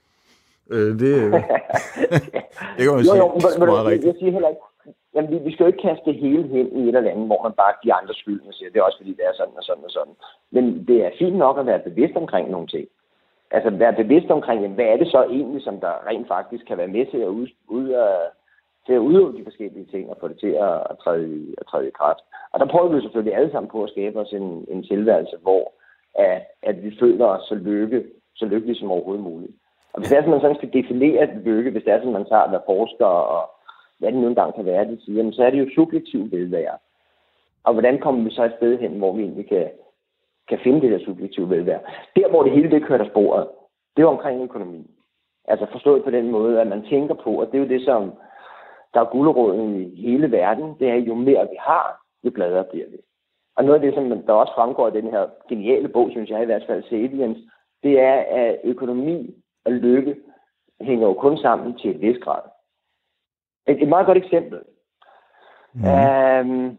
Øh, 0.71 0.99
det, 0.99 0.99
det 2.77 2.77
kan 2.77 2.87
man 2.87 2.97
jo, 2.97 3.03
sige, 3.03 3.17
jo, 3.17 3.39
men, 3.59 3.69
meget 3.69 3.85
rigtigt. 3.85 4.05
Jeg 4.05 4.15
siger 4.19 4.31
heller 4.31 4.49
ikke, 4.49 4.61
Jamen, 5.13 5.31
vi, 5.31 5.37
vi 5.37 5.51
skal 5.51 5.63
jo 5.63 5.71
ikke 5.71 5.87
kaste 5.87 6.05
det 6.05 6.15
hele 6.15 6.47
hen 6.47 6.67
i 6.77 6.81
et 6.89 6.95
eller 6.95 7.11
andet, 7.11 7.27
hvor 7.27 7.43
man 7.43 7.53
bare 7.61 7.73
giver 7.83 7.95
andre 7.95 8.13
skylden 8.13 8.47
og 8.47 8.53
siger, 8.53 8.69
det 8.69 8.79
er 8.79 8.83
også 8.83 8.97
fordi, 8.97 9.13
det 9.13 9.25
er 9.25 9.33
sådan 9.33 9.57
og 9.57 9.63
sådan 9.63 9.83
og 9.83 9.91
sådan. 9.91 10.15
Men 10.51 10.63
det 10.87 11.05
er 11.05 11.17
fint 11.19 11.37
nok 11.37 11.57
at 11.57 11.65
være 11.65 11.87
bevidst 11.89 12.15
omkring 12.15 12.49
nogle 12.49 12.67
ting. 12.67 12.87
Altså 13.51 13.69
være 13.69 13.93
bevidst 14.01 14.29
omkring, 14.29 14.61
jamen, 14.61 14.75
hvad 14.75 14.85
er 14.85 14.97
det 14.97 15.07
så 15.11 15.23
egentlig, 15.23 15.61
som 15.63 15.79
der 15.79 16.07
rent 16.07 16.27
faktisk 16.27 16.65
kan 16.65 16.77
være 16.77 16.93
med 16.97 17.05
til 17.05 17.17
at, 17.17 17.27
ud, 17.27 17.47
ud, 17.67 17.85
uh, 17.89 18.27
til 18.85 18.93
at 18.93 19.05
udøve 19.07 19.37
de 19.37 19.43
forskellige 19.43 19.91
ting 19.91 20.09
og 20.09 20.17
få 20.19 20.27
det 20.27 20.39
til 20.39 20.53
at, 20.67 20.75
at, 20.91 20.95
træde, 21.03 21.55
at 21.57 21.65
træde 21.65 21.87
i 21.87 21.97
kraft. 21.99 22.23
Og 22.51 22.59
der 22.59 22.65
prøver 22.65 22.87
vi 22.87 23.01
selvfølgelig 23.01 23.35
alle 23.35 23.51
sammen 23.51 23.69
på 23.71 23.83
at 23.83 23.89
skabe 23.89 24.19
os 24.19 24.31
en, 24.31 24.65
en 24.73 24.83
tilværelse, 24.83 25.37
hvor 25.41 25.73
at, 26.15 26.41
at 26.63 26.83
vi 26.83 26.97
føler 26.99 27.25
os 27.25 27.43
så, 27.49 27.55
lykke, 27.55 28.03
så 28.35 28.45
lykkelige 28.45 28.79
som 28.79 28.91
overhovedet 28.91 29.23
muligt. 29.23 29.53
Og 29.93 29.99
hvis 29.99 30.09
det 30.09 30.17
er 30.17 30.21
sådan, 30.21 30.31
man 30.31 30.41
sådan 30.41 30.55
skal 30.55 30.73
definere 30.73 31.25
lykke, 31.43 31.71
hvis 31.71 31.83
det 31.83 31.93
er 31.93 31.99
sådan, 31.99 32.13
man 32.13 32.25
tager 32.25 32.41
at 32.41 32.51
være 32.51 32.69
forsker 32.71 33.05
og 33.05 33.49
hvad 33.99 34.11
det 34.11 34.21
nu 34.21 34.27
engang 34.27 34.55
kan 34.55 34.65
være, 34.65 34.85
de 34.85 35.01
siger, 35.05 35.31
så 35.31 35.43
er 35.43 35.49
det 35.49 35.59
jo 35.59 35.69
subjektivt 35.75 36.31
velvære. 36.31 36.77
Og 37.63 37.73
hvordan 37.73 37.99
kommer 37.99 38.23
vi 38.23 38.31
så 38.31 38.43
et 38.43 38.53
sted 38.57 38.79
hen, 38.79 38.91
hvor 38.91 39.13
vi 39.13 39.21
egentlig 39.21 39.49
kan, 39.49 39.69
kan 40.49 40.59
finde 40.63 40.81
det 40.81 40.91
der 40.91 41.05
subjektive 41.05 41.49
velvære? 41.49 41.79
Der, 42.15 42.29
hvor 42.29 42.43
det 42.43 42.51
hele 42.51 42.71
det 42.71 42.85
kører 42.85 43.03
af 43.03 43.09
sporet, 43.09 43.47
det 43.97 44.03
er 44.03 44.07
omkring 44.07 44.43
økonomi. 44.43 44.91
Altså 45.47 45.65
forstået 45.71 46.03
på 46.03 46.11
den 46.11 46.31
måde, 46.31 46.61
at 46.61 46.67
man 46.67 46.85
tænker 46.89 47.15
på, 47.15 47.31
og 47.31 47.47
det 47.47 47.55
er 47.55 47.63
jo 47.63 47.69
det, 47.69 47.85
som 47.85 48.13
der 48.93 49.01
er 49.01 49.11
guldråden 49.11 49.81
i 49.81 50.01
hele 50.01 50.31
verden, 50.31 50.75
det 50.79 50.89
er, 50.89 50.95
jo 50.95 51.13
mere 51.15 51.47
vi 51.49 51.57
har, 51.59 52.01
jo 52.23 52.31
gladere 52.35 52.63
bliver 52.63 52.89
vi. 52.89 52.97
Og 53.55 53.63
noget 53.63 53.79
af 53.79 53.81
det, 53.81 53.93
som 53.93 54.23
der 54.23 54.33
også 54.33 54.53
fremgår 54.55 54.85
af 54.85 54.91
den 54.91 55.07
her 55.09 55.27
geniale 55.49 55.87
bog, 55.87 56.07
synes 56.11 56.29
jeg 56.29 56.41
i 56.41 56.45
hvert 56.45 56.63
fald, 56.67 56.83
Sapiens, 56.83 57.37
det 57.83 57.99
er, 57.99 58.13
at 58.13 58.59
økonomi 58.63 59.35
og 59.65 59.71
lykke 59.71 60.15
hænger 60.81 61.07
jo 61.07 61.13
kun 61.13 61.37
sammen 61.37 61.77
til 61.77 61.89
et 61.89 62.01
vis 62.01 62.17
grad. 62.17 62.41
Et, 63.69 63.81
et 63.83 63.89
meget 63.89 64.05
godt 64.05 64.17
eksempel. 64.17 64.59
Mm. 65.73 65.85
Øhm, 65.85 66.77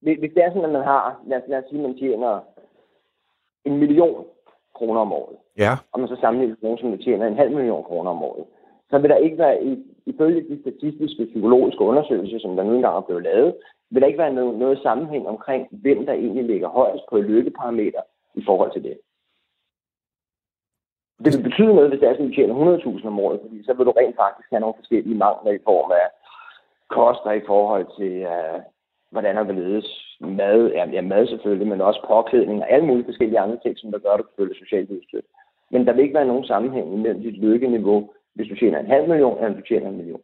hvis 0.00 0.32
det 0.34 0.44
er 0.44 0.50
sådan, 0.50 0.64
at 0.64 0.72
man 0.72 0.84
har, 0.84 1.22
lad 1.26 1.38
os, 1.38 1.48
lad 1.48 1.58
os 1.58 1.64
sige, 1.68 1.82
at 1.82 1.88
man 1.88 1.98
tjener 1.98 2.40
en 3.64 3.78
million 3.78 4.24
kroner 4.74 5.00
om 5.00 5.12
året, 5.12 5.36
ja. 5.58 5.72
og 5.92 6.00
man 6.00 6.08
så 6.08 6.16
sammenligner 6.20 6.56
med 6.60 6.62
nogen, 6.62 6.78
som 6.78 6.98
tjener 6.98 7.26
en 7.26 7.36
halv 7.36 7.52
million 7.56 7.84
kroner 7.84 8.10
om 8.10 8.22
året, 8.22 8.44
så 8.90 8.98
vil 8.98 9.10
der 9.10 9.16
ikke 9.16 9.38
være, 9.38 9.56
ifølge 10.06 10.48
de 10.48 10.60
statistiske 10.60 11.26
psykologiske 11.26 11.80
undersøgelser, 11.80 12.38
som 12.38 12.56
der 12.56 12.64
nu 12.64 12.74
engang 12.74 12.96
er 12.96 13.00
blevet 13.00 13.22
lavet, 13.22 13.54
vil 13.90 14.02
der 14.02 14.06
ikke 14.08 14.18
være 14.18 14.32
noget, 14.32 14.58
noget 14.58 14.82
sammenhæng 14.82 15.28
omkring, 15.28 15.68
hvem 15.70 16.06
der 16.06 16.12
egentlig 16.12 16.44
ligger 16.44 16.68
højst 16.68 17.02
på 17.10 17.16
et 17.16 17.24
lykkeparameter 17.24 18.02
i 18.34 18.42
forhold 18.46 18.72
til 18.72 18.82
det. 18.82 18.98
Det 21.24 21.30
vil 21.36 21.48
betyde 21.48 21.74
noget, 21.74 21.90
hvis 21.90 22.00
det 22.00 22.08
er 22.08 22.14
sådan, 22.14 22.26
at 22.26 22.30
du 22.30 22.34
tjener 22.34 22.54
100.000 23.00 23.06
om 23.06 23.20
året, 23.20 23.40
fordi 23.42 23.64
så 23.64 23.72
vil 23.74 23.86
du 23.86 23.90
rent 23.90 24.16
faktisk 24.16 24.48
have 24.50 24.60
nogle 24.60 24.78
forskellige 24.80 25.20
mangler 25.24 25.52
i 25.52 25.64
form 25.64 25.90
af 25.90 26.06
koster 26.96 27.32
i 27.32 27.46
forhold 27.46 27.86
til, 27.98 28.14
uh, 28.34 28.58
hvordan 29.10 29.36
der 29.36 29.42
vil 29.42 29.54
ledes 29.54 29.88
mad, 30.20 30.58
ja, 30.76 30.84
ja, 30.96 31.00
mad 31.00 31.26
selvfølgelig, 31.26 31.68
men 31.68 31.80
også 31.80 32.00
påklædning 32.08 32.62
og 32.62 32.70
alle 32.70 32.86
mulige 32.86 33.04
forskellige 33.04 33.40
andre 33.40 33.58
ting, 33.62 33.78
som 33.78 33.90
der 33.92 33.98
gør, 33.98 34.12
at 34.12 34.18
du 34.18 34.22
kan 34.22 34.38
føle 34.38 34.54
socialt 34.54 34.90
udstødt. 34.90 35.24
Men 35.70 35.86
der 35.86 35.92
vil 35.92 36.02
ikke 36.02 36.14
være 36.14 36.32
nogen 36.32 36.44
sammenhæng 36.44 36.86
mellem 37.02 37.22
dit 37.22 37.38
lykkeniveau, 37.38 38.10
hvis 38.34 38.48
du 38.48 38.54
tjener 38.54 38.78
en 38.78 38.92
halv 38.94 39.08
million, 39.08 39.38
eller 39.38 39.56
du 39.56 39.66
tjener 39.68 39.88
en 39.88 39.96
million. 39.96 40.22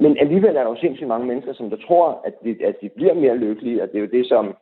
Men 0.00 0.18
alligevel 0.18 0.56
er 0.56 0.62
der 0.62 0.70
jo 0.70 0.76
sindssygt 0.80 1.08
mange 1.08 1.26
mennesker, 1.26 1.52
som 1.52 1.70
der 1.70 1.76
tror, 1.86 2.22
at 2.24 2.34
de, 2.44 2.56
at 2.64 2.80
de 2.80 2.88
bliver 2.88 3.14
mere 3.14 3.36
lykkelige, 3.36 3.82
og 3.82 3.88
det 3.88 3.96
er 3.96 4.00
jo 4.00 4.16
det, 4.18 4.28
som, 4.28 4.54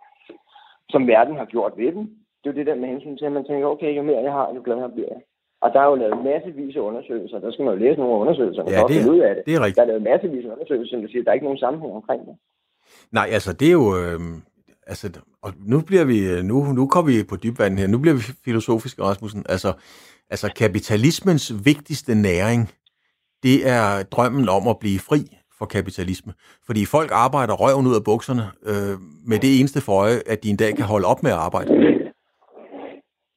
som 0.88 1.06
verden 1.06 1.36
har 1.36 1.44
gjort 1.44 1.72
ved 1.76 1.92
dem 1.92 2.23
det 2.44 2.50
er 2.50 2.54
jo 2.54 2.58
det 2.60 2.66
der 2.66 2.80
med 2.80 2.88
hensyn 2.88 3.16
til, 3.16 3.24
at 3.24 3.32
man 3.32 3.44
tænker, 3.44 3.66
okay, 3.66 3.96
jo 3.96 4.02
mere 4.02 4.22
jeg 4.28 4.32
har, 4.32 4.46
jo 4.56 4.60
gladere 4.64 4.90
bliver 4.96 5.08
jeg. 5.14 5.20
Og 5.64 5.68
der 5.72 5.80
er 5.80 5.88
jo 5.92 5.94
lavet 5.94 6.24
massevis 6.24 6.76
af 6.76 6.80
undersøgelser. 6.80 7.38
Der 7.38 7.50
skal 7.52 7.64
man 7.64 7.74
jo 7.74 7.80
læse 7.84 7.98
nogle 8.00 8.20
undersøgelser, 8.22 8.62
ja, 8.76 8.82
det, 8.90 8.96
er, 9.00 9.10
ud 9.12 9.18
af 9.28 9.34
det. 9.34 9.42
det 9.46 9.54
er 9.54 9.60
rigtigt. 9.60 9.76
Der 9.76 9.82
er 9.82 9.90
lavet 9.92 10.02
massevis 10.10 10.44
af 10.46 10.50
undersøgelser, 10.54 10.96
som 10.96 11.08
siger, 11.08 11.22
at 11.22 11.24
der 11.24 11.30
er 11.30 11.38
ikke 11.38 11.48
nogen 11.50 11.64
sammenhæng 11.64 11.92
omkring 12.00 12.20
det. 12.28 12.34
Nej, 13.12 13.26
altså 13.36 13.52
det 13.52 13.68
er 13.68 13.76
jo... 13.82 13.86
Øh, 14.00 14.20
altså, 14.86 15.06
og 15.44 15.50
nu 15.72 15.78
bliver 15.88 16.04
vi... 16.12 16.18
Nu, 16.50 16.56
nu 16.78 16.82
kommer 16.92 17.12
vi 17.12 17.18
på 17.32 17.36
dybvand 17.44 17.78
her. 17.78 17.86
Nu 17.94 17.98
bliver 18.02 18.16
vi 18.20 18.24
filosofiske, 18.44 19.02
Rasmussen. 19.02 19.42
Altså, 19.48 19.70
altså 20.30 20.46
kapitalismens 20.62 21.44
vigtigste 21.70 22.14
næring, 22.28 22.60
det 23.42 23.56
er 23.76 24.02
drømmen 24.14 24.48
om 24.48 24.68
at 24.68 24.76
blive 24.78 24.98
fri 25.08 25.20
for 25.58 25.66
kapitalisme. 25.66 26.32
Fordi 26.66 26.84
folk 26.84 27.10
arbejder 27.12 27.54
røven 27.54 27.86
ud 27.86 27.94
af 28.00 28.04
bukserne 28.04 28.44
øh, 28.70 28.94
med 29.30 29.38
det 29.38 29.50
eneste 29.60 29.80
for 29.80 29.92
øje, 29.92 30.18
at 30.26 30.38
de 30.42 30.50
en 30.50 30.56
dag 30.56 30.72
kan 30.76 30.84
holde 30.84 31.06
op 31.06 31.22
med 31.22 31.30
at 31.30 31.36
arbejde. 31.36 31.70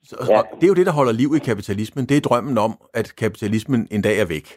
Så, 0.10 0.16
ja. 0.30 0.42
Det 0.56 0.64
er 0.64 0.72
jo 0.74 0.80
det, 0.80 0.86
der 0.86 0.92
holder 1.00 1.12
liv 1.22 1.30
i 1.36 1.40
kapitalismen. 1.50 2.06
Det 2.10 2.18
er 2.18 2.22
drømmen 2.30 2.58
om, 2.58 2.74
at 2.94 3.08
kapitalismen 3.24 3.88
en 3.92 4.02
dag 4.02 4.16
er 4.24 4.28
væk. 4.36 4.48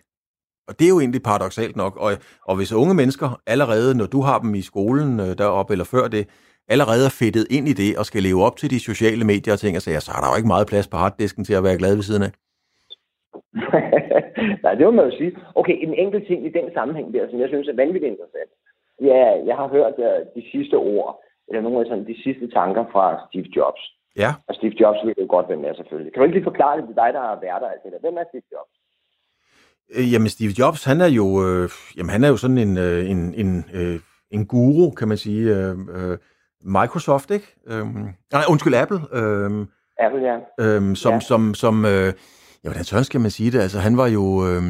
Og 0.68 0.72
det 0.78 0.84
er 0.84 0.92
jo 0.94 1.00
egentlig 1.00 1.22
paradoxalt 1.30 1.76
nok. 1.76 1.94
Og, 2.04 2.10
og 2.48 2.54
hvis 2.56 2.72
unge 2.82 2.94
mennesker 3.00 3.28
allerede, 3.46 3.98
når 4.00 4.06
du 4.14 4.20
har 4.28 4.38
dem 4.44 4.54
i 4.54 4.62
skolen 4.70 5.20
øh, 5.20 5.30
deroppe 5.40 5.72
eller 5.74 5.88
før 5.94 6.04
det, 6.16 6.24
allerede 6.74 7.04
er 7.08 7.14
fedtet 7.20 7.44
ind 7.56 7.66
i 7.72 7.74
det 7.82 7.90
og 7.98 8.04
skal 8.10 8.22
leve 8.28 8.44
op 8.46 8.56
til 8.56 8.68
de 8.74 8.80
sociale 8.90 9.24
medier 9.32 9.54
og 9.54 9.60
ting 9.60 9.76
og 9.76 9.82
sager, 9.82 10.02
så 10.06 10.10
er 10.16 10.20
der 10.20 10.28
jo 10.30 10.38
ikke 10.40 10.52
meget 10.54 10.70
plads 10.70 10.88
på 10.88 10.96
harddisken 11.02 11.44
til 11.44 11.54
at 11.58 11.64
være 11.66 11.80
glad 11.82 11.94
ved 11.98 12.06
siden 12.08 12.24
af. 12.28 12.32
Nej, 14.64 14.74
det 14.76 14.84
må 14.86 14.90
man 14.90 15.08
jo 15.08 15.14
sige. 15.20 15.32
Okay, 15.60 15.76
en 15.86 15.94
enkelt 16.04 16.26
ting 16.26 16.40
i 16.46 16.52
den 16.58 16.66
sammenhæng 16.76 17.14
der, 17.14 17.30
som 17.30 17.40
jeg 17.40 17.48
synes 17.48 17.68
er 17.68 17.80
vanvittigt 17.82 18.12
interessant. 18.12 18.50
Ja, 19.10 19.24
jeg 19.48 19.56
har 19.60 19.68
hørt 19.76 19.96
uh, 20.08 20.20
de 20.36 20.42
sidste 20.52 20.74
ord, 20.74 21.10
eller 21.48 21.62
nogle 21.62 21.80
af 21.80 21.86
sådan, 21.86 22.06
de 22.12 22.22
sidste 22.24 22.46
tanker 22.58 22.84
fra 22.92 23.04
Steve 23.28 23.48
Jobs. 23.56 23.82
Ja. 24.16 24.30
Og 24.48 24.54
Steve 24.54 24.72
Jobs 24.80 24.98
ved 25.06 25.14
jo 25.18 25.26
godt, 25.28 25.46
hvem 25.46 25.64
er 25.64 25.74
selvfølgelig. 25.74 26.12
Kan 26.12 26.20
du 26.20 26.24
ikke 26.24 26.36
lige 26.36 26.50
forklare 26.50 26.76
det 26.76 26.86
til 26.86 26.96
dig, 26.96 27.10
der 27.12 27.20
har 27.20 27.38
været 27.46 27.62
der? 27.62 27.68
Altså, 27.68 27.88
hvem 28.00 28.16
er 28.16 28.24
Steve 28.30 28.48
Jobs? 28.52 28.74
Øh, 29.94 30.12
jamen, 30.12 30.28
Steve 30.28 30.54
Jobs, 30.58 30.84
han 30.84 31.00
er 31.00 31.10
jo, 31.20 31.26
øh, 31.46 31.68
jamen, 31.96 32.10
han 32.10 32.24
er 32.24 32.28
jo 32.28 32.36
sådan 32.36 32.58
en, 32.58 32.78
øh, 32.78 33.10
en, 33.10 33.34
en, 33.34 33.64
øh, 33.74 34.00
en 34.30 34.46
guru, 34.46 34.90
kan 34.90 35.08
man 35.08 35.16
sige. 35.16 35.42
Øh, 35.56 35.76
øh, 35.96 36.18
Microsoft, 36.64 37.30
ikke? 37.30 37.46
Øh, 37.66 37.86
nej, 38.32 38.42
undskyld, 38.48 38.74
Apple. 38.74 39.00
Øh, 39.12 39.66
Apple, 39.98 40.22
ja. 40.30 40.36
Øh, 40.60 40.96
som, 40.96 41.12
ja. 41.12 41.20
som, 41.20 41.54
som 41.54 41.84
øh, 41.84 42.12
ja, 42.64 42.68
hvordan 42.68 42.84
sådan 42.84 43.04
skal 43.04 43.20
man 43.20 43.30
sige 43.30 43.50
det? 43.50 43.60
Altså, 43.60 43.78
han 43.78 43.96
var 43.96 44.06
jo... 44.06 44.46
Øh, 44.48 44.62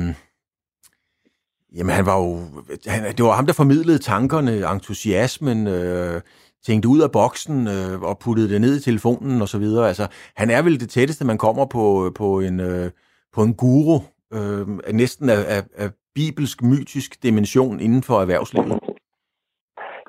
jamen, 1.76 1.94
han 1.94 2.06
var 2.06 2.16
jo... 2.18 2.38
Han, 2.86 3.16
det 3.16 3.24
var 3.24 3.32
ham, 3.32 3.46
der 3.46 3.52
formidlede 3.52 3.98
tankerne, 3.98 4.72
entusiasmen, 4.72 5.66
øh, 5.66 6.20
tænkte 6.66 6.88
ud 6.94 7.00
af 7.06 7.10
boksen 7.18 7.58
øh, 7.74 7.94
og 8.10 8.14
puttede 8.24 8.50
det 8.52 8.60
ned 8.60 8.74
i 8.76 8.84
telefonen 8.88 9.42
og 9.44 9.48
så 9.48 9.58
videre. 9.64 9.86
Altså, 9.92 10.06
han 10.40 10.48
er 10.56 10.62
vel 10.66 10.80
det 10.82 10.90
tætteste, 10.90 11.26
man 11.26 11.38
kommer 11.46 11.66
på, 11.76 11.84
øh, 12.04 12.10
på, 12.20 12.28
en, 12.48 12.56
øh, 12.70 12.86
på 13.34 13.40
en 13.46 13.54
guru, 13.62 13.96
øh, 14.36 14.62
næsten 15.02 15.26
af, 15.36 15.40
af, 15.56 15.62
af 15.84 15.88
bibelsk, 16.18 16.56
mytisk 16.72 17.10
dimension 17.26 17.76
inden 17.86 18.02
for 18.08 18.16
erhvervslivet. 18.24 18.78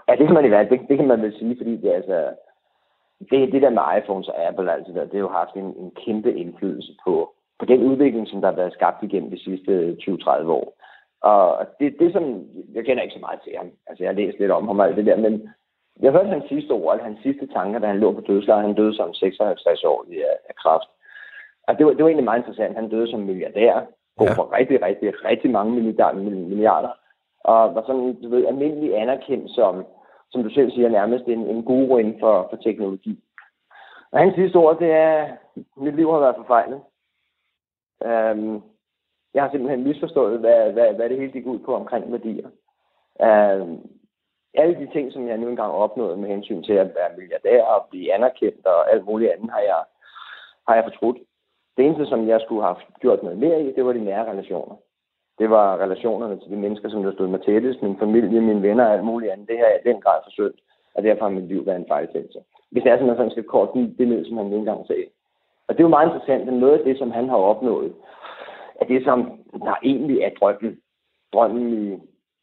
Ja, 0.07 0.13
det 0.19 0.25
kan 0.27 0.37
man 0.37 0.45
i 0.45 0.51
hvert 0.51 0.69
det, 0.69 0.79
det 0.89 0.97
kan 0.97 1.07
man 1.07 1.21
vel 1.21 1.33
sige, 1.39 1.55
fordi 1.59 1.73
det, 1.83 1.91
altså, 1.99 2.17
det, 3.29 3.51
det 3.53 3.61
der 3.61 3.77
med 3.77 3.83
iPhones 3.97 4.27
og 4.27 4.47
Apple, 4.47 4.73
altså, 4.73 4.91
der, 4.95 5.01
det 5.11 5.17
har 5.19 5.27
jo 5.27 5.39
haft 5.41 5.55
en, 5.55 5.69
en 5.83 5.91
kæmpe 6.05 6.31
indflydelse 6.41 6.93
på, 7.05 7.13
på 7.59 7.65
den 7.65 7.81
udvikling, 7.89 8.27
som 8.27 8.41
der 8.41 8.49
har 8.49 8.55
været 8.55 8.73
skabt 8.73 9.03
igennem 9.03 9.31
de 9.31 9.43
sidste 9.43 9.71
20-30 10.01 10.47
år. 10.59 10.67
Og 11.21 11.67
det, 11.79 11.95
det 11.99 12.13
som, 12.13 12.23
jeg 12.75 12.85
kender 12.85 13.03
ikke 13.03 13.17
så 13.17 13.25
meget 13.27 13.39
til 13.43 13.53
ham, 13.57 13.69
altså 13.87 14.03
jeg 14.03 14.09
har 14.11 14.19
læst 14.21 14.39
lidt 14.39 14.51
om 14.51 14.67
ham 14.67 14.79
og 14.79 14.85
alt 14.87 14.97
det 14.97 15.05
der, 15.05 15.17
men 15.17 15.33
jeg 15.99 16.11
hørte 16.11 16.29
hans 16.29 16.45
sidste 16.49 16.71
ord, 16.71 16.99
hans 16.99 17.19
sidste 17.23 17.47
tanker, 17.47 17.79
da 17.79 17.87
han 17.87 17.99
lå 17.99 18.11
på 18.13 18.21
dødslejet. 18.21 18.65
Han 18.67 18.75
døde 18.75 18.95
som 18.95 19.13
56 19.13 19.83
år 19.83 20.05
af, 20.11 20.37
af 20.49 20.55
kræft. 20.55 20.89
Og 21.67 21.77
det 21.77 21.85
var, 21.85 21.91
det 21.91 22.03
var 22.03 22.09
egentlig 22.09 22.23
meget 22.23 22.39
interessant. 22.39 22.75
Han 22.75 22.89
døde 22.89 23.11
som 23.11 23.19
milliardær, 23.19 23.85
god 24.17 24.27
ja. 24.27 24.33
for 24.33 24.57
rigtig, 24.57 24.81
rigtig, 24.81 25.25
rigtig 25.25 25.51
mange 25.51 25.71
milliarder, 25.73 26.19
milliarder. 26.19 26.89
Og 27.43 27.75
var 27.75 27.83
sådan, 27.87 28.21
du 28.21 28.29
ved, 28.29 28.45
almindelig 28.45 28.97
anerkendt 28.97 29.51
som, 29.51 29.85
som 30.31 30.43
du 30.43 30.49
selv 30.49 30.71
siger, 30.71 30.89
nærmest 30.89 31.25
en, 31.25 31.47
en 31.47 31.63
guru 31.63 31.97
inden 31.97 32.19
for, 32.19 32.47
for 32.49 32.57
teknologi. 32.57 33.23
Og 34.11 34.19
hans 34.19 34.35
sidste 34.35 34.55
ord, 34.55 34.79
det 34.79 34.91
er, 34.91 35.27
mit 35.77 35.95
liv 35.95 36.11
har 36.11 36.19
været 36.19 36.35
forfejlet. 36.35 36.81
Um, 38.05 38.63
jeg 39.33 39.43
har 39.43 39.51
simpelthen 39.51 39.83
misforstået, 39.83 40.39
hvad, 40.39 40.71
hvad, 40.71 40.93
hvad 40.93 41.09
det 41.09 41.17
hele 41.17 41.31
gik 41.31 41.45
ud 41.45 41.59
på 41.59 41.75
omkring 41.75 42.11
værdier. 42.11 42.49
Um, 43.19 43.89
alle 44.53 44.75
de 44.75 44.87
ting, 44.93 45.13
som 45.13 45.27
jeg 45.27 45.37
nu 45.37 45.47
engang 45.49 45.71
opnåede 45.71 46.17
med 46.17 46.29
hensyn 46.29 46.63
til 46.63 46.73
at 46.73 46.87
være 46.95 47.15
milliardær 47.17 47.63
og 47.63 47.87
blive 47.89 48.13
anerkendt 48.13 48.65
og 48.65 48.91
alt 48.91 49.05
muligt 49.05 49.31
andet, 49.31 49.51
har 49.51 49.59
jeg, 49.59 49.81
har 50.67 50.75
jeg 50.75 50.83
fortrudt. 50.83 51.17
Det 51.77 51.85
eneste, 51.85 52.05
som 52.05 52.27
jeg 52.27 52.41
skulle 52.41 52.63
have 52.63 52.75
gjort 52.99 53.23
noget 53.23 53.37
mere 53.37 53.63
i, 53.63 53.73
det 53.75 53.85
var 53.85 53.93
de 53.93 54.03
nære 54.03 54.31
relationer. 54.31 54.75
Det 55.39 55.49
var 55.49 55.77
relationerne 55.77 56.39
til 56.39 56.51
de 56.51 56.55
mennesker, 56.55 56.89
som 56.89 57.03
der 57.03 57.13
stod 57.13 57.27
mig 57.27 57.41
tættest, 57.41 57.81
min 57.81 57.99
familie, 57.99 58.41
mine 58.41 58.61
venner 58.61 58.85
og 58.85 58.93
alt 58.93 59.03
muligt 59.03 59.31
andet. 59.31 59.47
Det 59.47 59.57
har 59.57 59.65
jeg 59.65 59.79
i 59.85 59.89
den 59.89 60.01
grad 60.01 60.19
forsøgt, 60.23 60.59
og 60.95 61.03
derfor 61.03 61.23
har 61.25 61.29
mit 61.29 61.47
liv 61.47 61.65
været 61.65 61.79
en 61.79 61.87
fejltagelse. 61.87 62.39
Hvis 62.71 62.83
det 62.83 62.91
er 62.91 62.97
sådan, 62.97 63.09
at 63.09 63.17
man 63.17 63.31
skal 63.31 63.43
kort 63.43 63.69
det 63.73 64.07
ned, 64.07 64.25
som 64.25 64.37
han 64.37 64.45
ikke 64.45 64.57
engang 64.57 64.87
sagde. 64.87 65.05
Og 65.67 65.73
det 65.73 65.79
er 65.79 65.87
jo 65.87 65.95
meget 65.97 66.07
interessant, 66.07 66.49
at 66.49 66.53
noget 66.53 66.77
af 66.77 66.83
det, 66.83 66.97
som 66.97 67.11
han 67.11 67.29
har 67.29 67.37
opnået, 67.37 67.93
er 68.81 68.85
det, 68.85 69.03
som 69.03 69.39
der 69.53 69.75
egentlig 69.83 70.21
er 70.21 70.29
drømmen. 70.39 70.77
Drømmen 71.33 71.67
i, 71.83 71.99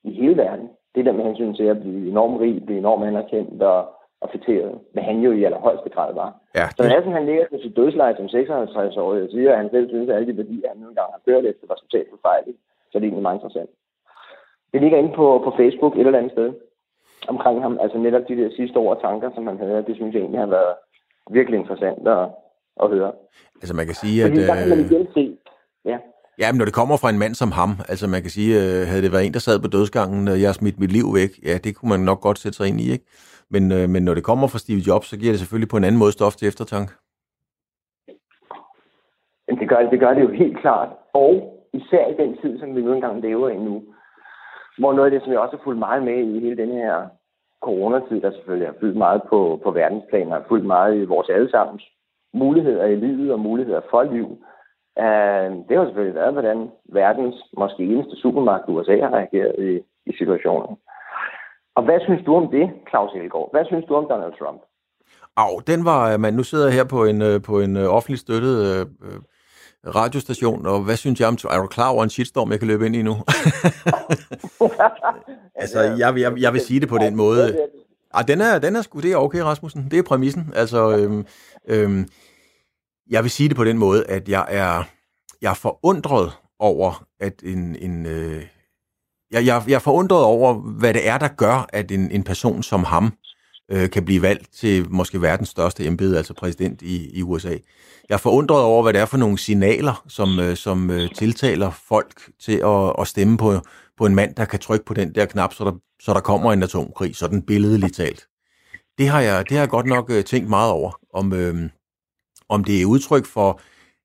i 0.09 0.13
hele 0.13 0.37
verden. 0.37 0.69
Det 0.95 1.05
der 1.07 1.13
med 1.13 1.25
hensyn 1.25 1.55
til 1.55 1.65
at 1.65 1.81
blive 1.81 2.09
enormt 2.09 2.41
rig, 2.41 2.67
blive 2.67 2.79
enormt 2.79 3.05
anerkendt 3.05 3.63
og, 3.63 3.79
og 4.21 4.29
fætteret, 4.33 4.79
hvad 4.93 5.03
han 5.03 5.19
jo 5.21 5.31
i 5.33 5.45
allerhøjeste 5.45 5.91
grad 5.91 6.15
var. 6.15 6.31
Ja, 6.55 6.67
det... 6.67 6.77
Så 6.77 6.83
sådan, 6.83 7.13
han 7.13 7.27
ligger 7.27 7.45
til 7.47 7.63
sit 7.63 7.77
dødsleje 7.77 8.17
som 8.17 8.29
56 8.29 8.97
år, 8.97 9.15
og 9.15 9.29
siger, 9.31 9.51
at 9.53 9.59
han 9.59 9.71
selv 9.71 9.89
synes, 9.89 10.09
at 10.09 10.17
alle 10.17 10.33
de 10.33 10.37
værdier, 10.37 10.69
han 10.69 10.79
engang 10.79 11.11
har 11.15 11.21
kørt 11.27 11.45
efter, 11.45 11.67
var 11.69 11.75
totalt 11.75 12.09
forfejlet. 12.11 12.57
Så 12.91 12.99
det 12.99 13.05
er 13.05 13.09
egentlig 13.09 13.23
meget 13.23 13.37
interessant. 13.37 13.71
Det 14.73 14.81
ligger 14.81 14.99
inde 14.99 15.13
på, 15.21 15.27
på 15.45 15.51
Facebook 15.61 15.95
et 15.95 16.07
eller 16.07 16.19
andet 16.19 16.33
sted 16.33 16.53
omkring 17.29 17.63
ham. 17.63 17.79
Altså 17.81 17.99
netop 17.99 18.29
de 18.29 18.37
der 18.37 18.51
sidste 18.57 18.79
år 18.79 18.95
tanker, 18.95 19.31
som 19.35 19.47
han 19.47 19.59
havde, 19.59 19.85
det 19.89 19.97
synes 19.97 20.15
jeg 20.15 20.21
egentlig 20.21 20.41
har 20.41 20.53
været 20.59 20.75
virkelig 21.31 21.61
interessant 21.61 22.09
at, 22.09 22.29
at 22.83 22.91
høre. 22.91 23.13
Altså 23.63 23.75
man 23.77 23.87
kan 23.87 23.95
sige, 23.95 24.23
Fordi 24.23 24.41
at... 24.43 24.49
der 24.49 24.57
kan 24.61 24.69
man 24.69 24.81
igen 24.87 25.07
se, 25.15 25.37
ja. 25.85 25.99
Ja, 26.41 26.47
men 26.53 26.59
når 26.59 26.69
det 26.69 26.79
kommer 26.81 26.97
fra 27.03 27.11
en 27.11 27.23
mand 27.25 27.35
som 27.35 27.51
ham, 27.61 27.71
altså 27.93 28.07
man 28.15 28.23
kan 28.25 28.33
sige, 28.37 28.53
øh, 28.63 28.81
havde 28.89 29.03
det 29.05 29.13
været 29.13 29.27
en, 29.27 29.37
der 29.37 29.47
sad 29.47 29.57
på 29.61 29.69
dødsgangen, 29.77 30.23
og 30.33 30.37
jeg 30.43 30.55
smidt 30.55 30.79
mit 30.83 30.93
liv 30.99 31.07
væk, 31.21 31.33
ja, 31.49 31.55
det 31.65 31.71
kunne 31.77 31.93
man 31.95 32.09
nok 32.11 32.21
godt 32.27 32.39
sætte 32.39 32.57
sig 32.57 32.67
ind 32.71 32.81
i, 32.85 32.87
ikke? 32.95 33.07
Men, 33.55 33.63
øh, 33.77 33.85
men 33.95 34.03
når 34.07 34.15
det 34.15 34.29
kommer 34.31 34.47
fra 34.49 34.63
Steve 34.65 34.83
Jobs, 34.89 35.07
så 35.11 35.17
giver 35.19 35.33
det 35.33 35.41
selvfølgelig 35.41 35.73
på 35.73 35.79
en 35.79 35.87
anden 35.87 36.03
måde 36.03 36.13
stof 36.13 36.35
til 36.37 36.49
eftertanke. 36.51 36.93
Det 39.61 39.69
gør, 39.69 39.81
det 39.93 40.01
gør 40.01 40.13
det 40.15 40.23
jo 40.27 40.33
helt 40.43 40.59
klart. 40.63 40.89
Og 41.25 41.33
især 41.73 42.05
i 42.13 42.17
den 42.23 42.31
tid, 42.43 42.53
som 42.61 42.77
vi 42.77 42.81
nu 42.83 42.93
engang 42.95 43.21
lever 43.21 43.49
i 43.49 43.59
nu, 43.69 43.75
hvor 44.79 44.93
noget 44.93 45.07
af 45.09 45.11
det, 45.11 45.23
som 45.23 45.33
jeg 45.33 45.41
også 45.41 45.57
har 45.57 45.65
fulgt 45.65 45.79
meget 45.87 46.03
med 46.03 46.19
i 46.29 46.41
hele 46.41 46.57
den 46.57 46.73
her 46.81 46.95
coronatid, 47.67 48.21
der 48.21 48.31
selvfølgelig 48.31 48.69
har 48.69 48.77
fyldt 48.81 48.97
meget 48.97 49.23
på, 49.31 49.61
på 49.65 49.71
verdensplan, 49.71 50.31
har 50.31 50.45
fyldt 50.49 50.67
meget 50.67 50.97
i 50.97 51.05
vores 51.05 51.29
allesammens 51.29 51.85
muligheder 52.35 52.85
i 52.85 52.97
livet 52.97 53.33
og 53.33 53.41
muligheder 53.41 53.81
for 53.91 54.03
liv, 54.03 54.29
Uh, 55.05 55.49
det 55.67 55.75
har 55.77 55.85
selvfølgelig 55.85 56.21
været, 56.21 56.33
hvordan 56.33 56.71
verdens 57.01 57.37
måske 57.63 57.83
eneste 57.83 58.17
supermagt, 58.23 58.69
USA, 58.69 58.97
har 59.05 59.13
reageret 59.19 59.55
i, 59.69 59.71
i 60.11 60.13
situationen. 60.19 60.77
Og 61.77 61.83
hvad 61.85 62.01
synes 62.01 62.23
du 62.27 62.35
om 62.37 62.47
det, 62.57 62.67
Claus 62.91 63.13
Elgaard? 63.15 63.49
Hvad 63.53 63.65
synes 63.65 63.85
du 63.89 63.95
om 63.95 64.07
Donald 64.13 64.35
Trump? 64.39 64.61
Au, 65.37 65.59
den 65.67 65.85
var, 65.85 66.17
man 66.17 66.35
nu 66.35 66.43
sidder 66.43 66.67
jeg 66.67 66.75
her 66.75 66.85
på 66.85 67.05
en, 67.05 67.23
øh, 67.23 67.43
på 67.43 67.61
en 67.61 67.77
øh, 67.77 67.95
offentlig 67.97 68.19
støttet 68.19 68.57
øh, 68.71 68.87
radiostation, 69.95 70.67
og 70.67 70.85
hvad 70.85 70.97
synes 70.97 71.21
jeg 71.21 71.29
om, 71.29 71.37
er 71.51 71.59
du 71.61 71.67
klar 71.67 71.91
over 71.91 72.05
en 72.05 72.11
shitstorm, 72.11 72.51
jeg 72.51 72.59
kan 72.59 72.69
løbe 72.69 72.87
ind 72.87 72.97
i 72.97 73.03
nu? 73.03 73.15
altså, 75.63 75.81
jeg, 75.81 76.19
jeg, 76.19 76.33
jeg 76.41 76.53
vil 76.53 76.61
sige 76.61 76.81
det 76.81 76.89
på 76.89 76.99
den 76.99 77.17
måde. 77.17 77.59
Ah, 78.15 78.29
den 78.29 78.41
er, 78.41 78.59
den 78.59 78.77
er 78.77 78.83
sgu, 78.83 79.01
det 79.01 79.13
er 79.13 79.17
okay, 79.17 79.41
Rasmussen. 79.41 79.89
Det 79.91 79.99
er 79.99 80.03
præmissen. 80.03 80.53
Altså, 80.57 80.97
øhm, 80.97 81.27
øhm, 81.69 82.09
jeg 83.11 83.23
vil 83.23 83.31
sige 83.31 83.49
det 83.49 83.57
på 83.57 83.65
den 83.65 83.79
måde, 83.79 84.07
at 84.07 84.29
jeg 84.29 84.47
er, 84.49 84.85
jeg 85.43 85.51
er 85.51 85.55
forundret 85.55 86.33
over, 86.59 87.07
at 87.21 87.43
en, 87.43 87.77
en 87.77 88.07
øh, 88.07 88.43
jeg, 89.31 89.47
jeg, 89.47 89.63
jeg 89.67 89.75
er 89.75 89.79
forundret 89.79 90.23
over, 90.23 90.55
hvad 90.55 90.95
det 90.95 91.09
er, 91.09 91.19
der 91.19 91.29
gør, 91.29 91.67
at 91.73 91.91
en, 91.91 92.11
en 92.11 92.25
person 92.25 92.63
som 92.63 92.85
ham 92.85 93.13
øh, 93.71 93.91
kan 93.91 94.05
blive 94.05 94.23
valgt 94.23 94.53
til 94.55 94.91
måske 94.91 95.23
verdens 95.23 95.49
største 95.49 95.87
embede, 95.87 96.17
altså 96.17 96.35
præsident 96.35 96.83
i, 96.83 97.19
i 97.19 97.23
USA. 97.23 97.57
Jeg 98.09 98.15
er 98.15 98.19
forundret 98.19 98.63
over, 98.63 98.83
hvad 98.83 98.93
det 98.93 99.01
er 99.01 99.07
for 99.07 99.17
nogle 99.17 99.39
signaler, 99.39 100.05
som, 100.09 100.41
øh, 100.41 100.57
som 100.57 100.91
øh, 100.91 101.15
tiltaler 101.15 101.71
folk 101.89 102.31
til 102.41 102.61
at, 102.65 102.93
at 102.99 103.07
stemme 103.07 103.37
på, 103.37 103.61
på 103.99 104.07
en 104.07 104.15
mand, 104.15 104.35
der 104.35 104.45
kan 104.45 104.59
trykke 104.59 104.85
på 104.85 104.95
den 104.95 105.15
der 105.15 105.25
knap, 105.25 105.55
så 105.55 105.65
der, 105.65 105.73
så 106.03 106.15
der 106.15 106.21
kommer 106.21 106.53
en 106.53 106.63
atomkrig, 106.63 107.17
sådan 107.17 107.43
billedligt 107.43 107.95
talt. 107.95 108.27
Det 108.99 109.09
har 109.09 109.21
jeg, 109.21 109.45
det 109.49 109.57
har 109.57 109.63
jeg 109.63 109.69
godt 109.69 109.87
nok 109.87 110.11
øh, 110.11 110.25
tænkt 110.25 110.49
meget 110.49 110.73
over, 110.73 111.01
om, 111.15 111.33
øh, 111.33 111.71
om 112.49 112.65
det 112.65 112.83
er 112.83 112.87
udtryk 112.87 113.27
for, 113.27 113.61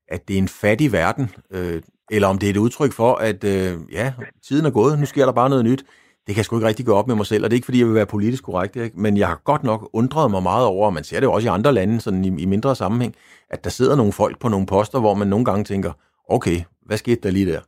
at 0.08 0.28
det 0.28 0.34
er 0.34 0.38
en 0.38 0.48
fattig 0.48 0.92
verden, 0.92 1.32
øh, 1.52 1.82
eller 2.12 2.28
om 2.28 2.38
det 2.38 2.48
er 2.48 2.52
et 2.52 2.58
udtryk 2.58 2.94
for, 2.94 3.16
at 3.16 3.44
øh, 3.44 3.78
ja, 3.92 4.14
tiden 4.48 4.66
er 4.66 4.70
gået, 4.70 5.00
nu 5.00 5.06
sker 5.06 5.26
der 5.26 5.34
bare 5.34 5.50
noget 5.50 5.66
nyt. 5.66 5.86
Det 6.28 6.36
kan 6.36 6.38
jeg 6.38 6.46
sgu 6.46 6.58
ikke 6.58 6.68
rigtig 6.68 6.86
gå 6.86 6.94
op 6.94 7.08
med 7.08 7.16
mig 7.16 7.26
selv, 7.26 7.44
og 7.44 7.50
det 7.50 7.56
er 7.56 7.58
ikke, 7.58 7.66
fordi 7.66 7.80
jeg 7.80 7.88
vil 7.88 7.96
være 7.96 8.06
politisk 8.06 8.44
korrekt, 8.44 8.76
ikke? 8.76 9.00
men 9.00 9.18
jeg 9.18 9.28
har 9.28 9.42
godt 9.44 9.64
nok 9.64 9.90
undret 9.94 10.32
mig 10.32 10.44
meget 10.44 10.66
over, 10.66 10.86
og 10.86 10.94
man 10.94 11.04
ser 11.04 11.20
det 11.20 11.28
jo 11.28 11.34
også 11.34 11.48
i 11.48 11.50
andre 11.50 11.74
lande, 11.74 12.02
sådan 12.02 12.26
i, 12.26 12.42
i 12.42 12.46
mindre 12.46 12.76
sammenhæng, 12.76 13.16
at 13.50 13.64
der 13.64 13.70
sidder 13.70 13.96
nogle 13.96 14.14
folk 14.14 14.40
på 14.40 14.50
nogle 14.50 14.66
poster, 14.66 15.00
hvor 15.00 15.14
man 15.14 15.28
nogle 15.28 15.46
gange 15.46 15.64
tænker, 15.64 15.92
okay, 16.30 16.62
hvad 16.86 16.98
skete 16.98 17.22
der 17.24 17.32
lige 17.32 17.52
der? 17.52 17.60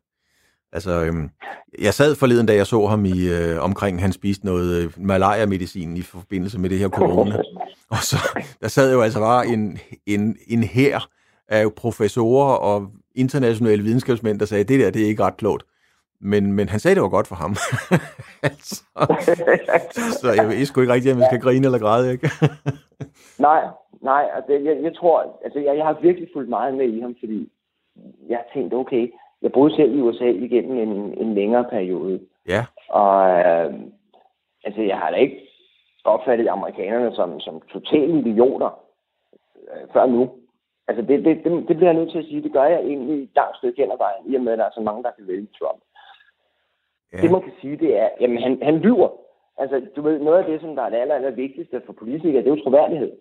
Altså, 0.75 0.91
øhm, 1.05 1.29
jeg 1.81 1.93
sad 1.93 2.15
forleden, 2.15 2.45
da 2.47 2.53
jeg 2.55 2.67
så 2.67 2.85
ham 2.85 3.05
i 3.05 3.17
øh, 3.37 3.63
omkring, 3.63 4.01
han 4.01 4.11
spiste 4.11 4.45
noget 4.45 4.83
øh, 4.83 4.91
malaria-medicin 4.97 5.97
i 5.97 6.01
forbindelse 6.01 6.59
med 6.59 6.69
det 6.69 6.79
her 6.79 6.89
corona. 6.89 7.35
Og 7.93 8.01
så, 8.09 8.17
der 8.61 8.67
sad 8.67 8.93
jo 8.93 9.01
altså 9.01 9.19
bare 9.19 9.47
en, 9.47 9.77
en, 10.05 10.37
en 10.47 10.63
her 10.63 10.99
af 11.47 11.73
professorer 11.73 12.55
og 12.55 12.87
internationale 13.15 13.83
videnskabsmænd, 13.83 14.39
der 14.39 14.45
sagde, 14.45 14.63
det 14.63 14.79
der, 14.79 14.89
det 14.91 15.01
er 15.01 15.07
ikke 15.07 15.23
ret 15.23 15.37
klogt. 15.37 15.63
Men, 16.21 16.53
men 16.53 16.69
han 16.69 16.79
sagde, 16.79 16.95
det 16.95 17.03
var 17.03 17.09
godt 17.17 17.27
for 17.27 17.35
ham. 17.35 17.55
altså, 18.49 18.83
så 20.21 20.31
jeg 20.35 20.47
ved 20.47 20.65
sgu 20.65 20.81
ikke 20.81 20.93
rigtigt, 20.93 21.13
om 21.13 21.19
man 21.19 21.29
skal 21.29 21.41
grine 21.41 21.65
eller 21.65 21.79
græde, 21.79 22.11
ikke? 22.11 22.29
nej, 23.47 23.61
nej, 24.01 24.23
altså, 24.35 24.51
jeg, 24.53 24.77
jeg 24.83 24.95
tror, 24.95 25.39
altså, 25.45 25.59
jeg, 25.59 25.77
jeg 25.77 25.85
har 25.85 25.97
virkelig 26.01 26.29
fulgt 26.33 26.49
meget 26.49 26.73
med 26.73 26.89
i 26.89 26.99
ham, 27.01 27.15
fordi 27.19 27.51
jeg 28.29 28.37
har 28.37 28.59
tænkt, 28.59 28.73
okay, 28.73 29.11
jeg 29.41 29.51
boede 29.51 29.75
selv 29.75 29.95
i 29.95 30.01
USA 30.01 30.25
igennem 30.25 30.77
en, 30.77 31.17
en 31.17 31.33
længere 31.33 31.65
periode. 31.69 32.19
Ja. 32.47 32.65
Og 32.89 33.29
øh, 33.29 33.73
altså, 34.63 34.81
jeg 34.81 34.97
har 34.97 35.09
da 35.09 35.15
ikke 35.15 35.47
opfattet 36.03 36.47
amerikanerne 36.47 37.15
som, 37.15 37.39
som 37.39 37.61
totale 37.61 38.19
idioter 38.19 38.79
øh, 39.71 39.87
før 39.93 40.05
nu. 40.05 40.31
Altså, 40.87 41.01
det, 41.01 41.25
det, 41.25 41.43
det, 41.43 41.67
det 41.67 41.75
bliver 41.77 41.91
jeg 41.91 41.99
nødt 41.99 42.11
til 42.11 42.19
at 42.19 42.25
sige, 42.25 42.43
det 42.43 42.53
gør 42.53 42.63
jeg 42.63 42.79
egentlig 42.79 43.23
et 43.23 43.29
langt 43.35 43.57
stykke 43.57 43.81
hen 43.81 43.91
ad 43.91 43.97
vejen, 43.97 44.31
i 44.31 44.35
og 44.35 44.41
med, 44.41 44.51
at 44.51 44.59
der 44.59 44.65
er 44.65 44.75
så 44.75 44.81
mange, 44.81 45.03
der 45.03 45.11
kan 45.11 45.27
vælge 45.27 45.47
Trump. 45.59 45.81
Ja. 47.13 47.21
Det, 47.21 47.31
man 47.31 47.41
kan 47.41 47.53
sige, 47.61 47.77
det 47.77 47.99
er, 47.99 48.09
jamen, 48.21 48.43
han, 48.43 48.59
han 48.61 48.77
lyver. 48.77 49.09
Altså, 49.57 49.81
du 49.95 50.01
ved, 50.01 50.19
noget 50.19 50.39
af 50.39 50.45
det, 50.45 50.61
som 50.61 50.75
der 50.75 50.83
er 50.83 50.89
det 50.89 50.97
aller, 50.97 51.15
aller 51.15 51.31
vigtigste 51.31 51.81
for 51.85 51.93
politikere, 51.93 52.43
det 52.43 52.47
er 52.47 52.55
jo 52.55 52.63
troværdighed. 52.63 53.11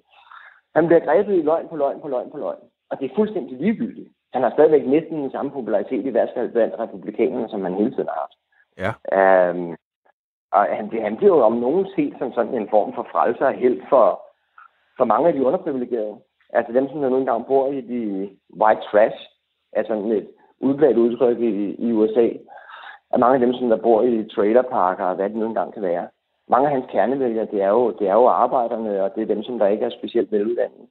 Han 0.75 0.87
bliver 0.87 1.01
grebet 1.01 1.35
i 1.39 1.43
løgn 1.43 1.69
på 1.69 1.77
løgn 1.77 2.01
på 2.01 2.09
løgn 2.09 2.31
på 2.31 2.39
løgn. 2.39 2.65
Og 2.91 3.01
det 3.01 3.11
er 3.11 3.15
fuldstændig 3.15 3.59
ligegyldigt. 3.59 4.09
Han 4.35 4.43
har 4.43 4.51
stadigvæk 4.51 4.87
næsten 4.87 5.17
den 5.23 5.31
samme 5.31 5.51
popularitet 5.51 6.07
i 6.07 6.11
hvert 6.11 6.31
fald 6.35 6.53
blandt 6.53 6.79
republikanerne, 6.79 7.49
som 7.49 7.65
han 7.65 7.75
hele 7.75 7.91
tiden 7.91 8.09
har 8.13 8.21
haft. 8.25 8.39
Ja. 8.83 8.91
Øhm, 9.19 9.77
og 10.53 10.63
han, 10.77 11.03
han 11.03 11.17
bliver 11.17 11.37
jo 11.37 11.43
om 11.43 11.57
nogen 11.57 11.87
set 11.97 12.15
som 12.19 12.33
sådan 12.33 12.55
en 12.55 12.69
form 12.71 12.95
for 12.95 13.07
frelser 13.13 13.47
og 13.47 13.53
held 13.53 13.81
for, 13.89 14.07
for 14.97 15.05
mange 15.05 15.29
af 15.29 15.35
de 15.35 15.45
underprivilegerede. 15.45 16.17
Altså 16.53 16.73
dem, 16.73 16.89
som 16.89 16.99
nu 16.99 17.17
engang 17.17 17.47
bor 17.47 17.73
i 17.73 17.81
de 17.81 18.31
white 18.61 18.83
trash, 18.91 19.17
altså 19.73 19.95
et 19.95 20.29
udbredt 20.61 20.97
udtryk 20.97 21.39
i, 21.41 21.75
i 21.87 21.93
USA, 21.93 22.29
er 23.13 23.19
mange 23.19 23.35
af 23.35 23.41
dem, 23.41 23.53
som 23.55 23.69
der 23.69 23.77
bor 23.77 24.03
i 24.03 24.29
trailerparker 24.29 25.05
og 25.05 25.15
hvad 25.15 25.29
det 25.29 25.37
nu 25.37 25.47
engang 25.47 25.73
kan 25.75 25.83
være. 25.83 26.09
Mange 26.49 26.67
af 26.69 26.75
hans 26.75 26.87
kernevælgere, 26.91 27.47
det 27.47 27.63
er 27.63 27.69
jo, 27.69 27.91
det 27.91 28.09
er 28.09 28.15
jo 28.15 28.27
arbejderne, 28.27 29.03
og 29.05 29.15
det 29.15 29.23
er 29.23 29.35
dem, 29.35 29.43
som 29.43 29.59
der 29.59 29.67
ikke 29.67 29.85
er 29.85 29.91
specielt 29.91 30.33
veluddannede. 30.33 30.87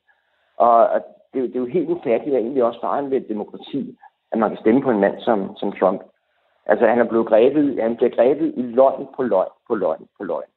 Og, 0.58 0.88
og 0.88 1.02
det, 1.34 1.44
det 1.44 1.56
er 1.56 1.60
jo 1.60 1.66
helt 1.66 1.90
ufatteligt, 1.90 2.36
og 2.36 2.42
egentlig 2.42 2.64
også 2.64 2.80
faren 2.82 3.12
ved 3.12 3.18
et 3.18 3.30
demokrati, 3.30 3.98
at 4.32 4.40
man 4.40 4.50
kan 4.50 4.60
stemme 4.60 4.82
på 4.82 4.92
en 4.92 5.00
mand 5.00 5.22
som, 5.22 5.58
som 5.58 5.72
Trump. 5.72 6.02
Altså, 6.66 6.88
han 6.88 7.00
er 7.00 7.10
blevet 7.10 7.28
grebet, 7.28 7.82
han 7.82 7.96
bliver 7.96 8.10
grebet 8.10 8.54
i 8.58 8.62
løgn 8.62 9.08
på 9.16 9.24
løgn 9.24 9.54
på 9.68 9.76
løgn 9.76 10.08
på 10.18 10.24
løgn. 10.24 10.50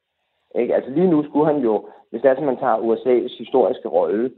Ikke? 0.55 0.75
Altså, 0.75 0.89
lige 0.91 1.09
nu 1.09 1.23
skulle 1.23 1.53
han 1.53 1.61
jo, 1.63 1.85
hvis 2.09 2.21
det 2.21 2.29
er, 2.29 2.35
at 2.35 2.43
man 2.43 2.57
tager 2.57 2.77
USA's 2.77 3.37
historiske 3.37 3.87
rolle 3.87 4.31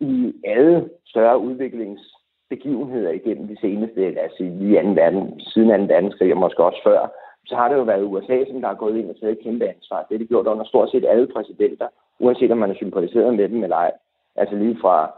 i 0.00 0.34
alle 0.44 0.88
større 1.06 1.38
udviklingsbegivenheder 1.38 3.10
igennem 3.10 3.48
de 3.48 3.56
seneste, 3.60 4.10
lad 4.10 4.24
os 4.24 4.36
sige, 4.36 4.58
lige 4.58 4.78
anden 4.78 4.96
verden, 4.96 5.40
siden 5.40 5.88
2. 5.88 5.94
verdenskrig, 5.94 6.32
og 6.32 6.38
måske 6.38 6.64
også 6.64 6.80
før, 6.84 7.08
så 7.46 7.56
har 7.56 7.68
det 7.68 7.76
jo 7.76 7.82
været 7.82 8.04
USA, 8.04 8.44
som 8.44 8.60
der 8.60 8.68
har 8.68 8.74
gået 8.74 8.96
ind 8.96 9.10
og 9.10 9.20
taget 9.20 9.32
et 9.32 9.44
kæmpe 9.44 9.68
ansvar. 9.68 10.06
Det 10.08 10.14
er 10.14 10.18
det 10.18 10.28
gjort 10.28 10.46
under 10.46 10.64
stort 10.64 10.90
set 10.90 11.04
alle 11.08 11.26
præsidenter, 11.26 11.88
uanset 12.18 12.50
om 12.50 12.58
man 12.58 12.70
er 12.70 12.74
sympatiseret 12.74 13.34
med 13.34 13.48
dem 13.48 13.62
eller 13.62 13.76
ej. 13.76 13.92
Altså 14.36 14.54
lige 14.56 14.78
fra 14.80 15.12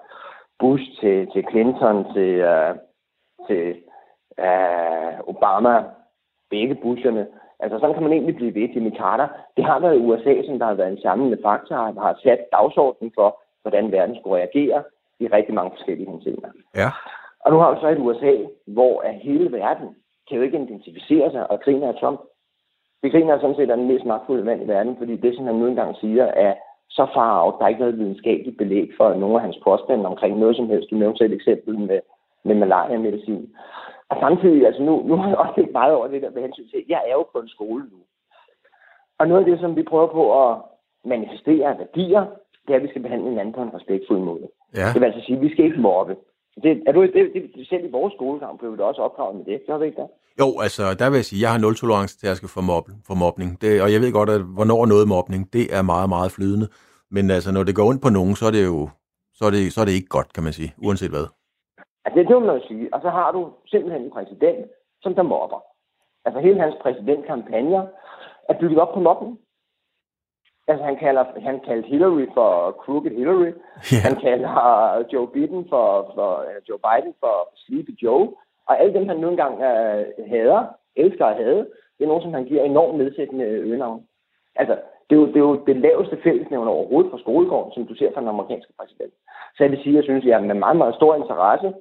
Bush 0.63 0.85
til, 1.01 1.17
til 1.33 1.43
Clinton 1.51 1.97
til, 2.15 2.33
uh, 2.53 2.73
til 3.47 3.65
uh, 4.47 5.13
Obama, 5.33 5.75
begge 6.51 6.75
Busherne. 6.83 7.27
Altså 7.63 7.79
sådan 7.79 7.95
kan 7.95 8.03
man 8.03 8.13
egentlig 8.13 8.37
blive 8.37 8.55
ved. 8.55 8.69
Jimmy 8.75 8.93
Carter, 9.01 9.29
det 9.57 9.65
har 9.65 9.79
været 9.79 10.03
USA, 10.07 10.35
som 10.47 10.59
der 10.59 10.67
har 10.67 10.75
været 10.75 10.93
en 10.93 11.05
samlende 11.07 11.39
faktor, 11.43 11.77
og 11.77 12.03
har 12.07 12.19
sat 12.23 12.41
dagsordenen 12.53 13.13
for, 13.19 13.29
hvordan 13.63 13.93
verden 13.93 14.17
skulle 14.17 14.37
reagere 14.37 14.83
i 15.21 15.27
rigtig 15.27 15.55
mange 15.55 15.71
forskellige 15.77 16.11
henseender. 16.11 16.49
Ja. 16.75 16.89
Og 17.45 17.53
nu 17.53 17.59
har 17.59 17.71
vi 17.73 17.81
så 17.81 17.89
et 17.89 18.05
USA, 18.07 18.35
hvor 18.67 18.95
hele 19.27 19.53
verden 19.53 19.89
kan 20.29 20.37
jo 20.37 20.43
ikke 20.43 20.59
identificere 20.59 21.31
sig 21.31 21.51
og 21.51 21.61
griner 21.61 21.89
af 21.89 21.95
Trump. 22.01 22.21
Det 23.03 23.13
griner 23.13 23.41
sådan 23.41 23.57
set 23.57 23.71
af 23.71 23.77
den 23.77 23.89
mest 23.89 24.05
magtfulde 24.05 24.45
mand 24.45 24.63
i 24.63 24.69
verden, 24.69 24.97
fordi 24.99 25.17
det, 25.17 25.37
som 25.37 25.45
han 25.45 25.55
nu 25.55 25.67
engang 25.67 25.97
siger, 25.97 26.25
er 26.25 26.55
så 26.97 27.07
far 27.15 27.33
af, 27.45 27.53
der 27.53 27.65
er 27.65 27.69
ikke 27.69 27.81
noget 27.81 27.99
videnskabeligt 27.99 28.59
belæg 28.59 28.89
for 28.97 29.15
nogle 29.15 29.37
af 29.37 29.43
hans 29.43 29.59
påstande 29.65 30.07
omkring 30.07 30.39
noget 30.39 30.57
som 30.57 30.69
helst. 30.69 30.91
Du 30.91 30.97
nævnte 30.97 31.19
selv 31.19 31.33
eksempel 31.33 31.79
med, 31.79 32.01
med 32.45 32.55
malaria-medicin. 32.55 33.55
Og 34.11 34.17
samtidig, 34.21 34.67
altså 34.67 34.83
nu, 34.83 35.03
nu 35.09 35.17
har 35.17 35.29
jeg 35.29 35.37
også 35.37 35.55
lidt 35.57 35.73
meget 35.73 35.95
over 35.95 36.07
det 36.07 36.23
der 36.23 36.31
med 36.31 36.43
hensyn 36.43 36.69
til, 36.69 36.85
jeg 36.89 37.03
er 37.09 37.13
jo 37.13 37.27
på 37.33 37.39
en 37.39 37.49
skole 37.49 37.83
nu. 37.93 37.99
Og 39.19 39.29
noget 39.29 39.45
af 39.45 39.51
det, 39.51 39.61
som 39.61 39.77
vi 39.77 39.83
prøver 39.83 40.07
på 40.07 40.25
at 40.43 40.59
manifestere 41.05 41.79
værdier, 41.79 42.25
det 42.67 42.73
er, 42.73 42.77
at 42.77 42.83
vi 42.83 42.89
skal 42.89 43.03
behandle 43.03 43.29
hinanden 43.29 43.55
på 43.55 43.63
en 43.63 43.75
respektfuld 43.75 44.19
måde. 44.19 44.49
Ja. 44.75 44.87
Det 44.93 45.01
vil 45.01 45.07
altså 45.07 45.25
sige, 45.27 45.37
at 45.37 45.43
vi 45.43 45.53
skal 45.53 45.65
ikke 45.65 45.81
mobbe. 45.81 46.17
Det, 46.63 46.83
er 46.87 46.93
du, 46.93 47.03
det, 47.03 47.33
det, 47.55 47.69
selv 47.69 47.85
i 47.85 47.91
vores 47.91 48.15
skolekamp 48.15 48.59
blev 48.59 48.73
det 48.73 48.81
også 48.81 49.01
opdraget 49.03 49.37
med 49.37 49.45
det. 49.45 49.61
Gør 49.67 49.79
vi 49.79 49.87
ikke 49.87 50.01
det? 50.01 50.09
Jo, 50.41 50.49
altså 50.61 50.83
der 50.99 51.11
vil 51.11 51.17
jeg 51.17 51.25
sige, 51.25 51.39
at 51.39 51.43
jeg 51.43 51.51
har 51.53 51.59
nul 51.59 51.77
tolerance 51.77 52.19
til 52.19 52.27
at 52.27 52.37
skal 52.37 52.49
for, 52.49 52.61
mob, 52.61 52.87
for 53.07 53.15
mobning. 53.15 53.61
Det, 53.63 53.83
og 53.83 53.93
jeg 53.93 54.01
ved 54.01 54.13
godt, 54.13 54.31
at 54.31 54.43
hvornår 54.57 54.87
noget 54.87 55.09
mobning, 55.09 55.53
det 55.53 55.65
er 55.77 55.83
meget, 55.83 56.09
meget 56.09 56.31
flydende. 56.37 56.67
Men 57.11 57.31
altså, 57.31 57.53
når 57.53 57.63
det 57.63 57.75
går 57.77 57.89
ondt 57.91 58.03
på 58.03 58.09
nogen, 58.09 58.35
så 58.37 58.47
er 58.47 58.51
det 58.51 58.65
jo 58.65 58.89
så 59.39 59.43
er 59.49 59.53
det, 59.57 59.73
så 59.73 59.79
er 59.81 59.87
det 59.89 59.99
ikke 59.99 60.15
godt, 60.17 60.33
kan 60.33 60.45
man 60.47 60.53
sige, 60.59 60.71
uanset 60.87 61.11
hvad. 61.15 61.27
Altså, 62.05 62.15
det 62.15 62.23
er 62.23 62.31
det, 62.33 62.43
man 62.43 62.61
sige. 62.69 62.95
Og 62.95 63.01
så 63.05 63.11
har 63.19 63.29
du 63.37 63.41
simpelthen 63.73 64.03
en 64.03 64.15
præsident, 64.17 64.67
som 65.03 65.15
der 65.15 65.23
mobber. 65.23 65.61
Altså, 66.25 66.39
hele 66.41 66.61
hans 66.65 66.77
præsidentkampagner 66.83 67.83
er 68.49 68.55
bygget 68.61 68.79
op 68.85 68.93
på 68.95 69.01
mobning. 69.01 69.39
Altså, 70.69 70.85
han, 70.85 70.97
kalder, 70.97 71.25
han 71.41 71.61
kaldte 71.67 71.89
Hillary 71.89 72.27
for 72.35 72.71
Crooked 72.83 73.11
Hillary. 73.11 73.53
Yeah. 73.93 74.03
Han 74.07 74.17
kalder 74.27 75.05
Joe 75.13 75.29
Biden 75.35 75.67
for, 75.69 76.13
for 76.15 76.31
uh, 76.49 76.59
Joe 76.69 76.81
Biden 76.87 77.15
for 77.21 77.37
Sleepy 77.57 77.95
Joe. 78.03 78.25
Og 78.69 78.81
alle 78.81 78.95
dem, 78.95 79.09
han 79.09 79.17
nu 79.17 79.29
engang 79.29 79.55
uh, 79.55 80.29
hader, 80.31 80.61
elsker 80.97 81.27
at 81.27 81.37
hade, 81.37 81.67
det 81.97 82.05
er 82.05 82.07
nogen, 82.13 82.23
som 82.23 82.35
han 82.35 82.45
giver 82.45 82.63
enormt 82.63 82.99
nedsættende 82.99 83.45
øgenavn. 83.45 84.03
Altså, 84.57 84.75
det 85.11 85.17
er, 85.17 85.21
jo, 85.21 85.27
det 85.27 85.37
er 85.37 85.49
jo 85.51 85.65
det 85.67 85.77
laveste 85.77 86.19
fællesnævn 86.23 86.69
overhovedet 86.69 87.11
fra 87.11 87.19
skolegården, 87.19 87.73
som 87.73 87.87
du 87.87 87.95
ser 87.95 88.11
fra 88.15 88.21
den 88.21 88.29
amerikanske 88.29 88.73
præsident. 88.79 89.13
Så 89.55 89.65
jeg 89.65 89.71
vil 89.71 89.83
sige, 89.83 89.93
at 89.93 89.97
jeg 89.97 90.05
synes, 90.05 90.25
at 90.25 90.31
jeg 90.31 90.43
med 90.43 90.55
meget, 90.55 90.77
meget 90.77 90.95
stor 90.95 91.15
interesse 91.15 91.73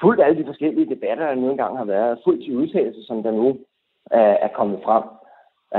fuldt 0.00 0.22
alle 0.22 0.38
de 0.40 0.46
forskellige 0.46 0.90
debatter, 0.94 1.26
der 1.26 1.34
nu 1.34 1.50
engang 1.50 1.78
har 1.78 1.84
været, 1.84 2.20
fuldt 2.24 2.44
til 2.44 2.56
udtalelse, 2.56 3.04
som 3.06 3.22
der 3.22 3.30
nu 3.30 3.48
uh, 3.48 4.36
er 4.46 4.48
kommet 4.48 4.80
frem. 4.84 5.04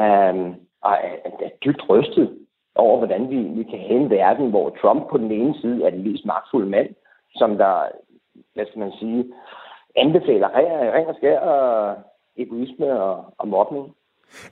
Um, 0.02 0.56
og 0.82 0.92
er, 0.92 1.30
er 1.46 1.50
dybt 1.66 1.90
rystet 1.90 2.38
over, 2.76 2.98
hvordan 2.98 3.30
vi, 3.30 3.38
vi 3.38 3.64
kan 3.64 3.80
have 3.80 4.00
en 4.00 4.10
verden, 4.10 4.50
hvor 4.50 4.70
Trump 4.82 5.10
på 5.10 5.18
den 5.18 5.32
ene 5.32 5.56
side 5.62 5.84
er 5.86 5.90
den 5.90 6.04
mest 6.04 6.26
magtfulde 6.26 6.70
mand, 6.70 6.90
som 7.36 7.58
der, 7.58 7.76
hvad 8.54 8.66
skal 8.66 8.80
man 8.80 8.92
sige, 9.00 9.34
anbefaler 9.96 10.50
ren 10.96 11.08
og 11.08 11.16
skær 11.16 11.40
og 11.40 11.96
egoisme 12.38 13.02
og, 13.02 13.26
og 13.38 13.48
mobning. 13.48 13.96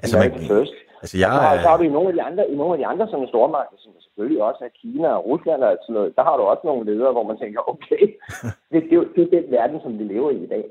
Altså, 0.02 0.18
man, 0.18 0.32
first. 0.32 0.74
altså 1.02 1.18
jeg, 1.18 1.30
og 1.32 1.58
så, 1.58 1.62
så 1.64 1.70
har 1.70 1.78
du 1.78 1.84
i 1.84 1.96
nogle 1.96 2.10
af 2.10 2.14
de 2.14 2.22
andre, 2.22 2.52
i 2.52 2.56
nogle 2.56 2.74
af 2.74 2.80
de 2.80 2.86
andre 2.86 3.08
sådan 3.08 3.28
stormagter, 3.28 3.78
som 3.78 3.92
selvfølgelig 4.06 4.44
også 4.44 4.62
er 4.66 4.78
Kina 4.82 5.08
og 5.08 5.26
Rusland 5.26 5.64
og 5.64 5.78
sådan 5.82 5.94
noget, 5.94 6.16
der 6.16 6.24
har 6.24 6.38
du 6.38 6.44
også 6.44 6.62
nogle 6.66 6.86
ledere, 6.92 7.12
hvor 7.12 7.24
man 7.24 7.38
tænker, 7.38 7.60
okay, 7.74 8.04
det, 8.72 8.82
det, 8.90 8.98
det 9.16 9.24
er 9.24 9.42
den 9.42 9.52
verden, 9.52 9.80
som 9.84 10.00
vi 10.00 10.04
lever 10.04 10.32
i 10.32 10.44
i 10.44 10.48
dag. 10.48 10.66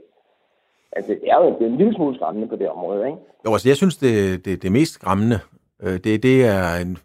Altså, 0.93 1.13
det 1.13 1.31
er 1.31 1.45
jo 1.45 1.59
det 1.59 1.67
er 1.67 1.71
en 1.71 1.77
lille 1.77 1.95
smule 1.95 2.15
skræmmende 2.17 2.49
på 2.49 2.57
det 2.57 2.69
område, 2.69 3.07
ikke? 3.07 3.19
Jo, 3.47 3.53
altså, 3.53 3.69
jeg 3.69 3.77
synes, 3.77 3.97
det, 3.97 4.45
det, 4.45 4.63
det 4.63 4.73
mest 4.73 4.93
skræmmende, 4.93 5.39
øh, 5.83 5.99
det, 6.05 6.23
det 6.23 6.45
er, 6.45 6.75
en, 6.75 6.99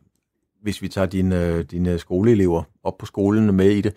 hvis 0.61 0.81
vi 0.81 0.87
tager 0.87 1.07
dine, 1.07 1.63
dine 1.63 1.97
skoleelever 1.97 2.63
op 2.83 2.97
på 2.97 3.05
skolen 3.05 3.55
med 3.55 3.69
i 3.69 3.81
det, 3.81 3.93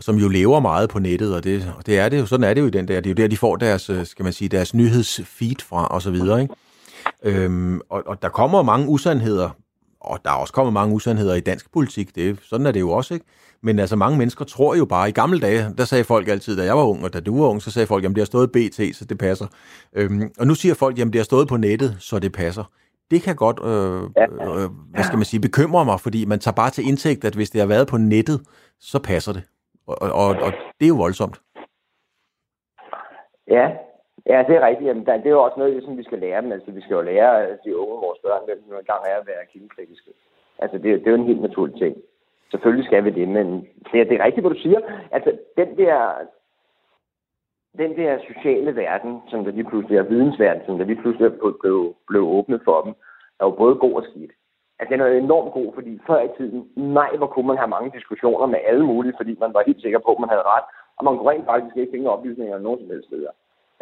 som 0.00 0.16
jo 0.16 0.28
lever 0.28 0.60
meget 0.60 0.90
på 0.90 0.98
nettet, 0.98 1.34
og 1.34 1.44
det, 1.44 1.74
og 1.78 1.86
det 1.86 1.98
er 1.98 2.08
det 2.08 2.18
jo, 2.18 2.26
sådan 2.26 2.44
er 2.44 2.54
det 2.54 2.60
jo 2.60 2.66
i 2.66 2.70
den 2.70 2.88
der, 2.88 3.00
det 3.00 3.06
er 3.06 3.10
jo 3.10 3.22
der, 3.22 3.28
de 3.28 3.36
får 3.36 3.56
deres, 3.56 3.90
øh, 3.90 4.06
skal 4.06 4.22
man 4.22 4.32
sige, 4.32 4.48
deres 4.48 4.74
nyhedsfeed 4.74 5.60
fra, 5.68 5.86
og 5.86 6.02
så 6.02 6.10
videre, 6.10 6.42
ikke? 6.42 6.54
Øhm, 7.22 7.80
og, 7.88 8.02
og 8.06 8.22
der 8.22 8.28
kommer 8.28 8.62
mange 8.62 8.88
usandheder, 8.88 9.50
og 10.04 10.18
der 10.24 10.30
er 10.30 10.34
også 10.34 10.52
kommet 10.52 10.72
mange 10.72 10.94
usandheder 10.94 11.34
i 11.34 11.40
dansk 11.40 11.72
politik, 11.72 12.14
det, 12.14 12.38
sådan 12.42 12.66
er 12.66 12.72
det 12.72 12.80
jo 12.80 12.90
også, 12.90 13.14
ikke? 13.14 13.26
Men 13.62 13.78
altså 13.78 13.96
mange 13.96 14.18
mennesker 14.18 14.44
tror 14.44 14.74
jo 14.74 14.84
bare, 14.84 15.08
i 15.08 15.12
gamle 15.12 15.40
dage, 15.40 15.74
der 15.78 15.84
sagde 15.84 16.04
folk 16.04 16.28
altid, 16.28 16.56
da 16.56 16.64
jeg 16.64 16.76
var 16.76 16.84
ung, 16.84 17.04
og 17.04 17.12
da 17.12 17.20
du 17.20 17.40
var 17.40 17.48
ung, 17.48 17.62
så 17.62 17.70
sagde 17.70 17.86
folk, 17.86 18.04
jamen 18.04 18.14
det 18.14 18.20
har 18.20 18.26
stået 18.26 18.52
BT, 18.52 18.96
så 18.96 19.04
det 19.04 19.18
passer. 19.18 19.46
Øhm, 19.92 20.30
og 20.38 20.46
nu 20.46 20.54
siger 20.54 20.74
folk, 20.74 20.98
jamen 20.98 21.12
det 21.12 21.18
har 21.18 21.24
stået 21.24 21.48
på 21.48 21.56
nettet, 21.56 21.96
så 22.00 22.18
det 22.18 22.32
passer. 22.32 22.64
Det 23.10 23.22
kan 23.22 23.36
godt, 23.36 23.60
øh, 23.64 24.02
øh, 24.62 24.70
hvad 24.90 25.04
skal 25.04 25.16
man 25.18 25.24
sige, 25.24 25.40
bekymre 25.40 25.84
mig, 25.84 26.00
fordi 26.00 26.24
man 26.24 26.38
tager 26.38 26.54
bare 26.54 26.70
til 26.70 26.88
indtægt, 26.88 27.24
at 27.24 27.34
hvis 27.34 27.50
det 27.50 27.60
har 27.60 27.68
været 27.68 27.88
på 27.88 27.96
nettet, 27.96 28.40
så 28.80 28.98
passer 28.98 29.32
det. 29.32 29.42
Og, 29.86 29.98
og, 30.00 30.28
og 30.28 30.52
det 30.80 30.86
er 30.86 30.88
jo 30.88 30.96
voldsomt. 30.96 31.40
Ja, 33.48 33.68
ja 34.26 34.44
det 34.48 34.54
er 34.56 34.66
rigtigt. 34.66 34.88
Jamen, 34.88 35.06
det 35.06 35.26
er 35.26 35.36
jo 35.38 35.42
også 35.42 35.58
noget, 35.58 35.84
som 35.84 35.98
vi 35.98 36.02
skal 36.02 36.18
lære 36.18 36.42
dem. 36.42 36.52
Altså, 36.52 36.70
vi 36.70 36.80
skal 36.80 36.94
jo 36.94 37.00
lære 37.00 37.46
øh, 37.46 37.58
de 37.64 37.78
unge, 37.78 38.04
vores 38.06 38.18
børn, 38.24 38.42
hvem 38.44 38.62
nu 38.68 38.78
engang 38.78 39.02
er 39.06 39.16
at 39.20 39.26
være 39.26 39.50
kildekritiske. 39.52 40.10
Altså, 40.58 40.78
det, 40.78 41.00
det 41.00 41.06
er 41.06 41.10
jo 41.10 41.22
en 41.22 41.30
helt 41.32 41.42
naturlig 41.42 41.76
ting. 41.78 41.96
Selvfølgelig 42.50 42.86
skal 42.86 43.04
vi 43.04 43.10
det, 43.10 43.28
men 43.28 43.46
det 43.92 44.00
er, 44.00 44.04
det 44.04 44.14
er 44.20 44.24
rigtigt, 44.24 44.44
hvad 44.44 44.54
du 44.54 44.62
siger. 44.62 44.80
Altså, 45.10 45.30
den 45.56 45.76
der, 45.76 45.98
den 47.78 47.96
der 47.96 48.18
sociale 48.30 48.76
verden, 48.76 49.22
som 49.30 49.44
der 49.44 49.52
lige 49.52 49.70
pludselig 49.70 49.98
er 49.98 50.02
vidensverden, 50.02 50.62
som 50.66 50.78
der 50.78 50.84
lige 50.84 51.00
pludselig 51.02 51.32
blev, 51.32 51.58
blev, 51.60 51.94
blev 52.08 52.22
åbnet 52.22 52.60
for 52.64 52.82
dem, 52.82 52.94
er 53.40 53.44
jo 53.46 53.50
både 53.50 53.74
god 53.74 53.94
og 53.94 54.04
skidt. 54.10 54.32
Altså, 54.78 54.92
den 54.92 55.00
er 55.00 55.06
enormt 55.06 55.52
god, 55.52 55.74
fordi 55.74 56.00
før 56.06 56.20
i 56.22 56.34
tiden, 56.36 56.68
nej, 56.76 57.10
hvor 57.16 57.26
kunne 57.26 57.46
man 57.46 57.56
have 57.56 57.74
mange 57.76 57.90
diskussioner 57.98 58.46
med 58.46 58.60
alle 58.68 58.84
mulige, 58.86 59.14
fordi 59.16 59.36
man 59.40 59.54
var 59.54 59.62
helt 59.66 59.82
sikker 59.82 59.98
på, 59.98 60.10
at 60.12 60.20
man 60.20 60.28
havde 60.28 60.50
ret, 60.54 60.64
og 60.96 61.04
man 61.04 61.16
kunne 61.16 61.30
rent 61.30 61.46
faktisk 61.46 61.76
ikke 61.76 61.92
finde 61.92 62.10
oplysninger 62.10 62.58
nogen 62.58 62.80
som 62.80 62.90
helst 62.90 63.08
steder. 63.08 63.32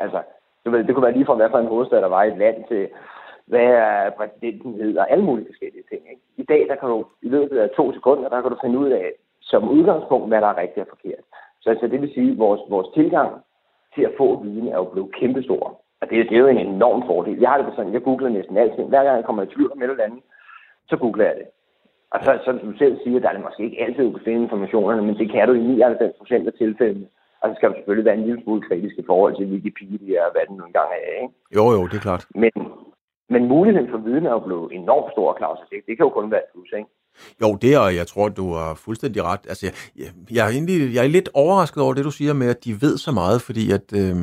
Altså, 0.01 0.21
du 0.65 0.71
ved, 0.71 0.85
det 0.85 0.95
kunne 0.95 1.09
være 1.09 1.19
lige 1.19 1.27
fra, 1.27 1.35
hvad 1.35 1.51
for 1.51 1.59
en 1.59 1.73
hovedstad 1.75 2.01
der 2.01 2.15
var 2.17 2.23
i 2.23 2.29
et 2.33 2.39
land 2.39 2.65
til, 2.69 2.89
hvad 3.47 3.69
er 3.85 4.11
præsidenten 4.11 4.99
og 4.99 5.11
alle 5.13 5.25
mulige 5.25 5.51
forskellige 5.51 5.89
ting. 5.91 6.03
Ikke? 6.11 6.23
I 6.37 6.45
dag, 6.53 6.63
der 6.69 6.77
kan 6.77 6.89
du 6.89 7.07
i 7.23 7.29
løbet 7.29 7.59
af 7.59 7.71
to 7.71 7.93
sekunder, 7.93 8.29
der 8.29 8.41
kan 8.41 8.51
du 8.51 8.59
finde 8.65 8.79
ud 8.79 8.91
af, 8.91 9.13
som 9.41 9.69
udgangspunkt, 9.69 10.29
hvad 10.29 10.41
der 10.41 10.47
er 10.47 10.63
rigtigt 10.63 10.87
og 10.87 10.93
forkert. 10.97 11.25
Så 11.61 11.71
altså, 11.71 11.87
det 11.87 12.01
vil 12.01 12.15
sige, 12.15 12.31
at 12.31 12.39
vores, 12.39 12.61
vores 12.69 12.89
tilgang 12.95 13.31
til 13.95 14.03
at 14.03 14.15
få 14.19 14.43
viden 14.43 14.69
er 14.69 14.77
jo 14.77 14.85
blevet 14.85 15.15
kæmpestor. 15.15 15.65
Og 16.01 16.11
det, 16.11 16.29
det 16.29 16.37
er 16.37 16.41
jo 16.41 16.47
en 16.47 16.67
enorm 16.67 17.03
fordel. 17.07 17.39
Jeg 17.39 17.51
har 17.51 17.63
det 17.63 17.73
sådan, 17.77 17.93
jeg 17.93 18.03
googler 18.03 18.29
næsten 18.29 18.57
alting. 18.57 18.89
Hver 18.89 19.05
gang 19.05 19.17
jeg 19.17 19.25
kommer 19.25 19.43
i 19.43 19.47
tvivl 19.47 19.73
om 19.73 19.83
et 19.83 19.91
eller 19.91 20.05
andet, 20.05 20.23
så 20.89 20.97
googler 20.97 21.25
jeg 21.25 21.37
det. 21.37 21.47
Og 22.11 22.21
så, 22.25 22.39
som 22.45 22.59
du 22.59 22.79
selv 22.79 22.99
siger, 23.03 23.21
der 23.21 23.29
er 23.29 23.33
det 23.33 23.43
måske 23.43 23.65
ikke 23.65 23.83
altid, 23.85 24.05
du 24.05 24.11
kan 24.11 24.25
finde 24.25 24.43
informationerne, 24.43 25.03
men 25.03 25.19
det 25.19 25.31
kan 25.33 25.49
du 25.49 25.55
i 25.55 25.59
99 25.59 26.17
procent 26.19 26.47
af 26.47 26.53
tilfældene. 26.53 27.07
Og 27.41 27.47
så 27.49 27.55
skal 27.57 27.69
du 27.69 27.75
selvfølgelig 27.77 28.07
være 28.09 28.19
en 28.21 28.27
lille 28.27 28.43
smule 28.43 28.63
kritisk 28.69 28.95
i 28.99 29.09
forhold 29.11 29.33
til 29.37 29.51
Wikipedia 29.55 30.19
og 30.27 30.33
hvad 30.33 30.45
den 30.49 30.57
nu 30.57 30.65
engang 30.67 30.91
er. 31.09 31.23
Ikke? 31.23 31.35
Jo, 31.59 31.65
jo, 31.77 31.83
det 31.91 31.97
er 32.01 32.07
klart. 32.09 32.25
Men, 32.43 32.53
men 33.35 33.43
muligheden 33.55 33.89
for 33.93 33.99
viden 34.07 34.27
er 34.27 34.35
jo 34.39 34.43
blevet 34.49 34.69
enormt 34.81 35.13
stor, 35.15 35.29
Claus. 35.39 35.59
Det, 35.71 35.79
det 35.87 35.93
kan 35.97 36.07
jo 36.07 36.13
kun 36.19 36.31
være 36.31 36.45
et 36.47 36.51
plus, 36.53 36.73
ikke? 36.79 36.91
Jo, 37.43 37.49
det 37.63 37.75
er, 37.75 37.89
jeg 38.01 38.07
tror, 38.07 38.29
du 38.29 38.53
har 38.53 38.75
fuldstændig 38.75 39.23
ret. 39.25 39.41
Altså, 39.49 39.67
jeg, 39.97 40.07
jeg, 40.37 40.47
er 40.47 40.51
egentlig, 40.51 40.95
jeg 40.95 41.05
er 41.05 41.09
lidt 41.09 41.29
overrasket 41.35 41.83
over 41.83 41.95
det, 41.95 42.05
du 42.05 42.11
siger 42.11 42.33
med, 42.33 42.49
at 42.55 42.65
de 42.65 42.73
ved 42.85 42.99
så 42.99 43.13
meget, 43.13 43.43
fordi 43.43 43.65
at, 43.73 43.87
øh, 44.01 44.17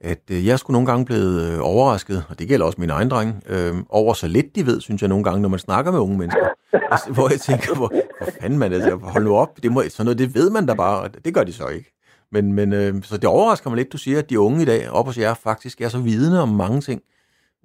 at 0.00 0.24
øh, 0.30 0.46
jeg 0.46 0.58
skulle 0.58 0.74
nogle 0.74 0.90
gange 0.90 1.04
blevet 1.04 1.34
øh, 1.46 1.58
overrasket, 1.72 2.24
og 2.30 2.38
det 2.38 2.48
gælder 2.48 2.66
også 2.66 2.80
min 2.80 2.90
egen 2.90 3.10
dreng, 3.10 3.42
øh, 3.48 3.74
over 3.88 4.12
så 4.12 4.26
lidt 4.28 4.56
de 4.56 4.66
ved, 4.66 4.80
synes 4.80 5.02
jeg 5.02 5.08
nogle 5.08 5.24
gange, 5.24 5.42
når 5.42 5.48
man 5.48 5.58
snakker 5.58 5.92
med 5.92 6.00
unge 6.00 6.18
mennesker. 6.18 6.48
altså, 6.92 7.12
hvor 7.12 7.28
jeg 7.34 7.40
tænker, 7.40 7.76
hvor, 7.76 7.90
hvor 8.18 8.28
fanden 8.40 8.58
man, 8.58 8.72
altså, 8.72 8.96
hold 8.96 9.24
nu 9.24 9.36
op, 9.36 9.52
det 9.62 9.72
må, 9.72 9.82
sådan 9.82 10.04
noget, 10.04 10.18
det 10.18 10.34
ved 10.34 10.50
man 10.50 10.66
da 10.66 10.74
bare, 10.74 11.00
og 11.02 11.24
det 11.24 11.34
gør 11.34 11.44
de 11.44 11.52
så 11.52 11.68
ikke. 11.68 11.90
Men, 12.34 12.44
men 12.58 12.68
øh, 12.80 12.92
så 13.08 13.14
det 13.22 13.28
overrasker 13.36 13.70
mig 13.70 13.78
lidt, 13.78 13.92
du 13.96 14.00
siger, 14.04 14.18
at 14.18 14.30
de 14.30 14.44
unge 14.46 14.60
i 14.62 14.70
dag, 14.72 14.80
op 14.98 15.06
hos 15.08 15.18
jer, 15.22 15.34
faktisk 15.48 15.76
er 15.80 15.90
så 15.96 16.00
vidne 16.10 16.38
om 16.46 16.52
mange 16.64 16.80
ting. 16.88 17.00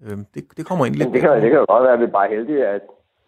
Øh, 0.03 0.17
det, 0.33 0.41
det 0.57 0.63
kommer 0.67 0.83
egentlig 0.85 1.01
lidt... 1.01 1.13
Det 1.15 1.21
kan, 1.21 1.31
det 1.43 1.49
kan 1.51 1.59
jo 1.63 1.65
godt 1.73 1.83
være, 1.85 1.95
at 1.97 2.01
vi 2.03 2.09
er 2.11 2.17
bare 2.19 2.29
heldige, 2.35 2.61
at 2.75 2.83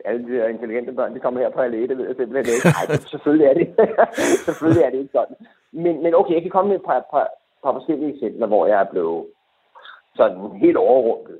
alle 0.10 0.22
de 0.28 0.50
intelligente 0.56 0.92
børn, 0.98 1.16
de 1.16 1.20
kommer 1.26 1.39
her 1.39 1.50
på 1.50 1.62
alene, 1.62 1.88
det 1.88 1.98
ved 1.98 2.08
jeg 2.08 2.16
simpelthen 2.20 2.54
ikke. 2.56 2.68
Nej, 2.78 2.98
selvfølgelig 3.14 3.48
er 3.52 3.56
det, 3.60 3.68
selvfølgelig 4.48 4.84
er 4.84 4.92
det 4.94 5.00
ikke 5.04 5.18
sådan. 5.20 5.36
Men, 5.84 5.94
men 6.04 6.12
okay, 6.20 6.34
jeg 6.34 6.42
kan 6.42 6.56
komme 6.56 6.70
med 6.70 6.80
et 6.80 6.88
par, 6.89 7.00
par, 7.14 7.28
par 7.64 7.74
forskellige 7.78 8.14
eksempler, 8.14 8.48
hvor 8.48 8.64
jeg 8.72 8.80
er 8.82 8.89
blevet 8.94 9.26
sådan 10.20 10.38
helt 10.64 10.78
overrundet 10.78 11.39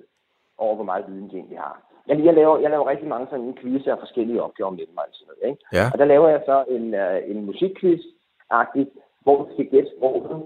over, 0.58 0.76
hvor 0.76 0.90
meget 0.92 1.06
viden 1.08 1.30
de 1.30 1.36
egentlig 1.36 1.60
har. 1.60 1.76
Jeg, 2.08 2.26
jeg, 2.28 2.34
laver, 2.34 2.60
jeg 2.60 2.70
laver 2.70 2.90
rigtig 2.90 3.08
mange 3.08 3.28
sådan 3.30 3.58
quiz 3.60 3.88
af 3.88 3.98
forskellige 4.00 4.44
opgaver 4.44 4.70
mellem 4.70 4.96
mig. 4.96 5.08
Sådan 5.12 5.28
noget, 5.30 5.52
ikke? 5.52 5.64
Ja. 5.78 5.86
Og 5.94 5.98
der 6.00 6.06
laver 6.06 6.28
jeg 6.30 6.42
så 6.46 6.58
en, 6.76 6.86
uh, 7.04 7.18
en 7.32 7.40
musikquiz-agtig, 7.50 8.86
hvor 9.24 9.36
du 9.44 9.54
skal 9.54 9.66
gætte 9.66 9.90
sproget 9.98 10.44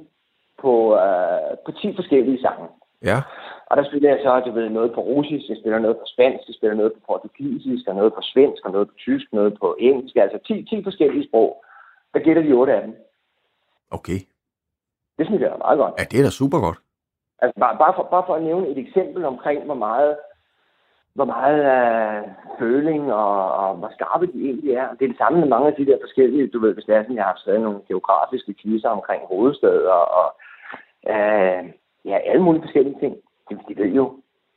på, 0.62 0.74
uh, 1.04 1.58
på 1.66 1.72
10 1.72 1.96
forskellige 1.96 2.42
sange. 2.42 2.68
Ja. 3.10 3.18
Og 3.70 3.78
der 3.78 3.84
spiller 3.90 4.10
jeg 4.10 4.20
så, 4.24 4.40
du 4.46 4.52
ved, 4.52 4.70
noget 4.70 4.94
på 4.94 5.02
russisk, 5.02 5.50
jeg 5.50 5.58
spiller 5.62 5.80
noget 5.80 5.98
på 5.98 6.06
spansk, 6.14 6.44
jeg 6.48 6.56
spiller 6.56 6.76
noget 6.76 6.94
på 6.94 7.00
portugisisk, 7.08 7.88
og 7.88 7.96
noget 7.96 8.14
på 8.14 8.22
svensk, 8.22 8.66
og 8.66 8.72
noget 8.72 8.88
på 8.88 8.94
tysk, 8.98 9.28
noget 9.34 9.58
på 9.60 9.76
engelsk, 9.80 10.16
altså 10.16 10.40
10, 10.48 10.66
10 10.70 10.84
forskellige 10.84 11.28
sprog. 11.28 11.64
Der 12.14 12.20
gætter 12.20 12.44
de 12.44 12.52
8 12.52 12.74
af 12.74 12.82
dem. 12.82 12.96
Okay. 13.92 14.20
Det 15.18 15.26
synes 15.26 15.42
jeg 15.42 15.50
er 15.50 15.58
meget 15.58 15.78
godt. 15.78 15.94
Ja, 16.00 16.04
det 16.12 16.20
er 16.20 16.24
da 16.24 16.30
super 16.30 16.60
godt. 16.60 16.80
Altså 17.42 17.60
bare, 17.60 17.78
bare, 17.78 17.94
for, 17.96 18.04
bare 18.12 18.24
for 18.28 18.36
at 18.36 18.44
nævne 18.44 18.68
et 18.68 18.78
eksempel 18.78 19.26
omkring, 19.26 19.66
hvor 19.66 19.80
meget, 19.88 20.18
hvor 21.16 21.26
meget 21.26 21.60
uh, 21.76 22.30
føling 22.60 23.14
og, 23.14 23.52
og 23.52 23.76
hvor 23.76 23.92
skarpe 23.96 24.26
de 24.26 24.40
egentlig 24.50 24.72
er. 24.74 24.88
Det 24.98 25.04
er 25.06 25.10
det 25.10 25.18
samme 25.18 25.40
med 25.40 25.48
mange 25.48 25.68
af 25.68 25.74
de 25.74 25.86
der 25.86 25.98
forskellige, 26.02 26.48
du 26.48 26.60
ved, 26.60 26.74
hvis 26.74 26.86
det 26.86 26.96
er 26.96 27.04
sådan, 27.04 27.16
jeg 27.16 27.24
har 27.24 27.38
skrevet 27.38 27.62
nogle 27.62 27.80
geografiske 27.88 28.56
quizzer 28.62 28.90
omkring 28.90 29.22
hovedsteder 29.32 29.98
og 30.20 30.28
uh, 31.14 31.60
ja, 32.06 32.18
alle 32.30 32.44
mulige 32.44 32.64
forskellige 32.64 33.00
ting. 33.00 33.16
De, 33.50 33.58
de 33.68 33.78
ved 33.78 33.92
jo. 34.00 34.14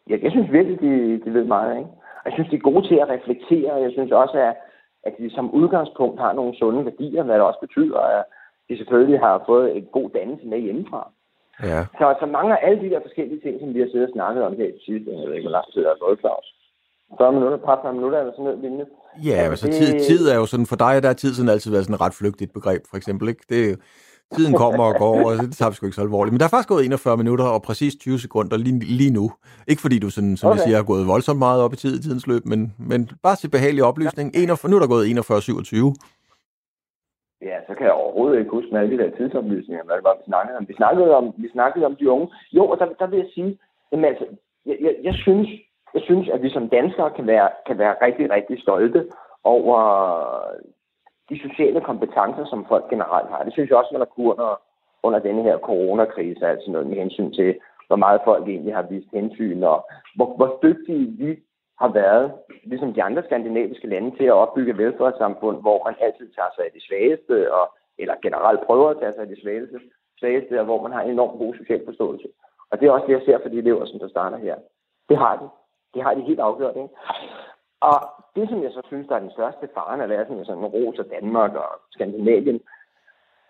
Jeg, 0.06 0.22
jeg 0.22 0.30
synes 0.30 0.52
virkelig, 0.52 0.80
de, 0.80 1.20
de 1.24 1.34
ved 1.34 1.44
meget, 1.44 1.78
ikke? 1.78 1.90
Og 2.20 2.24
jeg 2.24 2.32
synes, 2.32 2.50
de 2.50 2.56
er 2.56 2.70
gode 2.70 2.88
til 2.88 2.94
at 2.94 3.08
reflektere. 3.08 3.74
Jeg 3.74 3.92
synes 3.92 4.12
også, 4.12 4.38
at, 4.38 4.54
at 5.02 5.14
de 5.18 5.30
som 5.30 5.50
udgangspunkt 5.50 6.20
har 6.20 6.32
nogle 6.32 6.56
sunde 6.56 6.84
værdier, 6.84 7.22
hvad 7.22 7.34
det 7.34 7.42
også 7.42 7.60
betyder, 7.60 7.98
at 7.98 8.24
de 8.68 8.76
selvfølgelig 8.76 9.20
har 9.20 9.42
fået 9.46 9.76
en 9.76 9.86
god 9.92 10.10
dannelse 10.10 10.46
med 10.46 10.58
hjemmefra. 10.58 11.10
Ja. 11.62 11.80
Så, 11.98 12.06
så 12.20 12.26
mange 12.26 12.50
af 12.54 12.60
alle 12.66 12.80
de 12.84 12.90
der 12.90 13.00
forskellige 13.06 13.40
ting, 13.40 13.54
som 13.60 13.74
vi 13.74 13.80
har 13.80 13.88
siddet 13.90 14.08
og 14.08 14.14
snakket 14.16 14.42
om 14.44 14.52
her 14.60 14.68
i 14.76 14.80
sidste, 14.86 15.10
jeg 15.10 15.28
ved 15.28 15.34
ikke, 15.36 15.48
hvor 15.48 15.56
lang 15.58 15.66
tid 15.72 15.80
der 15.84 15.90
er 15.90 16.04
gået, 16.04 16.18
Claus. 16.20 16.46
40 17.18 17.32
minutter, 17.32 17.58
par 17.66 17.78
40 17.82 17.94
minutter 17.98 18.18
eller 18.18 18.32
sådan 18.32 18.44
noget 18.44 18.60
lignende. 18.64 18.86
Ja, 19.24 19.38
altså, 19.50 19.66
det... 19.66 19.74
tid, 19.74 20.00
tid 20.08 20.28
er 20.28 20.36
jo 20.42 20.46
sådan, 20.46 20.66
for 20.66 20.76
dig 20.76 21.02
der 21.02 21.08
er 21.08 21.18
tid 21.22 21.34
sådan 21.34 21.48
altid 21.54 21.70
været 21.70 21.84
sådan 21.84 21.94
et 21.94 22.00
ret 22.00 22.14
flygtigt 22.20 22.52
begreb, 22.52 22.82
for 22.90 22.96
eksempel, 22.96 23.28
ikke? 23.28 23.44
Det 23.48 23.78
tiden 24.36 24.54
kommer 24.54 24.84
og 24.84 24.94
går, 24.98 25.30
og 25.30 25.36
det 25.36 25.56
tager 25.56 25.70
vi 25.70 25.76
sgu 25.76 25.86
ikke 25.86 25.96
så 25.96 26.00
alvorligt. 26.00 26.32
Men 26.32 26.40
der 26.40 26.46
er 26.46 26.50
faktisk 26.50 26.68
gået 26.68 26.84
41 26.84 27.16
minutter 27.16 27.44
og 27.44 27.62
præcis 27.62 27.94
20 27.96 28.18
sekunder 28.18 28.56
lige, 28.56 28.78
lige 28.78 29.10
nu. 29.10 29.32
Ikke 29.68 29.82
fordi 29.82 29.98
du, 29.98 30.10
sådan, 30.10 30.36
som 30.36 30.46
okay. 30.46 30.56
jeg 30.56 30.64
siger, 30.64 30.76
har 30.76 30.84
gået 30.84 31.06
voldsomt 31.06 31.38
meget 31.38 31.62
op 31.62 31.72
i 31.72 31.76
tid 31.76 31.98
i 31.98 32.02
tidens 32.02 32.26
løb, 32.26 32.46
men, 32.46 32.74
men 32.78 33.10
bare 33.22 33.36
til 33.36 33.50
behagelig 33.50 33.84
oplysning. 33.84 34.32
41, 34.34 34.70
nu 34.70 34.76
er 34.76 34.80
der 34.80 34.88
gået 34.88 35.06
41.27. 35.06 36.17
Ja, 37.42 37.56
så 37.66 37.74
kan 37.74 37.86
jeg 37.86 37.92
overhovedet 37.92 38.38
ikke 38.38 38.50
huske 38.50 38.70
med 38.72 38.80
alle 38.80 38.98
de 38.98 39.02
der 39.02 39.16
tidsoplysninger, 39.16 39.84
hvad 39.84 39.96
det 39.96 40.04
var, 40.04 40.16
vi 40.16 40.24
snakkede 40.24 40.56
om. 40.56 40.68
Vi 40.68 40.74
snakkede 40.74 41.14
om, 41.14 41.34
vi 41.36 41.48
snakkede 41.48 41.86
om 41.86 41.96
de 41.96 42.10
unge. 42.10 42.28
Jo, 42.52 42.64
og 42.68 42.78
der, 42.78 42.86
der 42.98 43.06
vil 43.06 43.18
jeg 43.18 43.28
sige, 43.34 43.58
jamen 43.92 44.04
altså, 44.04 44.26
jeg, 44.66 44.76
jeg, 44.80 44.94
jeg, 45.02 45.14
synes, 45.14 45.48
jeg 45.94 46.02
synes, 46.02 46.28
at 46.28 46.42
vi 46.42 46.50
som 46.50 46.68
danskere 46.68 47.10
kan 47.10 47.26
være, 47.26 47.48
kan 47.66 47.78
være 47.78 47.94
rigtig, 48.02 48.30
rigtig 48.30 48.62
stolte 48.62 49.06
over 49.44 49.78
de 51.30 51.40
sociale 51.48 51.80
kompetencer, 51.80 52.44
som 52.44 52.66
folk 52.68 52.90
generelt 52.90 53.28
har. 53.28 53.42
Det 53.42 53.52
synes 53.52 53.70
jeg 53.70 53.78
også, 53.78 53.90
man 53.92 54.00
har 54.00 54.12
kunnet 54.14 54.32
under, 54.32 54.60
under 55.02 55.18
denne 55.18 55.42
her 55.42 55.58
coronakrise, 55.58 56.46
altså 56.46 56.70
noget 56.70 56.86
med 56.86 56.96
hensyn 56.96 57.32
til, 57.32 57.54
hvor 57.86 57.96
meget 57.96 58.20
folk 58.24 58.48
egentlig 58.48 58.74
har 58.74 58.82
vist 58.82 59.08
hensyn, 59.12 59.62
og 59.62 59.86
hvor, 60.16 60.36
hvor 60.36 60.58
dygtige 60.62 61.06
vi 61.18 61.36
har 61.80 61.88
været, 61.88 62.32
ligesom 62.64 62.92
de 62.94 63.02
andre 63.02 63.22
skandinaviske 63.24 63.86
lande, 63.88 64.16
til 64.16 64.24
at 64.24 64.32
opbygge 64.42 64.78
velfærdssamfund, 64.78 65.60
hvor 65.60 65.84
man 65.84 65.94
altid 66.00 66.28
tager 66.36 66.52
sig 66.54 66.64
af 66.64 66.72
de 66.74 66.86
svageste, 66.88 67.52
og, 67.52 67.66
eller 67.98 68.14
generelt 68.22 68.60
prøver 68.66 68.88
at 68.90 68.98
tage 69.00 69.12
sig 69.12 69.22
af 69.22 69.28
de 69.28 69.40
svageste, 69.42 69.80
svageste, 70.20 70.60
og 70.60 70.64
hvor 70.64 70.82
man 70.82 70.92
har 70.92 71.02
en 71.02 71.10
enorm 71.10 71.38
god 71.38 71.54
social 71.54 71.84
forståelse. 71.84 72.28
Og 72.70 72.80
det 72.80 72.86
er 72.86 72.92
også 72.92 73.06
det, 73.06 73.12
jeg 73.12 73.22
ser 73.24 73.38
for 73.42 73.48
de 73.48 73.58
elever, 73.58 73.84
som 73.86 73.98
der 73.98 74.08
starter 74.08 74.38
her. 74.38 74.56
Det 75.08 75.18
har 75.18 75.36
de. 75.36 75.48
Det 75.94 76.02
har 76.02 76.14
de 76.14 76.20
helt 76.20 76.40
afgjort, 76.40 76.76
ikke? 76.76 76.94
Og 77.80 77.98
det, 78.36 78.48
som 78.48 78.62
jeg 78.62 78.72
så 78.72 78.82
synes, 78.86 79.08
der 79.08 79.14
er 79.14 79.24
den 79.26 79.30
største 79.30 79.68
faren 79.74 80.00
at 80.00 80.08
være 80.08 80.26
sådan, 80.26 80.44
sådan 80.44 80.64
en 80.64 80.74
ros 80.76 80.98
af 80.98 81.04
Danmark 81.04 81.54
og 81.54 81.70
Skandinavien, 81.90 82.60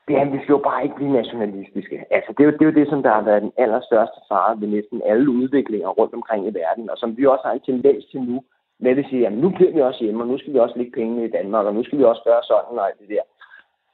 det 0.09 0.17
er, 0.17 0.25
vi 0.35 0.39
skal 0.43 0.57
jo 0.57 0.63
bare 0.69 0.83
ikke 0.85 0.97
blive 0.97 1.19
nationalistiske. 1.21 1.97
Altså, 2.11 2.31
det 2.33 2.41
er, 2.43 2.49
jo, 2.49 2.53
det 2.57 2.63
er 2.63 2.71
jo 2.71 2.79
det, 2.81 2.89
som 2.89 3.03
der 3.03 3.13
har 3.19 3.25
været 3.31 3.43
den 3.43 3.53
allerstørste 3.57 4.21
fare 4.29 4.61
ved 4.61 4.69
næsten 4.69 5.03
alle 5.11 5.31
udviklinger 5.31 5.89
rundt 5.89 6.15
omkring 6.15 6.43
i 6.47 6.55
verden, 6.63 6.91
og 6.91 6.97
som 6.99 7.17
vi 7.17 7.27
også 7.27 7.45
har 7.47 7.53
en 7.53 7.67
tendens 7.71 8.05
til 8.05 8.21
nu, 8.21 8.37
med 8.81 8.99
at 8.99 9.07
sige, 9.11 9.23
jamen 9.23 9.41
nu 9.45 9.49
bliver 9.57 9.73
vi 9.73 9.81
også 9.81 10.05
hjemme, 10.05 10.23
og 10.23 10.29
nu 10.29 10.39
skal 10.39 10.53
vi 10.53 10.59
også 10.59 10.77
lægge 10.79 10.93
pengene 10.93 11.25
i 11.25 11.35
Danmark, 11.39 11.67
og 11.67 11.75
nu 11.75 11.83
skal 11.85 11.99
vi 11.99 12.05
også 12.05 12.23
gøre 12.25 12.43
sådan 12.43 12.79
og 12.79 12.87
alt 12.89 13.01
det 13.01 13.09
der. 13.09 13.25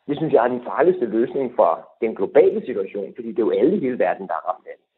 Det 0.09 0.17
synes 0.17 0.33
jeg 0.33 0.45
er 0.45 0.55
den 0.55 0.67
farligste 0.71 1.07
løsning 1.07 1.47
for 1.57 1.71
den 2.01 2.15
globale 2.15 2.61
situation, 2.67 3.13
fordi 3.15 3.29
det 3.29 3.39
er 3.39 3.49
jo 3.49 3.59
alle 3.61 3.77
i 3.77 3.81
hele 3.81 3.99
verden, 3.99 4.27
der 4.29 4.35
er 4.35 4.49
ramt 4.49 4.67
af 4.73 4.77
det. 4.81 4.89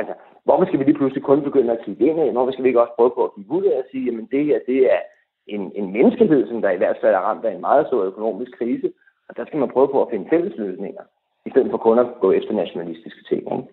Altså, 0.00 0.14
hvorfor 0.44 0.64
skal 0.64 0.78
vi 0.78 0.84
lige 0.84 0.98
pludselig 0.98 1.24
kun 1.24 1.42
begynde 1.42 1.72
at 1.72 1.84
kigge 1.84 2.06
ind 2.06 2.20
af? 2.20 2.32
Hvorfor 2.32 2.52
skal 2.52 2.64
vi 2.64 2.68
ikke 2.68 2.80
også 2.80 2.96
prøve 2.96 3.12
på 3.14 3.24
at 3.24 3.34
kigge 3.34 3.50
ud 3.58 3.64
af 3.64 3.78
og 3.78 3.84
sige, 3.90 4.04
jamen 4.04 4.28
det 4.32 4.44
her, 4.44 4.58
det 4.66 4.92
er 4.94 5.00
en, 5.46 5.72
en 5.74 5.92
menneskehed, 5.92 6.48
som 6.48 6.62
der 6.62 6.70
i 6.70 6.76
hvert 6.76 6.98
fald 7.00 7.14
er 7.14 7.26
ramt 7.28 7.44
af 7.44 7.52
en 7.54 7.60
meget 7.60 7.86
stor 7.86 8.02
økonomisk 8.02 8.58
krise, 8.58 8.92
og 9.28 9.32
der 9.36 9.44
skal 9.46 9.58
man 9.58 9.70
prøve 9.74 9.88
på 9.94 10.02
at 10.02 10.08
finde 10.12 10.26
fælles 10.32 10.54
løsninger, 10.58 11.04
i 11.46 11.50
stedet 11.50 11.70
for 11.70 11.78
kun 11.78 11.98
at 11.98 12.06
gå 12.20 12.32
efter 12.32 12.52
nationalistiske 12.52 13.22
ting. 13.30 13.42
Ikke? 13.56 13.68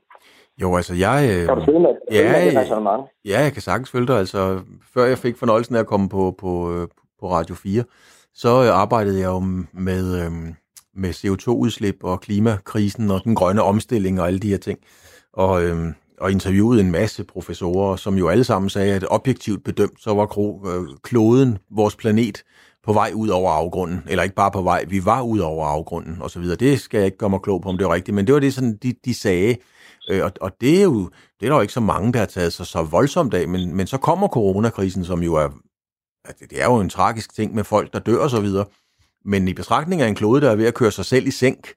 Jo, 0.61 0.75
altså 0.75 0.93
jeg... 0.95 1.17
Øh, 1.31 1.45
kan 1.47 1.57
du 1.57 1.65
følge 1.65 1.79
med, 1.79 1.93
ja, 2.11 2.23
med 2.23 3.03
ja, 3.25 3.39
jeg 3.41 3.51
kan 3.53 3.61
sagtens 3.61 3.91
følge 3.91 4.07
dig. 4.07 4.17
Altså, 4.17 4.59
før 4.93 5.05
jeg 5.05 5.17
fik 5.17 5.37
fornøjelsen 5.37 5.75
af 5.75 5.79
at 5.79 5.87
komme 5.87 6.09
på, 6.09 6.35
på, 6.37 6.51
øh, 6.73 6.87
på 7.19 7.25
Radio 7.31 7.55
4, 7.55 7.83
så 8.33 8.49
øh, 8.49 8.81
arbejdede 8.83 9.19
jeg 9.19 9.27
jo 9.27 9.39
med, 9.73 10.03
øh, 10.21 10.31
med 10.93 11.09
CO2-udslip 11.09 12.03
og 12.03 12.21
klimakrisen 12.21 13.11
og 13.11 13.23
den 13.23 13.35
grønne 13.35 13.61
omstilling 13.61 14.21
og 14.21 14.27
alle 14.27 14.39
de 14.39 14.49
her 14.49 14.57
ting. 14.57 14.79
Og, 15.33 15.63
øh, 15.63 15.75
og 16.19 16.31
interviewede 16.31 16.81
en 16.81 16.91
masse 16.91 17.23
professorer, 17.23 17.95
som 17.95 18.15
jo 18.15 18.27
alle 18.27 18.43
sammen 18.43 18.69
sagde, 18.69 18.95
at 18.95 19.05
objektivt 19.09 19.63
bedømt, 19.63 20.01
så 20.01 20.13
var 20.13 20.25
kloden, 21.03 21.57
vores 21.71 21.95
planet, 21.95 22.43
på 22.83 22.93
vej 22.93 23.11
ud 23.15 23.27
over 23.27 23.51
afgrunden, 23.51 24.03
eller 24.07 24.23
ikke 24.23 24.35
bare 24.35 24.51
på 24.51 24.61
vej, 24.61 24.85
vi 24.87 25.05
var 25.05 25.21
ud 25.21 25.39
over 25.39 25.67
afgrunden, 25.67 26.17
og 26.21 26.31
så 26.31 26.39
videre. 26.39 26.55
Det 26.55 26.79
skal 26.81 26.97
jeg 26.97 27.05
ikke 27.05 27.17
gøre 27.17 27.29
mig 27.29 27.41
klog 27.41 27.61
på, 27.61 27.69
om 27.69 27.77
det 27.77 27.85
er 27.85 27.93
rigtigt, 27.93 28.15
men 28.15 28.27
det 28.27 28.33
var 28.33 28.39
det, 28.39 28.53
sådan, 28.53 28.77
de, 28.83 28.93
de 29.05 29.13
sagde. 29.13 29.55
Øh, 30.09 30.23
og, 30.23 30.31
og 30.41 30.51
det 30.61 30.79
er 30.79 30.83
jo 30.83 31.09
det 31.39 31.45
er 31.45 31.49
der 31.49 31.55
jo 31.55 31.61
ikke 31.61 31.73
så 31.73 31.79
mange, 31.79 32.13
der 32.13 32.19
har 32.19 32.25
taget 32.25 32.53
sig 32.53 32.65
så 32.65 32.83
voldsomt 32.83 33.33
af, 33.33 33.47
men, 33.47 33.75
men 33.75 33.87
så 33.87 33.97
kommer 33.97 34.27
coronakrisen, 34.27 35.05
som 35.05 35.23
jo 35.23 35.35
er, 35.35 35.49
det 36.39 36.61
er 36.61 36.65
jo 36.65 36.79
en 36.79 36.89
tragisk 36.89 37.35
ting 37.35 37.55
med 37.55 37.63
folk, 37.63 37.93
der 37.93 37.99
dør 37.99 38.17
og 38.17 38.29
så 38.29 38.41
videre. 38.41 38.65
Men 39.25 39.47
i 39.47 39.53
betragtning 39.53 40.01
af 40.01 40.07
en 40.07 40.15
klode, 40.15 40.41
der 40.41 40.51
er 40.51 40.55
ved 40.55 40.65
at 40.65 40.73
køre 40.73 40.91
sig 40.91 41.05
selv 41.05 41.27
i 41.27 41.31
sænk, 41.31 41.73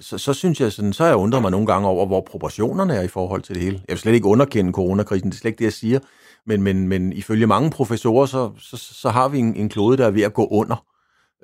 så, 0.00 0.18
så 0.18 0.32
synes 0.32 0.60
jeg, 0.60 0.72
sådan, 0.72 0.92
så 0.92 1.04
jeg 1.04 1.16
undrer 1.16 1.40
mig 1.40 1.50
nogle 1.50 1.66
gange 1.66 1.88
over, 1.88 2.06
hvor 2.06 2.20
proportionerne 2.20 2.94
er 2.94 3.02
i 3.02 3.08
forhold 3.08 3.42
til 3.42 3.54
det 3.54 3.62
hele. 3.62 3.76
Jeg 3.88 3.92
vil 3.94 3.98
slet 3.98 4.14
ikke 4.14 4.26
underkende 4.26 4.72
coronakrisen, 4.72 5.30
det 5.30 5.36
er 5.36 5.40
slet 5.40 5.50
ikke 5.50 5.58
det, 5.58 5.64
jeg 5.64 5.72
siger. 5.72 5.98
Men, 6.46 6.62
men, 6.62 6.88
men 6.88 7.12
ifølge 7.12 7.46
mange 7.46 7.70
professorer, 7.76 8.26
så, 8.26 8.42
så, 8.68 8.76
så 9.02 9.08
har 9.08 9.28
vi 9.32 9.38
en, 9.38 9.54
en 9.56 9.68
klode, 9.68 9.96
der 9.96 10.06
er 10.06 10.16
ved 10.18 10.24
at 10.30 10.34
gå 10.40 10.44
under. 10.60 10.78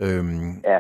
Øhm, 0.05 0.53
ja. 0.73 0.79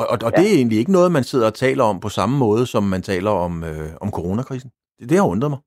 Og, 0.00 0.06
og, 0.12 0.18
og 0.26 0.30
ja. 0.32 0.36
det 0.38 0.46
er 0.50 0.56
egentlig 0.60 0.78
ikke 0.78 0.96
noget, 0.98 1.16
man 1.18 1.28
sidder 1.30 1.46
og 1.46 1.58
taler 1.64 1.84
om 1.92 1.96
på 2.00 2.10
samme 2.18 2.36
måde, 2.46 2.64
som 2.74 2.82
man 2.94 3.02
taler 3.10 3.32
om, 3.46 3.52
øh, 3.70 3.90
om 4.04 4.08
coronakrisen. 4.18 4.70
Det, 4.98 5.08
det 5.10 5.16
har 5.18 5.32
undret 5.34 5.50
mig. 5.54 5.60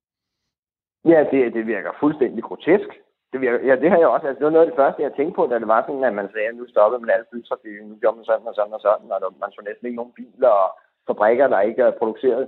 Ja, 1.13 1.19
det, 1.31 1.53
det 1.55 1.63
virker 1.73 1.91
fuldstændig 2.03 2.43
grotesk. 2.43 2.89
Det, 3.31 3.39
virker, 3.41 3.59
ja, 3.69 3.75
det 3.81 3.89
har 3.91 3.99
jeg 4.03 4.07
også. 4.07 4.27
Altså, 4.27 4.39
det 4.39 4.47
var 4.47 4.55
noget 4.55 4.65
af 4.65 4.71
det 4.71 4.81
første, 4.81 5.05
jeg 5.07 5.13
tænkte 5.15 5.35
på, 5.35 5.43
da 5.47 5.59
det 5.59 5.67
var 5.67 5.81
sådan, 5.83 6.09
at 6.09 6.15
man 6.19 6.29
sagde, 6.33 6.47
at 6.51 6.55
nu 6.55 6.65
stopper 6.69 6.99
man 6.99 7.09
al 7.09 7.25
flytrafik, 7.29 7.75
nu 7.89 7.95
gør 8.03 8.13
man 8.17 8.25
sådan 8.25 8.47
og 8.51 8.55
sådan 8.55 8.77
og 8.77 8.81
sådan, 8.87 9.11
og 9.11 9.33
man 9.43 9.51
så 9.51 9.61
næsten 9.67 9.85
ikke 9.87 9.99
nogen 10.01 10.17
biler 10.19 10.53
og 10.63 10.69
fabrikker, 11.07 11.47
der 11.47 11.59
ikke 11.69 11.81
er 11.81 11.99
produceret. 12.01 12.43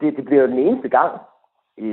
Det, 0.00 0.16
det 0.16 0.24
bliver 0.24 0.42
jo 0.42 0.52
den 0.52 0.64
eneste 0.66 0.88
gang, 0.98 1.12
i, 1.76 1.90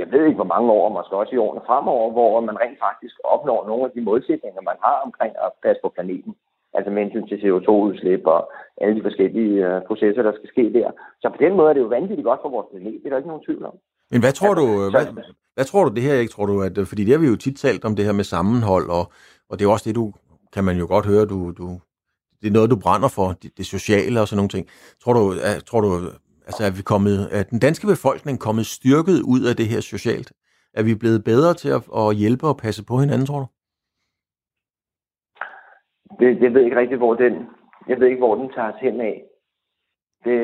jeg 0.00 0.06
ved 0.12 0.22
ikke 0.26 0.40
hvor 0.42 0.52
mange 0.54 0.70
år, 0.72 0.88
måske 0.88 1.16
også 1.16 1.34
i 1.34 1.42
årene 1.46 1.66
fremover, 1.66 2.12
hvor 2.12 2.40
man 2.40 2.60
rent 2.64 2.78
faktisk 2.86 3.16
opnår 3.24 3.66
nogle 3.66 3.84
af 3.84 3.90
de 3.94 4.00
målsætninger, 4.08 4.60
man 4.70 4.78
har 4.86 4.96
omkring 5.06 5.32
at 5.44 5.50
passe 5.64 5.80
på 5.82 5.90
planeten. 5.96 6.32
Altså 6.76 6.90
med 6.90 7.02
hensyn 7.02 7.28
til 7.28 7.42
CO2-udslip 7.42 8.22
og 8.34 8.40
alle 8.82 8.94
de 8.98 9.06
forskellige 9.08 9.54
uh, 9.68 9.82
processer, 9.88 10.22
der 10.22 10.32
skal 10.38 10.48
ske 10.54 10.64
der. 10.78 10.88
Så 11.22 11.26
på 11.28 11.40
den 11.44 11.52
måde 11.56 11.68
er 11.70 11.74
det 11.74 11.80
jo 11.86 11.94
vanvittigt 11.96 12.28
godt 12.30 12.40
for 12.42 12.48
vores 12.48 12.66
planet. 12.70 13.00
Det 13.00 13.06
er 13.06 13.10
der 13.10 13.16
ikke 13.16 13.32
nogen 13.32 13.44
tvivl 13.46 13.64
om. 13.64 13.76
Men 14.10 14.20
hvad 14.20 14.32
tror 14.32 14.54
du, 14.54 14.66
hvad, 14.94 15.06
hvad 15.56 15.64
tror 15.64 15.84
du 15.84 15.94
det 15.94 16.02
her, 16.02 16.14
ikke 16.14 16.32
tror 16.32 16.46
du, 16.46 16.62
at, 16.62 16.74
fordi 16.90 17.04
det 17.04 17.12
har 17.14 17.20
vi 17.20 17.32
jo 17.32 17.36
tit 17.36 17.56
talt 17.56 17.84
om 17.84 17.96
det 17.96 18.04
her 18.04 18.12
med 18.12 18.24
sammenhold, 18.24 18.86
og, 18.98 19.04
og 19.50 19.54
det 19.58 19.64
er 19.64 19.70
også 19.70 19.88
det, 19.88 19.96
du, 19.96 20.12
kan 20.54 20.64
man 20.64 20.76
jo 20.82 20.86
godt 20.86 21.06
høre, 21.06 21.26
du, 21.26 21.38
du, 21.60 21.66
det 22.40 22.48
er 22.48 22.52
noget, 22.52 22.70
du 22.70 22.78
brænder 22.84 23.08
for, 23.08 23.28
det, 23.42 23.58
det 23.58 23.66
sociale 23.66 24.20
og 24.20 24.28
sådan 24.28 24.38
nogle 24.40 24.54
ting. 24.54 24.66
Tror 25.02 25.12
du, 25.12 25.22
er, 25.48 25.54
tror 25.68 25.80
du 25.80 25.88
altså, 26.48 26.62
er, 26.66 26.70
vi 26.78 26.82
kommet, 26.82 27.18
er 27.36 27.42
den 27.42 27.58
danske 27.58 27.86
befolkning 27.86 28.36
kommet 28.46 28.66
styrket 28.66 29.18
ud 29.34 29.42
af 29.50 29.54
det 29.56 29.66
her 29.72 29.80
socialt? 29.80 30.32
Er 30.78 30.82
vi 30.82 30.94
blevet 30.94 31.24
bedre 31.24 31.54
til 31.54 31.70
at, 31.76 31.82
at 32.02 32.16
hjælpe 32.16 32.46
og 32.46 32.56
passe 32.64 32.82
på 32.90 32.94
hinanden, 33.02 33.26
tror 33.26 33.40
du? 33.44 33.48
Det, 36.20 36.42
jeg 36.42 36.54
ved 36.54 36.64
ikke 36.64 36.80
rigtigt, 36.82 36.98
hvor 36.98 37.14
den, 37.14 37.34
jeg 37.88 38.00
ved 38.00 38.06
ikke, 38.06 38.24
hvor 38.24 38.34
den 38.34 38.48
tager 38.54 38.72
os 38.72 38.80
hen 38.80 39.00
af. 39.00 39.24
Det, 40.24 40.38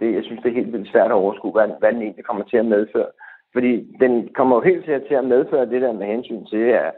det, 0.00 0.14
jeg 0.14 0.24
synes, 0.24 0.40
det 0.42 0.48
er 0.50 0.60
helt 0.60 0.72
vildt 0.72 0.90
svært 0.90 1.10
at 1.10 1.20
overskue, 1.22 1.52
hvad, 1.52 1.68
hvad 1.78 1.92
den 1.92 2.02
egentlig 2.02 2.24
kommer 2.24 2.44
til 2.44 2.56
at 2.56 2.66
medføre. 2.66 3.10
Fordi 3.52 3.96
den 4.00 4.28
kommer 4.34 4.56
jo 4.56 4.62
helt 4.62 4.84
til 4.84 5.14
at 5.14 5.24
medføre 5.24 5.70
det 5.70 5.82
der 5.82 5.92
med 5.92 6.06
hensyn 6.06 6.44
til, 6.46 6.64
at 6.82 6.92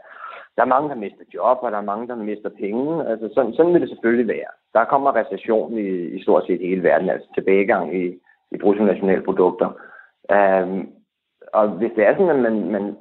der 0.55 0.61
er 0.61 0.73
mange, 0.75 0.89
der 0.89 0.95
mister 0.95 1.25
job, 1.33 1.57
og 1.61 1.71
der 1.71 1.77
er 1.77 1.91
mange, 1.91 2.07
der 2.07 2.15
mister 2.15 2.49
penge. 2.49 3.07
Altså, 3.09 3.29
sådan, 3.33 3.53
sådan 3.53 3.73
vil 3.73 3.81
det 3.81 3.89
selvfølgelig 3.89 4.27
være. 4.27 4.51
Der 4.73 4.85
kommer 4.85 5.15
recession 5.15 5.77
i, 5.77 5.89
i 6.17 6.23
stort 6.23 6.43
set 6.47 6.59
hele 6.59 6.83
verden, 6.83 7.09
altså 7.09 7.27
tilbagegang 7.35 7.95
i, 8.03 8.05
i 8.51 8.57
bruttonationalprodukter. 8.57 9.69
Øhm, 10.31 10.89
og 11.53 11.69
hvis 11.69 11.91
det 11.95 12.03
er 12.05 12.13
sådan, 12.13 12.29
at 12.29 12.39
man, 12.39 12.71
man 12.71 12.97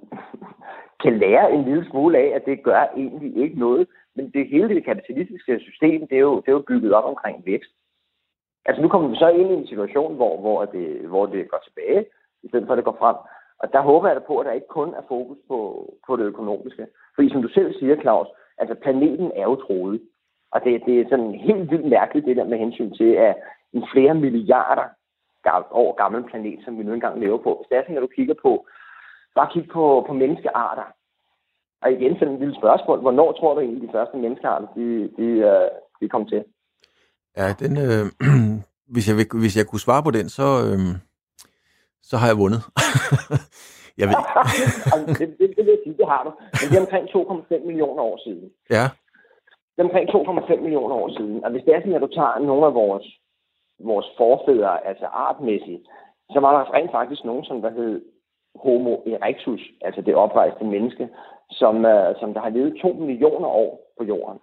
kan 1.02 1.18
lære 1.18 1.52
en 1.52 1.64
lille 1.64 1.90
smule 1.90 2.18
af, 2.18 2.32
at 2.34 2.44
det 2.46 2.62
gør 2.62 2.82
egentlig 2.96 3.36
ikke 3.36 3.58
noget, 3.58 3.86
men 4.16 4.30
det 4.30 4.48
hele 4.48 4.68
det 4.68 4.84
kapitalistiske 4.84 5.60
system, 5.60 6.08
det 6.08 6.16
er 6.16 6.20
jo, 6.20 6.36
det 6.36 6.48
er 6.48 6.52
jo 6.52 6.64
bygget 6.68 6.92
op 6.92 7.04
omkring 7.04 7.46
vækst. 7.46 7.70
Altså 8.64 8.82
nu 8.82 8.88
kommer 8.88 9.08
vi 9.08 9.16
så 9.16 9.28
ind 9.28 9.50
i 9.50 9.54
en 9.54 9.66
situation, 9.66 10.16
hvor, 10.16 10.40
hvor, 10.40 10.64
det, 10.64 11.08
hvor 11.08 11.26
det 11.26 11.50
går 11.50 11.60
tilbage, 11.64 12.06
i 12.42 12.48
stedet 12.48 12.66
for 12.66 12.72
at 12.72 12.76
det 12.76 12.84
går 12.84 12.96
frem. 12.98 13.16
Og 13.58 13.72
der 13.72 13.80
håber 13.80 14.08
jeg 14.08 14.16
da 14.16 14.20
på, 14.26 14.38
at 14.38 14.46
der 14.46 14.52
ikke 14.52 14.66
kun 14.66 14.94
er 14.94 15.02
fokus 15.08 15.38
på, 15.48 15.58
på 16.06 16.16
det 16.16 16.24
økonomiske. 16.24 16.86
Fordi 17.14 17.30
som 17.30 17.42
du 17.42 17.48
selv 17.48 17.78
siger, 17.78 18.00
Claus, 18.00 18.28
altså 18.58 18.74
planeten 18.74 19.32
er 19.36 19.42
jo 19.42 19.56
troet. 19.56 20.00
Og 20.52 20.60
det, 20.64 20.82
det 20.86 21.00
er 21.00 21.08
sådan 21.08 21.34
helt 21.34 21.70
vildt 21.70 21.88
mærkeligt, 21.88 22.26
det 22.26 22.36
der 22.36 22.44
med 22.44 22.58
hensyn 22.58 22.92
til, 22.94 23.12
at 23.12 23.36
en 23.72 23.84
flere 23.92 24.14
milliarder 24.14 24.88
år 25.70 25.94
gammel 26.02 26.22
planet, 26.30 26.60
som 26.64 26.78
vi 26.78 26.82
nu 26.82 26.92
engang 26.92 27.20
lever 27.20 27.38
på. 27.38 27.50
Hvis 27.56 27.68
det 27.68 27.76
er 27.76 27.82
sådan, 27.82 27.94
når 27.94 28.06
du 28.06 28.16
kigger 28.16 28.34
på, 28.42 28.66
bare 29.34 29.50
kig 29.52 29.68
på, 29.72 30.04
på 30.08 30.12
menneskearter. 30.12 30.86
Og 31.82 31.92
igen 31.92 32.14
sådan 32.18 32.34
en 32.34 32.38
lille 32.38 32.56
spørgsmål. 32.60 33.00
Hvornår 33.00 33.32
tror 33.32 33.54
du 33.54 33.60
egentlig, 33.60 33.88
de 33.88 33.92
første 33.96 34.16
menneskearter, 34.16 34.66
de, 34.76 34.86
de, 35.18 35.28
uh, 35.52 35.68
de 36.00 36.08
kom 36.08 36.26
til? 36.26 36.44
Ja, 37.36 37.46
den, 37.62 37.72
øh, 37.86 38.04
hvis, 38.94 39.04
jeg, 39.08 39.16
hvis 39.42 39.56
jeg 39.56 39.66
kunne 39.66 39.86
svare 39.86 40.02
på 40.02 40.10
den, 40.10 40.28
så, 40.28 40.46
øh, 40.68 40.80
så 42.02 42.14
har 42.20 42.26
jeg 42.28 42.38
vundet. 42.42 42.60
jeg 44.00 44.06
ved. 44.08 44.20
altså, 44.92 45.06
det, 45.18 45.28
det, 45.38 45.48
det, 45.56 45.62
vil 45.66 45.74
jeg 45.76 45.82
sige, 45.84 45.96
det 46.00 46.06
har 46.12 46.22
du. 46.26 46.30
Men 46.58 46.66
det 46.70 46.76
er 46.76 46.86
omkring 46.86 47.04
2,5 47.08 47.66
millioner 47.68 48.02
år 48.10 48.16
siden. 48.24 48.46
Ja. 48.76 48.84
Det 49.72 49.78
er 49.80 49.88
omkring 49.88 50.06
2,5 50.10 50.60
millioner 50.66 50.94
år 51.02 51.08
siden. 51.18 51.44
Og 51.44 51.50
hvis 51.50 51.64
det 51.66 51.72
er 51.74 51.80
sådan, 51.80 51.98
at 51.98 52.06
du 52.06 52.12
tager 52.18 52.38
nogle 52.38 52.66
af 52.66 52.74
vores, 52.74 53.06
vores 53.84 54.06
forfædre, 54.16 54.86
altså 54.86 55.06
artmæssigt, 55.06 55.82
så 56.32 56.40
var 56.40 56.52
der 56.58 56.74
rent 56.74 56.90
faktisk 56.90 57.24
nogen, 57.24 57.44
som 57.44 57.62
der 57.62 57.70
hed 57.70 58.02
Homo 58.54 58.94
erectus, 59.06 59.60
altså 59.80 60.00
det 60.00 60.14
oprejste 60.14 60.64
menneske, 60.64 61.08
som, 61.50 61.76
uh, 61.76 62.10
som 62.20 62.34
der 62.34 62.40
har 62.40 62.48
levet 62.48 62.78
2 62.82 62.92
millioner 62.92 63.48
år 63.48 63.92
på 63.98 64.04
jorden. 64.04 64.38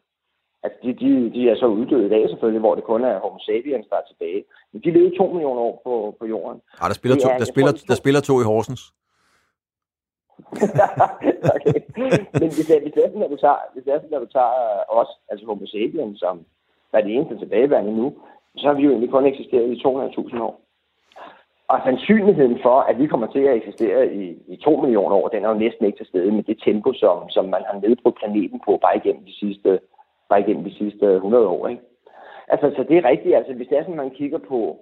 Altså, 0.63 0.77
de, 0.83 0.93
de, 1.01 1.09
de 1.35 1.49
er 1.49 1.55
så 1.55 1.65
uddøde 1.65 2.05
i 2.05 2.09
dag 2.09 2.29
selvfølgelig, 2.29 2.59
hvor 2.59 2.75
det 2.75 2.83
kun 2.83 3.03
er 3.03 3.19
Homo 3.19 3.39
sapiens, 3.39 3.87
der 3.89 3.95
er 3.95 4.07
tilbage. 4.07 4.43
Men 4.71 4.81
de 4.81 4.91
levede 4.91 5.17
to 5.17 5.25
millioner 5.33 5.61
år 5.61 5.81
på, 5.85 6.15
på 6.19 6.25
jorden. 6.25 6.61
Ja, 6.81 6.87
der 6.87 6.93
spiller, 6.93 7.17
to, 7.17 7.29
er, 7.29 7.37
der, 7.37 7.45
spiller, 7.53 7.71
tror, 7.71 7.87
der 7.87 7.95
spiller 7.95 8.21
to 8.21 8.35
i 8.41 8.43
Horsens. 8.43 8.83
okay. 11.55 11.79
Men 12.41 12.49
hvis 12.55 12.67
det, 12.69 12.81
hvis 12.83 12.93
det 12.95 13.01
er 13.03 13.09
sådan, 13.09 13.27
at 13.27 13.31
du 13.35 13.39
tager, 13.45 13.59
hvis 13.73 13.83
det 13.83 13.93
er 13.93 13.99
sådan, 13.99 14.17
at 14.17 14.25
du 14.25 14.31
tager 14.37 14.53
os, 14.99 15.11
altså 15.29 15.45
Homo 15.45 15.65
sapiens, 15.65 16.19
som 16.19 16.35
er 16.93 17.01
det 17.01 17.15
eneste 17.15 17.39
tilbageværende 17.39 17.93
nu, 17.95 18.07
så 18.57 18.67
har 18.67 18.73
vi 18.73 18.83
jo 18.83 18.89
egentlig 18.89 19.11
kun 19.11 19.25
eksisteret 19.25 19.69
i 19.73 19.81
200.000 19.87 20.41
år. 20.41 20.61
Og 21.67 21.79
sandsynligheden 21.83 22.59
for, 22.61 22.79
at 22.79 22.99
vi 22.99 23.07
kommer 23.07 23.27
til 23.27 23.39
at 23.39 23.55
eksistere 23.55 24.13
i, 24.13 24.37
i 24.47 24.55
2 24.55 24.81
millioner 24.81 25.15
år, 25.15 25.27
den 25.27 25.45
er 25.45 25.49
jo 25.49 25.63
næsten 25.65 25.85
ikke 25.85 25.97
til 25.99 26.05
stede 26.05 26.31
med 26.31 26.43
det 26.43 26.61
tempo, 26.65 26.93
som, 26.93 27.29
som 27.29 27.45
man 27.45 27.63
har 27.69 27.79
nedbrudt 27.79 28.19
planeten 28.19 28.61
på 28.65 28.77
bare 28.81 28.97
igennem 28.97 29.25
de 29.25 29.35
sidste 29.35 29.79
bare 30.29 30.39
igennem 30.39 30.63
de 30.63 30.77
sidste 30.77 31.05
100 31.15 31.47
år. 31.47 31.67
Ikke? 31.67 31.81
Altså, 32.47 32.73
så 32.75 32.83
det 32.89 32.97
er 32.97 33.09
rigtigt. 33.09 33.35
Altså, 33.35 33.53
hvis 33.53 33.67
det 33.67 33.77
er 33.77 33.83
sådan, 33.83 33.95
man 33.95 34.17
kigger 34.19 34.37
på, 34.37 34.79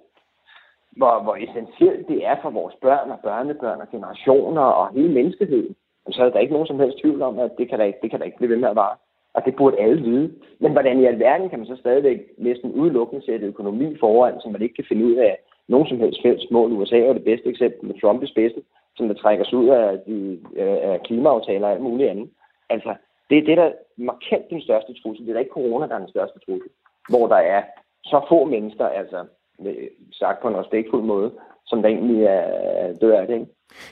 hvor, 0.96 1.22
hvor 1.22 1.36
essentielt 1.36 2.08
det 2.08 2.26
er 2.26 2.36
for 2.42 2.50
vores 2.50 2.74
børn 2.82 3.10
og 3.10 3.18
børnebørn 3.22 3.80
og 3.80 3.90
generationer 3.90 4.62
og 4.62 4.94
hele 4.94 5.12
menneskeheden, 5.12 5.74
så 6.10 6.24
er 6.24 6.30
der 6.30 6.38
ikke 6.38 6.52
nogen 6.52 6.66
som 6.66 6.80
helst 6.80 6.98
tvivl 6.98 7.22
om, 7.22 7.38
at 7.38 7.50
det 7.58 7.68
kan 7.68 7.78
der 7.78 7.84
ikke, 7.84 7.98
det 8.02 8.10
kan 8.10 8.18
der 8.18 8.26
ikke 8.26 8.36
blive 8.36 8.50
ved 8.50 8.56
med 8.56 8.68
at 8.68 8.76
vare. 8.76 8.96
Og 9.36 9.44
det 9.44 9.56
burde 9.56 9.80
alle 9.80 10.02
vide. 10.02 10.32
Men 10.58 10.72
hvordan 10.72 11.00
i 11.00 11.04
alverden 11.04 11.48
kan 11.50 11.58
man 11.58 11.68
så 11.68 11.76
stadigvæk 11.76 12.20
næsten 12.38 12.72
udelukkende 12.72 13.24
sætte 13.24 13.46
økonomi 13.46 13.96
foran, 14.00 14.40
som 14.40 14.52
man 14.52 14.62
ikke 14.62 14.74
kan 14.74 14.88
finde 14.88 15.04
ud 15.06 15.14
af 15.14 15.38
nogen 15.68 15.88
som 15.88 16.00
helst 16.00 16.22
fælles 16.22 16.50
mål. 16.50 16.72
USA 16.72 16.98
er 16.98 17.12
det 17.12 17.24
bedste 17.24 17.48
eksempel 17.48 17.86
med 17.86 18.00
Trump 18.00 18.22
i 18.22 18.26
spidsen, 18.26 18.62
som 18.96 19.08
der 19.08 19.14
trækker 19.14 19.44
sig 19.44 19.58
ud 19.58 19.68
af, 19.68 19.98
de, 20.06 20.38
øh, 20.56 20.78
af 20.92 21.02
klimaaftaler 21.02 21.66
og 21.66 21.72
alt 21.72 21.82
muligt 21.82 22.10
andet. 22.10 22.28
Altså, 22.70 22.94
det 23.30 23.38
er 23.38 23.42
det, 23.42 23.56
der 23.56 23.72
markant 23.96 24.50
den 24.50 24.60
største 24.60 24.94
trussel. 25.02 25.26
Det 25.26 25.36
er 25.36 25.40
ikke 25.40 25.58
corona, 25.58 25.86
der 25.86 25.94
er 25.94 25.98
den 25.98 26.14
største 26.16 26.38
trussel. 26.38 26.70
Hvor 27.08 27.26
der 27.26 27.36
er 27.36 27.62
så 28.04 28.26
få 28.28 28.44
mennesker, 28.44 28.86
altså 28.86 29.24
øh, 29.66 29.88
sagt 30.12 30.42
på 30.42 30.48
en 30.48 30.56
respektfuld 30.56 31.02
måde, 31.02 31.30
som 31.66 31.82
der 31.82 31.88
egentlig 31.88 32.22
er 32.22 32.92
dør 33.00 33.20
af 33.20 33.26
det. 33.26 33.34
Ikke? 33.34 33.46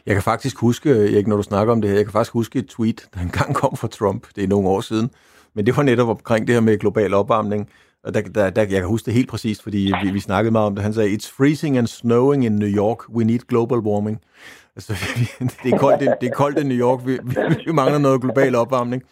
Jeg 0.06 0.14
kan 0.14 0.22
faktisk 0.22 0.58
huske, 0.58 1.08
ikke 1.08 1.30
når 1.30 1.36
du 1.36 1.42
snakker 1.42 1.72
om 1.72 1.80
det 1.80 1.90
her, 1.90 1.96
jeg 1.96 2.04
kan 2.04 2.12
faktisk 2.12 2.32
huske 2.32 2.58
et 2.58 2.68
tweet, 2.68 3.08
der 3.14 3.20
engang 3.20 3.54
kom 3.54 3.76
fra 3.76 3.88
Trump, 3.88 4.26
det 4.36 4.44
er 4.44 4.48
nogle 4.48 4.68
år 4.68 4.80
siden, 4.80 5.10
men 5.54 5.66
det 5.66 5.76
var 5.76 5.82
netop 5.82 6.08
omkring 6.08 6.46
det 6.46 6.54
her 6.54 6.60
med 6.60 6.78
global 6.78 7.14
opvarmning, 7.14 7.70
og 8.04 8.14
der, 8.14 8.20
der, 8.20 8.50
der, 8.50 8.62
jeg 8.62 8.70
kan 8.70 8.86
huske 8.86 9.06
det 9.06 9.14
helt 9.14 9.28
præcist, 9.28 9.62
fordi 9.62 9.92
vi, 10.02 10.10
vi 10.10 10.20
snakkede 10.20 10.52
meget 10.52 10.66
om 10.66 10.74
det. 10.74 10.84
Han 10.84 10.92
sagde, 10.92 11.10
it's 11.10 11.36
freezing 11.36 11.78
and 11.78 11.86
snowing 11.86 12.44
in 12.44 12.52
New 12.52 12.68
York, 12.68 13.08
we 13.08 13.24
need 13.24 13.38
global 13.38 13.78
warming. 13.78 14.20
Altså, 14.76 14.92
det, 15.62 15.74
er 15.74 15.78
koldt, 15.78 16.00
det, 16.00 16.14
det 16.20 16.28
er 16.28 16.34
koldt 16.34 16.58
i 16.58 16.62
New 16.62 16.78
York, 16.78 17.06
vi, 17.06 17.18
vi, 17.24 17.34
vi 17.66 17.72
mangler 17.72 17.98
noget 17.98 18.20
global 18.20 18.54
opvarmning. 18.54 19.02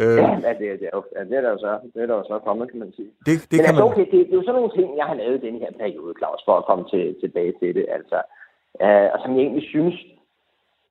Øh, 0.00 0.16
ja, 0.22 0.52
det, 0.60 0.80
det, 0.80 0.88
er 0.90 0.94
jo, 0.98 1.02
det 1.28 1.36
er 1.38 1.40
der 1.40 1.50
jo 1.50 1.58
så, 1.58 1.72
det 1.94 2.02
er 2.02 2.06
der 2.06 2.14
jo 2.14 2.24
så 2.32 2.38
kommet, 2.38 2.70
kan 2.70 2.78
man 2.78 2.92
sige. 2.96 3.10
Det, 3.26 3.34
det 3.50 3.52
Men 3.52 3.64
kan 3.64 3.68
altså, 3.68 3.84
man... 3.84 3.92
okay, 3.92 4.06
det, 4.12 4.20
det, 4.26 4.32
er 4.32 4.40
jo 4.40 4.46
sådan 4.46 4.60
nogle 4.60 4.76
ting, 4.76 4.96
jeg 4.96 5.06
har 5.06 5.14
lavet 5.14 5.36
i 5.38 5.46
den 5.46 5.58
her 5.58 5.72
periode, 5.82 6.14
Claus, 6.18 6.42
for 6.44 6.56
at 6.58 6.64
komme 6.64 6.84
til, 6.92 7.16
tilbage 7.20 7.52
til 7.60 7.74
det. 7.74 7.86
Altså, 7.96 8.18
øh, 8.82 9.08
og 9.12 9.18
som 9.22 9.30
jeg 9.34 9.42
egentlig 9.42 9.68
synes 9.74 9.96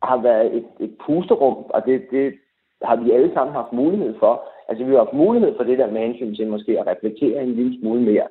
har 0.10 0.18
været 0.28 0.48
et, 0.58 0.68
et 0.86 0.94
pusterum, 1.06 1.58
og 1.76 1.86
det, 1.86 1.98
det 2.12 2.26
har 2.84 2.96
vi 2.96 3.12
alle 3.12 3.32
sammen 3.34 3.56
haft 3.56 3.74
mulighed 3.74 4.14
for. 4.20 4.34
Altså, 4.70 4.84
vi 4.84 4.92
har 4.92 5.04
haft 5.06 5.22
mulighed 5.24 5.52
for 5.58 5.64
det 5.64 5.78
der 5.78 5.92
med 5.92 6.02
hensyn 6.02 6.36
til 6.36 6.48
måske 6.48 6.80
at 6.80 6.88
reflektere 6.88 7.44
en 7.44 7.54
lille 7.60 7.80
smule 7.80 8.02
mere 8.02 8.28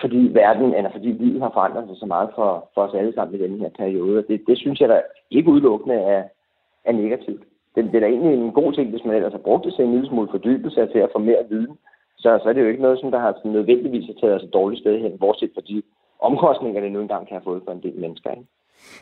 fordi 0.00 0.30
verden, 0.32 0.74
eller 0.74 0.90
fordi 0.92 1.12
livet 1.12 1.42
har 1.42 1.50
forandret 1.54 1.88
sig 1.88 1.96
så 1.96 2.06
meget 2.06 2.30
for, 2.34 2.70
for 2.74 2.82
os 2.82 2.94
alle 2.94 3.14
sammen 3.14 3.34
i 3.40 3.42
den 3.42 3.58
her 3.60 3.68
periode. 3.68 4.24
Det, 4.28 4.42
det 4.46 4.58
synes 4.58 4.80
jeg 4.80 4.88
da 4.88 5.02
ikke 5.30 5.50
udelukkende 5.50 5.94
er, 5.94 6.24
er 6.84 6.92
negativt 6.92 7.42
det, 7.76 7.84
det 7.90 7.96
er 7.96 8.04
da 8.04 8.06
egentlig 8.06 8.34
en 8.34 8.52
god 8.60 8.72
ting, 8.72 8.90
hvis 8.90 9.04
man 9.04 9.16
ellers 9.16 9.32
har 9.32 9.46
brugt 9.48 9.64
det 9.64 9.74
til 9.74 9.84
en 9.84 9.94
lille 9.94 10.08
smule 10.08 10.28
fordybelse 10.30 10.80
til 10.92 10.98
at 10.98 11.12
få 11.14 11.18
mere 11.18 11.42
viden. 11.50 11.76
Så, 12.22 12.28
så 12.42 12.48
er 12.48 12.52
det 12.52 12.62
jo 12.62 12.72
ikke 12.72 12.82
noget, 12.86 13.00
som 13.00 13.10
der 13.10 13.20
har 13.20 13.32
sådan 13.32 13.56
nødvendigvis 13.58 14.10
taget 14.20 14.34
os 14.36 14.42
et 14.42 14.56
dårligt 14.58 14.80
sted 14.80 14.94
hen, 15.02 15.18
bortset 15.18 15.50
fra 15.54 15.66
de 15.68 15.82
omkostninger, 16.28 16.80
det 16.80 16.92
nu 16.92 17.00
engang 17.00 17.26
kan 17.26 17.36
have 17.36 17.48
fået 17.50 17.62
for 17.64 17.72
en 17.72 17.82
del 17.82 17.96
mennesker. 18.04 18.30
Ikke? 18.30 18.48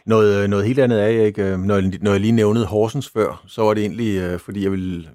Noget, 0.07 0.43
øh, 0.43 0.49
noget 0.49 0.67
helt 0.67 0.79
andet 0.79 1.03
er, 1.03 1.09
øh, 1.09 1.17
jeg 1.17 1.27
ikke, 1.27 1.43
når, 1.43 1.79
når 2.05 2.11
jeg 2.11 2.21
lige 2.21 2.41
nævnede 2.43 2.67
Horsens 2.67 3.11
før, 3.17 3.43
så 3.47 3.63
var 3.63 3.75
det 3.75 3.83
egentlig, 3.83 4.11
øh, 4.25 4.39
fordi 4.39 4.65
jeg 4.65 4.73
vil, 4.73 5.09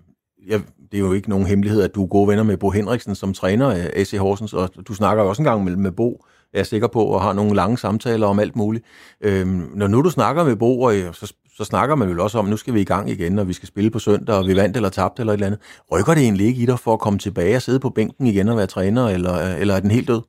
jeg, 0.47 0.59
det 0.91 0.97
er 0.97 1.05
jo 1.07 1.13
ikke 1.13 1.29
nogen 1.29 1.45
hemmelighed, 1.45 1.81
at 1.83 1.95
du 1.95 2.03
er 2.03 2.07
gode 2.07 2.27
venner 2.27 2.43
med 2.43 2.57
Bo 2.57 2.69
Henriksen 2.69 3.15
som 3.15 3.33
træner 3.33 3.67
af 3.71 3.85
AC 3.99 4.11
Horsens, 4.17 4.53
og 4.53 4.69
du 4.87 4.93
snakker 4.93 5.23
også 5.23 5.41
en 5.41 5.49
gang 5.49 5.63
med, 5.63 5.75
med 5.75 5.91
Bo, 5.91 6.25
jeg 6.53 6.59
er 6.59 6.63
sikker 6.63 6.87
på, 6.87 6.99
og 6.99 7.21
har 7.21 7.33
nogle 7.33 7.55
lange 7.55 7.77
samtaler 7.77 8.27
om 8.27 8.39
alt 8.39 8.55
muligt. 8.55 8.85
Øhm, 9.21 9.71
når 9.75 9.87
nu 9.87 10.01
du 10.01 10.09
snakker 10.09 10.43
med 10.43 10.55
Bo, 10.55 10.81
og 10.81 10.93
så 11.11 11.33
så 11.59 11.63
snakker 11.71 11.95
man 11.95 12.07
vel 12.11 12.25
også 12.25 12.37
om, 12.39 12.45
at 12.45 12.53
nu 12.53 12.59
skal 12.61 12.73
vi 12.73 12.81
i 12.81 12.91
gang 12.93 13.05
igen, 13.15 13.39
og 13.41 13.47
vi 13.51 13.55
skal 13.59 13.71
spille 13.73 13.91
på 13.95 13.99
søndag, 14.07 14.35
og 14.39 14.45
vi 14.49 14.55
vandt 14.61 14.75
eller 14.75 14.91
tabte 14.97 15.19
eller 15.21 15.33
et 15.33 15.37
eller 15.37 15.49
andet. 15.49 15.61
Rykker 15.93 16.13
det 16.15 16.23
egentlig 16.23 16.45
ikke 16.49 16.63
i 16.63 16.69
dig 16.71 16.79
for 16.85 16.93
at 16.93 17.03
komme 17.05 17.19
tilbage 17.19 17.55
og 17.59 17.63
sidde 17.65 17.81
på 17.85 17.89
bænken 17.97 18.25
igen 18.31 18.47
og 18.51 18.57
være 18.61 18.73
træner, 18.75 19.03
eller, 19.15 19.35
eller 19.61 19.73
er 19.75 19.83
den 19.85 19.95
helt 19.97 20.09
død? 20.13 20.21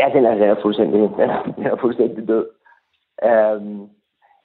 Ja, 0.00 0.06
den 0.14 0.24
er, 0.28 0.34
den 0.42 0.48
er 0.54 0.58
fuldstændig, 0.64 1.00
den 1.56 1.66
er 1.72 1.76
fuldstændig 1.84 2.22
død. 2.32 2.46
Øhm, 3.28 3.80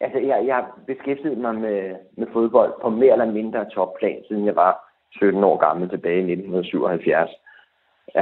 altså, 0.06 0.20
jeg, 0.30 0.38
jeg 0.52 0.60
beskæftigede 0.88 1.42
mig 1.46 1.56
med, 1.56 1.80
med 2.20 2.28
fodbold 2.34 2.74
på 2.82 2.90
mere 2.90 3.12
eller 3.12 3.32
mindre 3.40 3.70
topplan, 3.76 4.20
siden 4.28 4.46
jeg 4.46 4.56
var 4.56 4.74
17 5.12 5.44
år 5.44 5.58
gammel 5.58 5.90
tilbage 5.90 6.22
i 6.28 6.32
1977. 6.32 7.30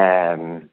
Øhm, 0.02 0.70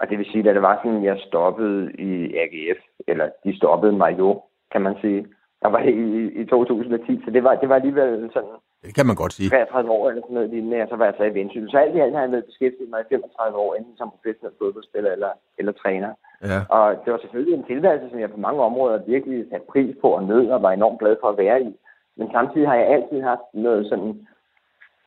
Og 0.00 0.04
det 0.10 0.18
vil 0.18 0.30
sige, 0.30 0.48
at 0.48 0.54
det 0.54 0.62
var 0.62 0.80
sådan, 0.82 1.04
jeg 1.04 1.18
stoppede 1.28 1.92
i 1.92 2.36
AGF, 2.42 2.80
eller 3.08 3.26
de 3.44 3.56
stoppede 3.56 3.92
mig 3.92 4.18
jo, 4.18 4.42
kan 4.72 4.82
man 4.82 4.96
sige. 5.00 5.26
Der 5.62 5.68
var 5.68 5.78
i, 5.78 6.26
i 6.40 6.44
2010, 6.44 7.20
så 7.24 7.30
det 7.30 7.44
var, 7.44 7.54
det 7.54 7.68
var 7.68 7.74
alligevel 7.74 8.30
sådan... 8.32 8.54
Det 8.86 8.94
kan 8.94 9.06
man 9.06 9.16
godt 9.16 9.32
sige. 9.32 9.48
33 9.50 9.90
år 9.90 10.08
eller 10.08 10.22
sådan 10.22 10.34
noget 10.34 10.50
lignende, 10.50 10.82
og 10.82 10.88
så 10.88 10.96
var 10.96 11.04
jeg 11.04 11.14
så 11.16 11.24
i 11.24 11.34
Vendsyssel. 11.34 11.70
Så 11.70 11.78
alt 11.78 11.96
i 11.96 11.98
alt 11.98 12.14
har 12.14 12.20
jeg 12.20 12.32
været 12.32 12.50
beskæftiget 12.50 12.90
mig 12.90 13.00
i 13.00 13.10
35 13.14 13.58
år, 13.58 13.74
enten 13.74 13.96
som 13.96 14.10
professionel 14.14 14.54
fodboldspiller 14.58 15.10
eller, 15.12 15.32
eller 15.58 15.72
træner. 15.72 16.10
Ja. 16.50 16.58
Og 16.76 16.86
det 17.02 17.12
var 17.12 17.18
selvfølgelig 17.22 17.54
en 17.54 17.70
tilværelse, 17.72 18.10
som 18.10 18.18
jeg 18.20 18.30
på 18.30 18.44
mange 18.46 18.60
områder 18.62 19.06
virkelig 19.14 19.46
satte 19.50 19.66
pris 19.72 19.94
på 20.00 20.08
og 20.18 20.24
nød 20.24 20.46
og 20.54 20.62
var 20.62 20.72
enormt 20.72 21.00
glad 21.02 21.16
for 21.20 21.28
at 21.28 21.38
være 21.38 21.62
i. 21.62 21.70
Men 22.16 22.28
samtidig 22.36 22.68
har 22.68 22.76
jeg 22.76 22.86
altid 22.86 23.20
haft 23.22 23.48
noget 23.54 23.82
sådan 23.90 24.26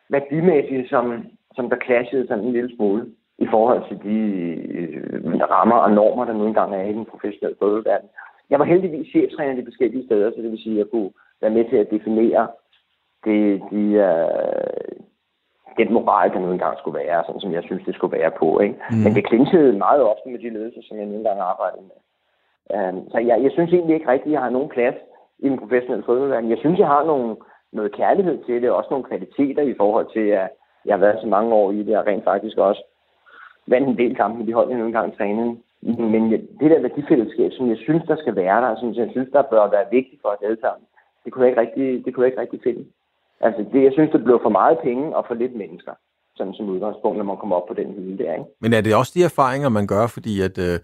værdimæssigt, 0.09 0.89
som, 0.89 1.05
som 1.55 1.70
der 1.70 1.78
clashede 1.86 2.28
sådan 2.28 2.43
en 2.43 2.53
lille 2.53 2.76
smule 2.76 3.05
i 3.38 3.47
forhold 3.53 3.82
til 3.88 3.97
de 4.07 4.18
øh, 4.78 5.39
rammer 5.55 5.76
og 5.76 5.91
normer, 5.91 6.26
der 6.26 6.34
nu 6.34 6.45
engang 6.45 6.76
er 6.76 6.84
i 6.84 6.93
den 6.93 7.05
professionelle 7.05 7.57
fodboldverden. 7.59 8.09
Jeg 8.50 8.60
var 8.60 8.66
heldigvis 8.66 9.08
cheftræner 9.08 9.56
de 9.56 9.68
forskellige 9.70 10.06
steder, 10.06 10.32
så 10.32 10.41
det 10.41 10.52
vil 10.52 10.64
sige, 10.64 10.74
at 10.74 10.78
jeg 10.78 10.91
kunne 10.91 11.12
være 11.41 11.52
med 11.52 11.66
til 11.70 11.78
at 11.78 11.91
definere 11.91 12.48
det, 13.26 13.62
de, 13.72 13.84
øh, 14.10 14.96
den 15.78 15.93
moral, 15.93 16.30
der 16.34 16.39
nu 16.39 16.52
engang 16.52 16.78
skulle 16.78 17.00
være, 17.00 17.24
sådan 17.26 17.41
som 17.41 17.54
jeg 17.54 17.64
synes, 17.64 17.84
det 17.86 17.96
skulle 17.96 18.18
være 18.20 18.32
på. 18.32 18.60
Ikke? 18.60 18.76
Mm. 18.91 18.98
Men 19.04 19.16
det 19.16 19.28
klinchede 19.28 19.78
meget 19.78 20.02
ofte 20.02 20.30
med 20.30 20.39
de 20.39 20.50
ledelser, 20.50 20.82
som 20.84 20.98
jeg 20.98 21.06
nu 21.06 21.16
engang 21.16 21.39
arbejdede 21.39 21.86
med. 21.91 22.00
Um, 22.76 23.10
så 23.12 23.18
jeg, 23.18 23.43
jeg 23.43 23.52
synes 23.52 23.74
egentlig 23.74 23.96
ikke 23.96 24.12
rigtigt, 24.12 24.32
at 24.32 24.34
jeg 24.34 24.41
har 24.41 24.50
nogen 24.50 24.70
plads 24.70 24.96
i 25.39 25.50
den 25.50 25.60
professionelle 25.60 26.06
fodboldverden. 26.06 26.50
Jeg 26.50 26.58
synes, 26.58 26.80
jeg 26.80 26.88
har 26.88 27.04
nogle, 27.04 27.36
noget 27.72 27.96
kærlighed 27.96 28.43
til 28.46 28.62
det, 28.62 28.70
og 28.70 28.78
også 28.78 28.88
nogle 28.91 29.06
kvaliteter 29.06 29.64
i 29.64 29.76
forhold 29.78 30.08
til, 30.14 30.28
at 30.41 30.50
jeg 30.86 30.93
har 30.93 31.04
været 31.06 31.22
så 31.22 31.28
mange 31.28 31.54
år 31.54 31.72
i 31.72 31.84
det, 31.84 31.98
og 31.98 32.08
rent 32.08 32.24
faktisk 32.24 32.58
også 32.58 32.84
vandt 33.68 33.88
en 33.88 33.98
del 33.98 34.16
kampe 34.16 34.38
med 34.38 34.48
de 34.48 34.54
hold, 34.54 34.70
jeg 34.70 34.78
nu 34.78 34.86
engang 34.86 35.18
trænede. 35.18 35.58
Men 35.86 36.32
det 36.32 36.68
der 36.72 36.86
værdifællesskab, 36.88 37.52
som 37.58 37.70
jeg 37.70 37.78
synes, 37.78 38.04
der 38.08 38.18
skal 38.22 38.36
være 38.36 38.62
der, 38.66 38.80
som 38.80 38.94
jeg 38.94 39.08
synes, 39.12 39.30
der 39.34 39.42
bør 39.52 39.74
være 39.76 39.88
vigtigt 39.92 40.22
for 40.22 40.30
os 40.30 40.46
alle 40.48 40.58
sammen, 40.62 40.86
det 41.24 41.30
kunne 41.34 41.44
jeg 41.44 41.52
ikke 41.52 41.62
rigtig, 41.66 42.06
det 42.06 42.10
kunne 42.14 42.24
jeg 42.24 42.32
ikke 42.32 42.42
rigtig 42.42 42.62
finde. 42.68 42.84
Altså, 43.42 43.62
det, 43.74 43.84
jeg 43.84 43.94
synes, 43.94 44.12
det 44.12 44.24
blev 44.24 44.40
for 44.44 44.50
meget 44.60 44.78
penge 44.88 45.16
og 45.18 45.24
for 45.28 45.36
lidt 45.42 45.56
mennesker, 45.56 45.94
sådan 46.38 46.54
som 46.54 46.70
udgangspunkt, 46.70 47.18
når 47.18 47.26
man 47.32 47.38
kommer 47.38 47.56
op 47.56 47.68
på 47.68 47.74
den 47.74 47.90
hylde 47.94 48.18
der, 48.24 48.34
ikke? 48.34 48.50
Men 48.62 48.74
er 48.74 48.82
det 48.82 48.96
også 48.96 49.12
de 49.16 49.24
erfaringer, 49.24 49.70
man 49.70 49.88
gør, 49.88 50.08
fordi 50.08 50.34
at... 50.48 50.58
Øh, 50.68 50.80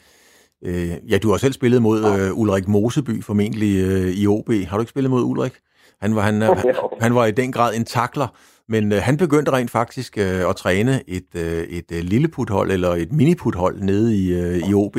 øh 0.68 1.12
ja, 1.12 1.18
du 1.24 1.30
har 1.30 1.38
selv 1.38 1.54
spillet 1.54 1.82
mod 1.82 1.99
øh, 2.12 2.39
Ulrik 2.41 2.68
Moseby, 2.68 3.24
formentlig 3.24 3.74
øh, 3.89 4.10
i 4.22 4.24
OB. 4.28 4.49
Har 4.68 4.78
du 4.78 4.82
ikke 4.82 4.95
spillet 4.95 5.12
mod 5.12 5.24
Ulrik? 5.32 5.56
Han 6.02 6.16
var, 6.16 6.22
han, 6.22 6.41
han, 6.62 6.76
han 7.06 7.16
var 7.16 7.26
i 7.26 7.32
den 7.41 7.52
grad 7.52 7.72
en 7.76 7.86
takler, 7.86 8.28
men 8.72 8.91
øh, 8.91 9.01
han 9.01 9.17
begyndte 9.17 9.51
rent 9.51 9.72
faktisk 9.72 10.17
øh, 10.17 10.49
at 10.49 10.55
træne 10.55 11.01
et, 11.07 11.36
øh, 11.36 11.63
et 11.63 11.91
øh, 11.91 12.03
lilleputhold 12.03 12.72
eller 12.72 12.89
et 12.89 13.11
miniputhold 13.11 13.82
nede 13.82 14.17
i, 14.17 14.34
øh, 14.34 14.69
i 14.69 14.74
OB. 14.74 14.97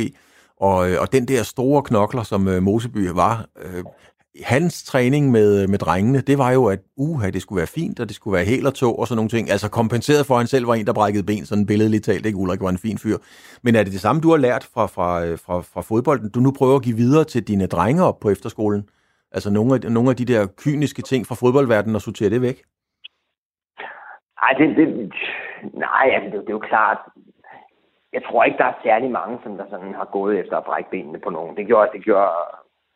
Og, 0.61 0.91
øh, 0.91 1.01
og 1.01 1.12
den 1.12 1.29
der 1.29 1.43
store 1.43 1.83
knokler, 1.83 2.23
som 2.23 2.49
øh, 2.49 2.62
Moseby 2.62 3.09
var, 3.09 3.47
øh, 3.64 3.85
hans 4.43 4.83
træning 4.83 5.31
med, 5.31 5.62
øh, 5.62 5.70
med 5.70 5.79
drengene, 5.79 6.20
det 6.20 6.39
var 6.39 6.51
jo, 6.51 6.64
at 6.64 6.79
uha, 6.97 7.31
det 7.31 7.43
skulle 7.43 7.57
være 7.57 7.66
fint, 7.66 8.01
og 8.01 8.09
det 8.09 8.16
skulle 8.16 8.35
være 8.35 8.45
helt 8.45 8.66
og 8.66 8.75
tog 8.75 8.99
og 8.99 9.09
sådan 9.09 9.16
nogle 9.16 9.31
ting. 9.31 9.51
Altså 9.51 9.68
kompenseret 9.68 10.27
for, 10.27 10.35
at 10.35 10.41
han 10.41 10.47
selv 10.47 10.66
var 10.66 10.75
en, 10.75 10.87
der 10.87 10.93
brækkede 10.93 11.23
ben, 11.23 11.47
sådan 11.47 11.66
billedligt 11.66 12.05
talt, 12.05 12.27
ikke? 12.27 12.39
Ulrik 12.39 12.61
var 12.61 12.68
en 12.68 12.79
fin 12.79 12.99
fyr. 12.99 13.18
Men 13.62 13.75
er 13.75 13.83
det 13.83 13.93
det 13.93 14.01
samme, 14.01 14.20
du 14.20 14.31
har 14.31 14.37
lært 14.37 14.68
fra, 14.75 14.87
fra, 14.87 15.25
øh, 15.25 15.39
fra, 15.39 15.61
fra 15.61 15.81
fodbolden, 15.81 16.31
du 16.31 16.41
nu 16.41 16.51
prøver 16.51 16.77
at 16.77 16.83
give 16.83 16.97
videre 16.97 17.25
til 17.25 17.43
dine 17.43 17.66
drenge 17.66 18.03
op 18.03 18.20
på 18.20 18.31
efterskolen? 18.31 18.85
Altså 19.33 19.51
nogle 19.51 19.75
af, 19.75 19.93
nogle 19.93 20.11
af 20.11 20.16
de 20.16 20.25
der 20.25 20.47
kyniske 20.57 21.03
ting 21.03 21.27
fra 21.27 21.35
fodboldverdenen, 21.35 21.97
og 21.97 22.03
sortere 22.03 22.31
det 22.31 22.43
væk? 22.43 22.62
Nej, 24.43 24.53
det, 24.59 24.76
det, 24.76 25.12
nej 25.74 26.07
altså, 26.14 26.30
det, 26.30 26.40
det 26.47 26.53
er 26.53 26.61
jo 26.61 26.68
klart. 26.72 26.99
Jeg 28.12 28.22
tror 28.24 28.45
ikke, 28.45 28.59
der 28.59 28.64
er 28.64 28.82
særlig 28.82 29.11
mange, 29.11 29.38
som 29.43 29.57
der 29.57 29.66
sådan 29.70 29.95
har 29.95 30.09
gået 30.12 30.38
efter 30.38 30.57
at 30.57 30.64
brække 30.64 30.90
benene 30.90 31.18
på 31.18 31.30
nogen. 31.30 31.57
Det 31.57 31.66
gjorde, 31.66 31.90
det 31.93 32.05
gjorde 32.05 32.30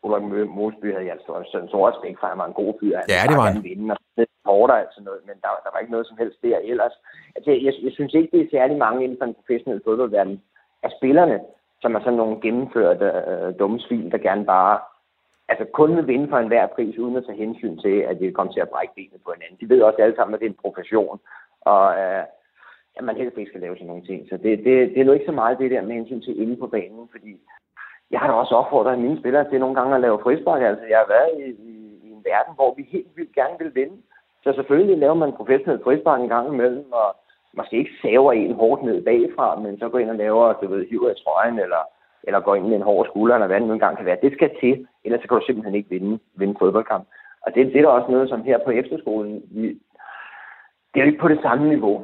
Ulrik 0.02 0.48
Mosby 0.58 0.92
havde 0.92 1.06
jeg 1.06 1.18
så, 1.26 1.32
så 1.72 1.78
respekt 1.88 2.20
for, 2.20 2.26
han 2.26 2.38
var 2.38 2.46
en 2.46 2.60
god 2.62 2.72
fyr. 2.80 2.96
Han 2.96 3.04
ja, 3.14 3.20
det 3.30 3.36
var 3.36 3.46
han. 3.50 3.62
Vinde, 3.62 3.94
og 3.94 3.98
det 4.16 4.26
hårdt 4.44 4.72
altså 4.72 5.00
noget, 5.08 5.20
men 5.28 5.36
der, 5.42 5.50
der 5.64 5.70
var 5.72 5.78
ikke 5.78 5.94
noget 5.94 6.06
som 6.06 6.18
helst 6.22 6.42
der 6.42 6.58
ellers. 6.72 6.94
Altså, 7.36 7.50
jeg, 7.50 7.72
jeg, 7.86 7.92
synes 7.92 8.14
ikke, 8.14 8.32
det 8.32 8.40
er 8.40 8.56
særlig 8.56 8.76
mange 8.76 9.04
inden 9.04 9.18
for 9.18 9.26
den 9.26 9.38
professionelle 9.40 9.86
fodboldverden 9.86 10.42
af 10.82 10.90
spillerne, 10.98 11.38
som 11.82 11.94
er 11.94 12.00
sådan 12.00 12.20
nogle 12.22 12.40
gennemførte 12.44 13.06
øh, 13.30 13.58
dumme 13.58 13.80
svin, 13.80 14.10
der 14.10 14.18
gerne 14.18 14.44
bare 14.44 14.78
altså 15.48 15.64
kun 15.64 15.96
vil 15.96 16.06
vinde 16.06 16.28
for 16.28 16.38
enhver 16.38 16.66
pris, 16.66 16.98
uden 16.98 17.16
at 17.16 17.24
tage 17.26 17.38
hensyn 17.38 17.76
til, 17.78 17.96
at 17.98 18.20
de 18.20 18.32
kommer 18.32 18.52
til 18.52 18.60
at 18.60 18.68
brække 18.68 18.94
benene 18.94 19.18
på 19.24 19.32
hinanden. 19.34 19.58
De 19.60 19.68
ved 19.74 19.82
også 19.82 20.02
alle 20.02 20.16
sammen, 20.16 20.34
at 20.34 20.40
det 20.40 20.46
er 20.46 20.50
en 20.50 20.64
profession, 20.64 21.20
og 21.60 21.84
øh, 22.00 22.24
at 22.96 23.04
man 23.04 23.16
helst 23.16 23.38
ikke 23.38 23.48
skal 23.50 23.60
lave 23.60 23.76
sådan 23.76 23.86
nogle 23.86 24.06
ting. 24.06 24.28
Så 24.28 24.36
det, 24.36 24.58
det, 24.58 24.74
det 24.94 25.00
er 25.00 25.04
nu 25.04 25.12
ikke 25.12 25.30
så 25.30 25.32
meget 25.32 25.58
det 25.58 25.70
der 25.70 25.82
med 25.82 25.94
hensyn 25.94 26.22
til 26.22 26.42
inde 26.42 26.56
på 26.56 26.66
banen, 26.66 27.08
fordi 27.10 27.40
jeg 28.10 28.20
har 28.20 28.26
da 28.26 28.32
også 28.32 28.54
opfordret 28.54 28.98
mine 28.98 29.18
spillere 29.18 29.50
til 29.50 29.60
nogle 29.60 29.74
gange 29.74 29.94
at 29.94 30.00
lave 30.00 30.22
frispark. 30.22 30.62
Altså, 30.62 30.84
jeg 30.84 30.98
har 30.98 31.08
været 31.08 31.30
i, 31.40 31.50
i, 31.70 31.72
i 32.06 32.08
en 32.12 32.24
verden, 32.24 32.54
hvor 32.54 32.74
vi 32.74 32.82
helt 32.82 33.16
vildt 33.16 33.34
gerne 33.34 33.58
vil 33.58 33.74
vinde. 33.74 33.96
Så 34.44 34.52
selvfølgelig 34.52 34.98
laver 34.98 35.14
man 35.14 35.32
professionelt 35.32 35.84
frispark 35.84 36.20
en 36.20 36.28
gang 36.28 36.48
imellem, 36.48 36.92
og 36.92 37.16
måske 37.56 37.76
ikke 37.76 37.98
saver 38.02 38.32
en 38.32 38.54
hårdt 38.54 38.82
ned 38.82 39.04
bagfra, 39.04 39.60
men 39.60 39.78
så 39.78 39.88
går 39.88 39.98
ind 39.98 40.10
og 40.10 40.16
laver, 40.16 40.52
du 40.52 40.68
ved, 40.68 40.88
hiver 40.88 41.10
i 41.10 41.14
trøjen, 41.24 41.58
eller, 41.58 41.82
eller 42.26 42.40
går 42.40 42.54
ind 42.54 42.66
med 42.66 42.76
en 42.76 42.88
hård 42.90 43.06
skulder, 43.06 43.34
eller 43.34 43.46
hvad 43.46 43.60
det 43.60 43.68
nu 43.68 43.72
engang 43.72 43.96
kan 43.96 44.06
være. 44.06 44.18
Det 44.22 44.32
skal 44.32 44.50
til, 44.60 44.86
ellers 45.04 45.20
så 45.20 45.28
kan 45.28 45.38
du 45.38 45.44
simpelthen 45.46 45.74
ikke 45.74 45.90
vinde, 45.90 46.18
vinde 46.34 46.56
fodboldkamp. 46.58 47.04
Og 47.46 47.54
det, 47.54 47.66
det 47.66 47.76
er 47.76 47.82
der 47.82 47.88
også 47.88 48.10
noget, 48.10 48.28
som 48.28 48.42
her 48.42 48.58
på 48.64 48.70
efterskolen, 48.70 49.42
vi, 49.50 49.66
det 50.90 51.00
er 51.00 51.04
jo 51.04 51.10
ikke 51.10 51.24
på 51.24 51.28
det 51.28 51.40
samme 51.42 51.68
niveau. 51.68 51.96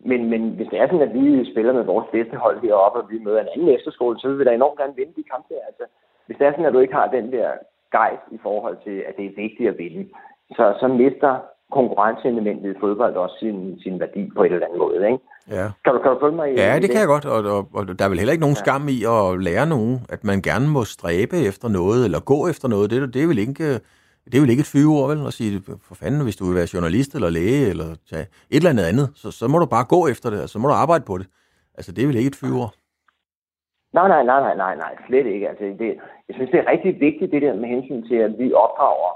Men, 0.00 0.30
men 0.30 0.50
hvis 0.50 0.68
det 0.70 0.78
er 0.80 0.86
sådan, 0.86 1.08
at 1.08 1.14
vi 1.14 1.52
spiller 1.52 1.72
med 1.72 1.84
vores 1.84 2.06
bedste 2.12 2.36
hold 2.36 2.60
heroppe, 2.60 2.98
og 3.00 3.10
vi 3.10 3.18
møder 3.18 3.40
en 3.40 3.52
anden 3.54 3.68
efterskole, 3.68 4.18
så 4.18 4.28
vil 4.28 4.38
vi 4.38 4.44
da 4.44 4.52
enormt 4.54 4.78
gerne 4.78 4.96
vinde 4.96 5.12
de 5.16 5.30
kampe. 5.32 5.54
Altså, 5.68 5.84
hvis 6.26 6.36
det 6.38 6.46
er 6.46 6.52
sådan, 6.52 6.64
at 6.64 6.72
du 6.72 6.78
ikke 6.78 6.94
har 6.94 7.06
den 7.06 7.32
der 7.32 7.48
gejst 7.92 8.26
i 8.30 8.38
forhold 8.42 8.76
til, 8.84 8.96
at 9.08 9.16
det 9.16 9.24
er 9.26 9.40
vigtigt 9.44 9.68
at 9.68 9.78
vinde, 9.78 10.08
så, 10.56 10.74
så 10.80 10.88
mister 10.88 11.38
konkurrenceelementet 11.70 12.76
i 12.76 12.80
fodbold 12.80 13.14
også 13.14 13.36
sin, 13.38 13.80
sin 13.82 14.00
værdi 14.00 14.30
på 14.36 14.42
et 14.44 14.52
eller 14.52 14.66
andet 14.66 14.78
måde. 14.78 15.06
Ikke? 15.06 15.18
Ja. 15.50 15.66
Kan, 15.84 15.94
du, 15.94 15.98
kan 16.02 16.10
du 16.10 16.18
følge 16.20 16.36
mig 16.36 16.52
i 16.52 16.54
Ja, 16.56 16.74
det, 16.74 16.82
det 16.82 16.90
kan 16.90 17.00
jeg 17.00 17.06
godt, 17.06 17.24
og, 17.24 17.56
og, 17.56 17.68
og 17.74 17.98
der 17.98 18.04
er 18.04 18.08
vel 18.08 18.18
heller 18.18 18.32
ikke 18.32 18.46
nogen 18.46 18.56
ja. 18.56 18.62
skam 18.64 18.88
i 18.88 18.98
at 19.04 19.42
lære 19.42 19.66
nogen, 19.66 20.00
at 20.08 20.24
man 20.24 20.42
gerne 20.42 20.68
må 20.68 20.84
stræbe 20.84 21.36
efter 21.36 21.68
noget, 21.68 22.04
eller 22.04 22.20
gå 22.20 22.48
efter 22.48 22.68
noget. 22.68 22.90
Det, 22.90 23.14
det 23.14 23.22
er 23.22 23.26
vel 23.26 23.38
ikke 23.38 23.80
det 24.24 24.34
er 24.34 24.42
jo 24.42 24.50
ikke 24.50 24.66
et 24.68 24.74
fyreord, 24.74 25.08
vel? 25.10 25.26
At 25.26 25.32
sige, 25.32 25.52
for 25.88 25.94
fanden, 26.02 26.22
hvis 26.26 26.36
du 26.36 26.44
vil 26.44 26.58
være 26.60 26.74
journalist 26.74 27.10
eller 27.14 27.30
læge, 27.38 27.62
eller 27.72 27.88
tage 28.10 28.26
et 28.54 28.60
eller 28.60 28.74
andet 28.74 28.86
andet, 28.92 29.06
så, 29.20 29.28
så 29.40 29.44
må 29.52 29.56
du 29.58 29.68
bare 29.76 29.90
gå 29.94 30.00
efter 30.12 30.28
det, 30.30 30.40
og 30.44 30.48
så 30.48 30.58
må 30.58 30.66
du 30.68 30.74
arbejde 30.84 31.04
på 31.10 31.14
det. 31.20 31.26
Altså, 31.78 31.90
det 31.92 32.00
er 32.02 32.08
vel 32.10 32.20
ikke 32.20 32.32
et 32.34 32.40
fyreord? 32.42 32.72
Nej, 33.96 34.08
nej, 34.08 34.22
nej, 34.30 34.40
nej, 34.46 34.56
nej, 34.64 34.74
nej, 34.84 34.92
slet 35.06 35.26
ikke. 35.34 35.48
Altså, 35.50 35.64
det, 35.82 35.90
jeg 36.28 36.34
synes, 36.36 36.50
det 36.50 36.60
er 36.60 36.70
rigtig 36.72 36.92
vigtigt, 37.06 37.32
det 37.32 37.42
der 37.42 37.54
med 37.62 37.68
hensyn 37.74 38.02
til, 38.08 38.18
at 38.26 38.32
vi 38.38 38.46
opdrager 38.64 39.12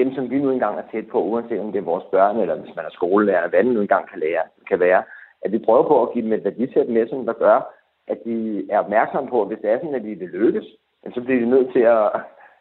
dem, 0.00 0.08
som 0.14 0.24
vi 0.30 0.38
nu 0.38 0.50
engang 0.50 0.78
er 0.78 0.86
tæt 0.92 1.06
på, 1.12 1.18
uanset 1.30 1.60
om 1.60 1.72
det 1.72 1.80
er 1.80 1.90
vores 1.92 2.06
børn, 2.14 2.36
eller 2.42 2.56
hvis 2.62 2.76
man 2.76 2.84
er 2.84 2.98
skolelærer, 2.98 3.48
hvad 3.48 3.64
det 3.64 3.74
nu 3.74 3.80
engang 3.80 4.04
kan, 4.10 4.18
lære, 4.18 4.44
kan 4.68 4.80
være, 4.80 5.02
at 5.42 5.52
vi 5.52 5.58
prøver 5.58 5.82
på 5.82 6.02
at 6.02 6.12
give 6.12 6.24
dem 6.24 6.32
et 6.32 6.44
værdisæt 6.44 6.88
med, 6.88 7.08
som 7.08 7.26
der 7.26 7.32
gør, 7.32 7.74
at 8.06 8.18
de 8.24 8.66
er 8.70 8.78
opmærksomme 8.78 9.30
på, 9.30 9.42
at 9.42 9.48
hvis 9.48 9.58
det 9.62 9.70
er 9.70 9.78
sådan, 9.78 9.94
at 9.94 10.02
de 10.02 10.14
vil 10.14 10.28
lykkes, 10.28 10.66
så 11.14 11.20
bliver 11.20 11.40
de 11.40 11.50
nødt 11.50 11.72
til 11.72 11.80
at, 11.80 12.10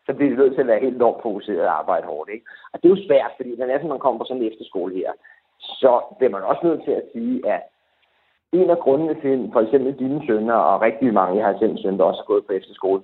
så 0.06 0.14
bliver 0.14 0.30
de 0.30 0.38
nødt 0.38 0.54
til 0.54 0.62
at 0.62 0.68
være 0.68 0.80
helt 0.80 0.96
enormt 0.96 1.22
fokuseret 1.22 1.68
og 1.68 1.80
arbejde 1.80 2.08
hårdt. 2.08 2.30
Ikke? 2.30 2.46
Og 2.74 2.80
det 2.80 2.86
er 2.86 2.96
jo 2.96 3.08
svært, 3.08 3.32
fordi 3.36 3.56
når 3.56 3.66
er, 3.66 3.88
man 3.88 4.00
kommer 4.00 4.20
på 4.20 4.26
sådan 4.26 4.42
en 4.42 4.52
efterskole 4.52 4.96
her, 4.96 5.12
så 5.60 6.02
bliver 6.18 6.32
man 6.32 6.44
også 6.44 6.62
nødt 6.64 6.84
til 6.84 6.92
at 6.92 7.04
sige, 7.14 7.48
at 7.54 7.62
en 8.52 8.70
af 8.70 8.80
grundene 8.80 9.22
til, 9.22 9.50
for 9.54 9.62
eksempel 9.62 10.00
dine 10.00 10.22
sønner, 10.28 10.54
og 10.54 10.82
rigtig 10.82 11.14
mange, 11.14 11.38
jeg 11.38 11.46
har 11.46 11.58
selv 11.60 11.78
sønner, 11.78 11.98
der 11.98 12.04
også 12.04 12.22
har 12.22 12.32
gået 12.34 12.46
på 12.46 12.54
efterskole, 12.54 13.02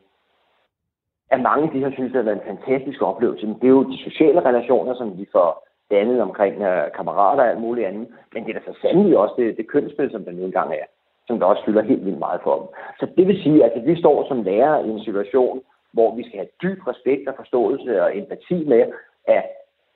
at 1.31 1.41
mange 1.41 1.63
af 1.67 1.71
de 1.73 1.79
her 1.79 1.91
synes, 1.91 2.11
det 2.11 2.19
har 2.21 2.29
været 2.29 2.41
en 2.41 2.57
fantastisk 2.57 3.01
oplevelse. 3.01 3.47
Men 3.47 3.55
det 3.55 3.63
er 3.63 3.77
jo 3.79 3.91
de 3.91 3.97
sociale 3.97 4.41
relationer, 4.45 4.93
som 4.95 5.17
de 5.17 5.25
får 5.31 5.67
dannet 5.95 6.21
omkring 6.27 6.55
uh, 6.69 6.85
kammerater 6.97 7.43
og 7.43 7.49
alt 7.49 7.61
muligt 7.65 7.87
andet. 7.87 8.07
Men 8.33 8.39
det 8.43 8.49
er 8.49 8.59
da 8.59 8.65
så 8.65 8.75
sandelig 8.81 9.17
også 9.17 9.35
det, 9.37 9.57
det 9.57 9.71
kønsspil, 9.73 10.11
som 10.11 10.23
der 10.25 10.31
nu 10.31 10.43
engang 10.45 10.69
er, 10.81 10.87
som 11.27 11.39
der 11.39 11.45
også 11.45 11.63
fylder 11.65 11.81
helt 11.81 12.05
vildt 12.05 12.19
meget 12.25 12.41
for 12.43 12.55
dem. 12.59 12.67
Så 12.99 13.05
det 13.17 13.27
vil 13.27 13.43
sige, 13.43 13.59
at 13.65 13.73
vi 13.85 13.99
står 13.99 14.27
som 14.27 14.43
lærer 14.43 14.83
i 14.85 14.89
en 14.89 15.03
situation, 15.07 15.61
hvor 15.93 16.15
vi 16.15 16.23
skal 16.23 16.39
have 16.39 16.55
dyb 16.63 16.79
respekt 16.87 17.27
og 17.29 17.35
forståelse 17.37 18.03
og 18.03 18.17
empati 18.17 18.57
med, 18.73 18.83
at 19.27 19.45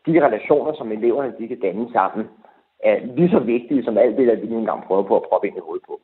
de 0.06 0.26
relationer, 0.26 0.74
som 0.74 0.92
eleverne 0.92 1.34
de 1.40 1.48
kan 1.48 1.60
danne 1.60 1.92
sammen, 1.94 2.28
er 2.84 2.96
lige 3.16 3.30
så 3.30 3.40
vigtige 3.40 3.84
som 3.84 3.98
alt 3.98 4.18
det, 4.18 4.28
der 4.28 4.36
vi 4.36 4.48
nu 4.48 4.58
engang 4.58 4.84
prøver 4.88 5.04
på 5.04 5.16
at 5.16 5.28
proppe 5.30 5.48
ind 5.48 5.58
i 5.58 5.66
hovedet 5.66 5.84
på. 5.88 6.00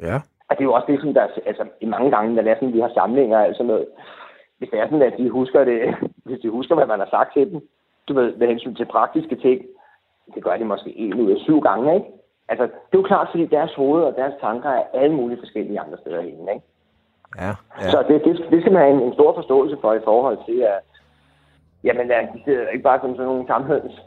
Ja. 0.00 0.16
Og 0.48 0.52
det 0.56 0.60
er 0.60 0.70
jo 0.70 0.72
også 0.72 0.92
det, 0.92 1.00
som 1.00 1.14
der, 1.14 1.26
altså, 1.46 1.64
i 1.80 1.86
mange 1.86 2.10
gange, 2.10 2.36
det 2.36 2.50
er 2.50 2.54
sådan, 2.54 2.72
vi 2.72 2.80
har 2.80 2.92
samlinger 2.94 3.38
og 3.38 3.44
alt 3.44 3.56
sådan 3.56 3.66
noget, 3.66 3.86
hvis 4.58 4.68
det 4.70 4.78
er 4.80 4.86
sådan, 4.86 5.02
at 5.02 5.18
de 5.18 5.30
husker 5.30 5.64
det, 5.64 5.80
hvis 6.26 6.40
de 6.40 6.50
husker, 6.50 6.74
hvad 6.74 6.86
man 6.86 6.98
har 6.98 7.10
sagt 7.10 7.32
til 7.32 7.50
dem, 7.50 7.60
du 8.08 8.14
ved, 8.14 8.36
med 8.36 8.48
hensyn 8.48 8.74
til 8.74 8.84
praktiske 8.84 9.36
ting, 9.36 9.62
det 10.34 10.44
gør 10.44 10.56
de 10.56 10.64
måske 10.64 10.98
en 10.98 11.14
ud 11.14 11.30
af 11.30 11.36
syv 11.38 11.60
gange, 11.60 11.94
ikke? 11.94 12.06
Altså, 12.48 12.64
det 12.64 12.94
er 12.94 13.02
jo 13.02 13.02
klart, 13.02 13.28
fordi 13.30 13.46
deres 13.46 13.74
hoved 13.74 14.02
og 14.02 14.14
deres 14.16 14.34
tanker 14.40 14.70
er 14.70 14.84
alle 14.94 15.16
mulige 15.16 15.38
forskellige 15.38 15.80
andre 15.80 15.98
steder 15.98 16.20
inde, 16.20 16.52
ikke? 16.54 16.66
Ja, 17.38 17.52
ja. 17.80 17.90
Så 17.90 18.04
det, 18.08 18.24
det, 18.24 18.46
det 18.50 18.60
skal 18.60 18.72
man 18.72 18.82
have 18.82 18.94
en, 18.94 19.02
en 19.02 19.12
stor 19.12 19.34
forståelse 19.34 19.76
for 19.80 19.92
i 19.92 20.04
forhold 20.04 20.38
til, 20.46 20.60
at 20.60 20.80
jamen, 21.84 22.10
at 22.10 22.28
de 22.34 22.40
sidder 22.44 22.68
ikke 22.68 22.82
bare 22.82 23.00
som 23.00 23.16
sådan 23.16 23.26
nogle 23.26 23.46
samhøns 23.46 24.02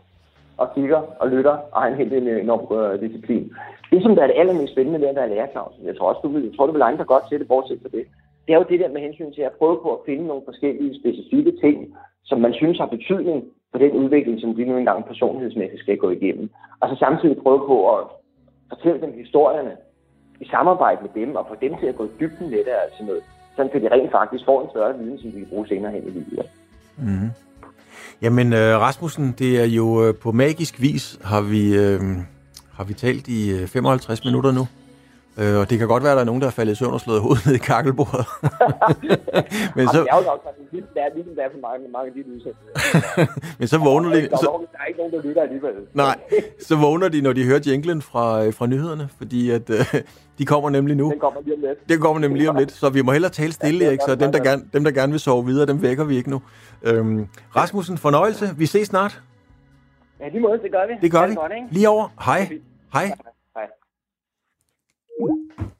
og 0.57 0.73
kigger 0.75 1.01
og 1.19 1.29
lytter 1.29 1.55
og 1.71 1.81
har 1.81 1.87
en 1.87 1.95
helt 1.95 2.13
enorm 2.13 2.65
uh, 2.69 3.01
disciplin. 3.01 3.53
Det, 3.91 4.03
som 4.03 4.15
der 4.15 4.23
er 4.23 4.27
det 4.27 4.39
allermest 4.39 4.73
spændende 4.73 5.01
ved 5.01 5.07
at 5.07 5.15
være 5.15 5.29
lærer, 5.29 5.51
Claus, 5.51 5.73
jeg 5.83 5.97
tror 5.97 6.09
også, 6.09 6.21
du 6.23 6.27
vil, 6.27 6.43
jeg 6.43 6.53
tror, 6.55 6.65
du 6.65 6.71
vil 6.71 6.81
dig 6.81 7.07
godt 7.07 7.23
til 7.29 7.39
det, 7.39 7.47
bortset 7.47 7.79
fra 7.81 7.89
det, 7.89 8.05
det 8.45 8.53
er 8.53 8.57
jo 8.57 8.65
det 8.69 8.79
der 8.79 8.89
med 8.89 9.01
hensyn 9.01 9.33
til 9.33 9.41
at 9.41 9.51
prøve 9.59 9.79
på 9.83 9.89
at 9.93 10.03
finde 10.05 10.27
nogle 10.27 10.41
forskellige 10.45 10.99
specifikke 10.99 11.53
ting, 11.63 11.97
som 12.25 12.41
man 12.41 12.53
synes 12.53 12.77
har 12.79 12.85
betydning 12.85 13.43
for 13.71 13.77
den 13.77 13.91
udvikling, 13.91 14.41
som 14.41 14.55
de 14.55 14.65
nu 14.65 14.77
engang 14.77 15.05
personlighedsmæssigt 15.05 15.81
skal 15.81 15.97
gå 15.97 16.09
igennem. 16.09 16.49
Og 16.79 16.89
så 16.89 16.95
samtidig 16.95 17.37
prøve 17.43 17.61
på 17.71 17.77
at 17.95 18.03
fortælle 18.69 19.01
dem 19.01 19.13
historierne 19.21 19.73
i 20.41 20.45
samarbejde 20.45 20.99
med 21.01 21.11
dem, 21.21 21.35
og 21.35 21.45
få 21.49 21.55
dem 21.61 21.73
til 21.79 21.87
at 21.87 21.95
gå 21.95 22.05
i 22.05 22.15
dybden 22.19 22.49
lidt 22.49 22.67
af 22.67 22.81
sådan 22.91 23.07
noget, 23.07 23.23
sådan 23.55 23.71
at 23.75 23.81
de 23.81 23.95
rent 23.95 24.11
faktisk 24.11 24.45
får 24.45 24.61
en 24.63 24.69
større 24.69 24.97
viden, 24.99 25.17
som 25.19 25.31
de 25.31 25.37
kan 25.39 25.49
bruge 25.49 25.67
senere 25.67 25.91
hen 25.91 26.03
i 26.07 26.09
livet. 26.09 26.49
Mm. 26.97 27.29
Jamen, 28.21 28.53
øh, 28.53 28.79
Rasmussen, 28.85 29.35
det 29.39 29.61
er 29.61 29.65
jo 29.65 30.07
øh, 30.07 30.15
på 30.15 30.31
magisk 30.31 30.81
vis, 30.81 31.19
har 31.23 31.41
vi, 31.41 31.77
øh, 31.77 31.99
har 32.73 32.83
vi 32.83 32.93
talt 32.93 33.27
i 33.27 33.61
øh, 33.61 33.67
55 33.67 34.25
minutter 34.25 34.51
nu. 34.51 34.67
Øh, 35.37 35.59
og 35.59 35.69
det 35.69 35.79
kan 35.79 35.87
godt 35.87 36.03
være, 36.03 36.11
at 36.11 36.15
der 36.15 36.21
er 36.21 36.25
nogen, 36.25 36.41
der 36.41 36.47
er 36.47 36.51
faldet 36.51 36.73
i 36.73 36.75
søvn 36.75 36.93
og 36.93 37.01
slået 37.01 37.21
hovedet 37.21 37.45
ned 37.45 37.55
i 37.55 37.57
kakkelbordet. 37.57 38.25
Men 39.77 39.87
så... 39.87 39.99
Det 39.99 40.07
er 40.11 40.17
jo 40.17 40.23
nok 40.25 40.59
det 40.71 40.87
er 40.95 41.15
ligesom 41.15 41.35
det 41.35 41.43
er 41.43 41.49
for 41.51 41.59
mange, 41.67 41.87
mange 41.93 42.07
af 42.07 42.13
de 42.13 42.21
udsendelser. 42.33 43.55
Men 43.59 43.67
så 43.67 43.77
vågner 43.77 44.09
de... 44.09 44.27
Så... 44.29 44.67
Der 44.71 44.77
er 44.79 44.85
ikke 44.85 44.99
nogen, 44.99 45.13
der 45.13 45.21
lytter 45.21 45.41
alligevel. 45.41 45.73
Nej, 45.93 46.19
så 46.59 46.75
vågner 46.75 47.09
de, 47.09 47.21
når 47.21 47.33
de 47.33 47.43
hører 47.45 47.59
jinglen 47.67 48.01
fra, 48.01 48.45
øh, 48.45 48.53
fra 48.53 48.65
nyhederne, 48.67 49.09
fordi 49.17 49.49
at, 49.49 49.69
øh, 49.69 50.01
de 50.39 50.45
kommer 50.45 50.69
nemlig 50.69 50.95
nu. 50.95 51.09
Den 51.11 51.19
kommer 51.19 51.41
lige 51.41 51.55
om 51.55 51.61
lidt. 51.61 51.89
Det 51.89 51.99
kommer 51.99 52.19
nemlig 52.19 52.37
lige 52.37 52.49
om 52.49 52.55
lidt, 52.55 52.71
så 52.71 52.89
vi 52.89 53.01
må 53.01 53.11
hellere 53.11 53.31
tale 53.31 53.51
stille, 53.51 53.85
ja, 53.85 53.91
ikke? 53.91 54.03
Så 54.07 54.15
dem 54.15 54.31
der, 54.31 54.43
gerne, 54.43 54.63
dem, 54.73 54.83
der 54.83 54.91
gerne 54.91 55.11
vil 55.11 55.19
sove 55.19 55.45
videre, 55.45 55.65
dem 55.65 55.81
vækker 55.81 56.03
vi 56.03 56.17
ikke 56.17 56.29
nu. 56.29 56.41
Øhm, 56.83 57.27
Rasmussen, 57.55 57.97
fornøjelse. 57.97 58.49
Vi 58.57 58.65
ses 58.65 58.87
snart. 58.87 59.21
Ja, 60.19 60.29
lige 60.29 60.39
måde, 60.39 60.59
det 60.63 60.71
gør 60.71 60.87
vi. 60.87 60.93
Det 61.01 61.11
gør 61.11 61.27
vi. 61.27 61.35
Godt, 61.35 61.51
lige 61.71 61.89
over. 61.89 62.07
Hej. 62.25 62.49
Hej. 62.93 63.11
Thank 65.19 65.31
you. 65.59 65.78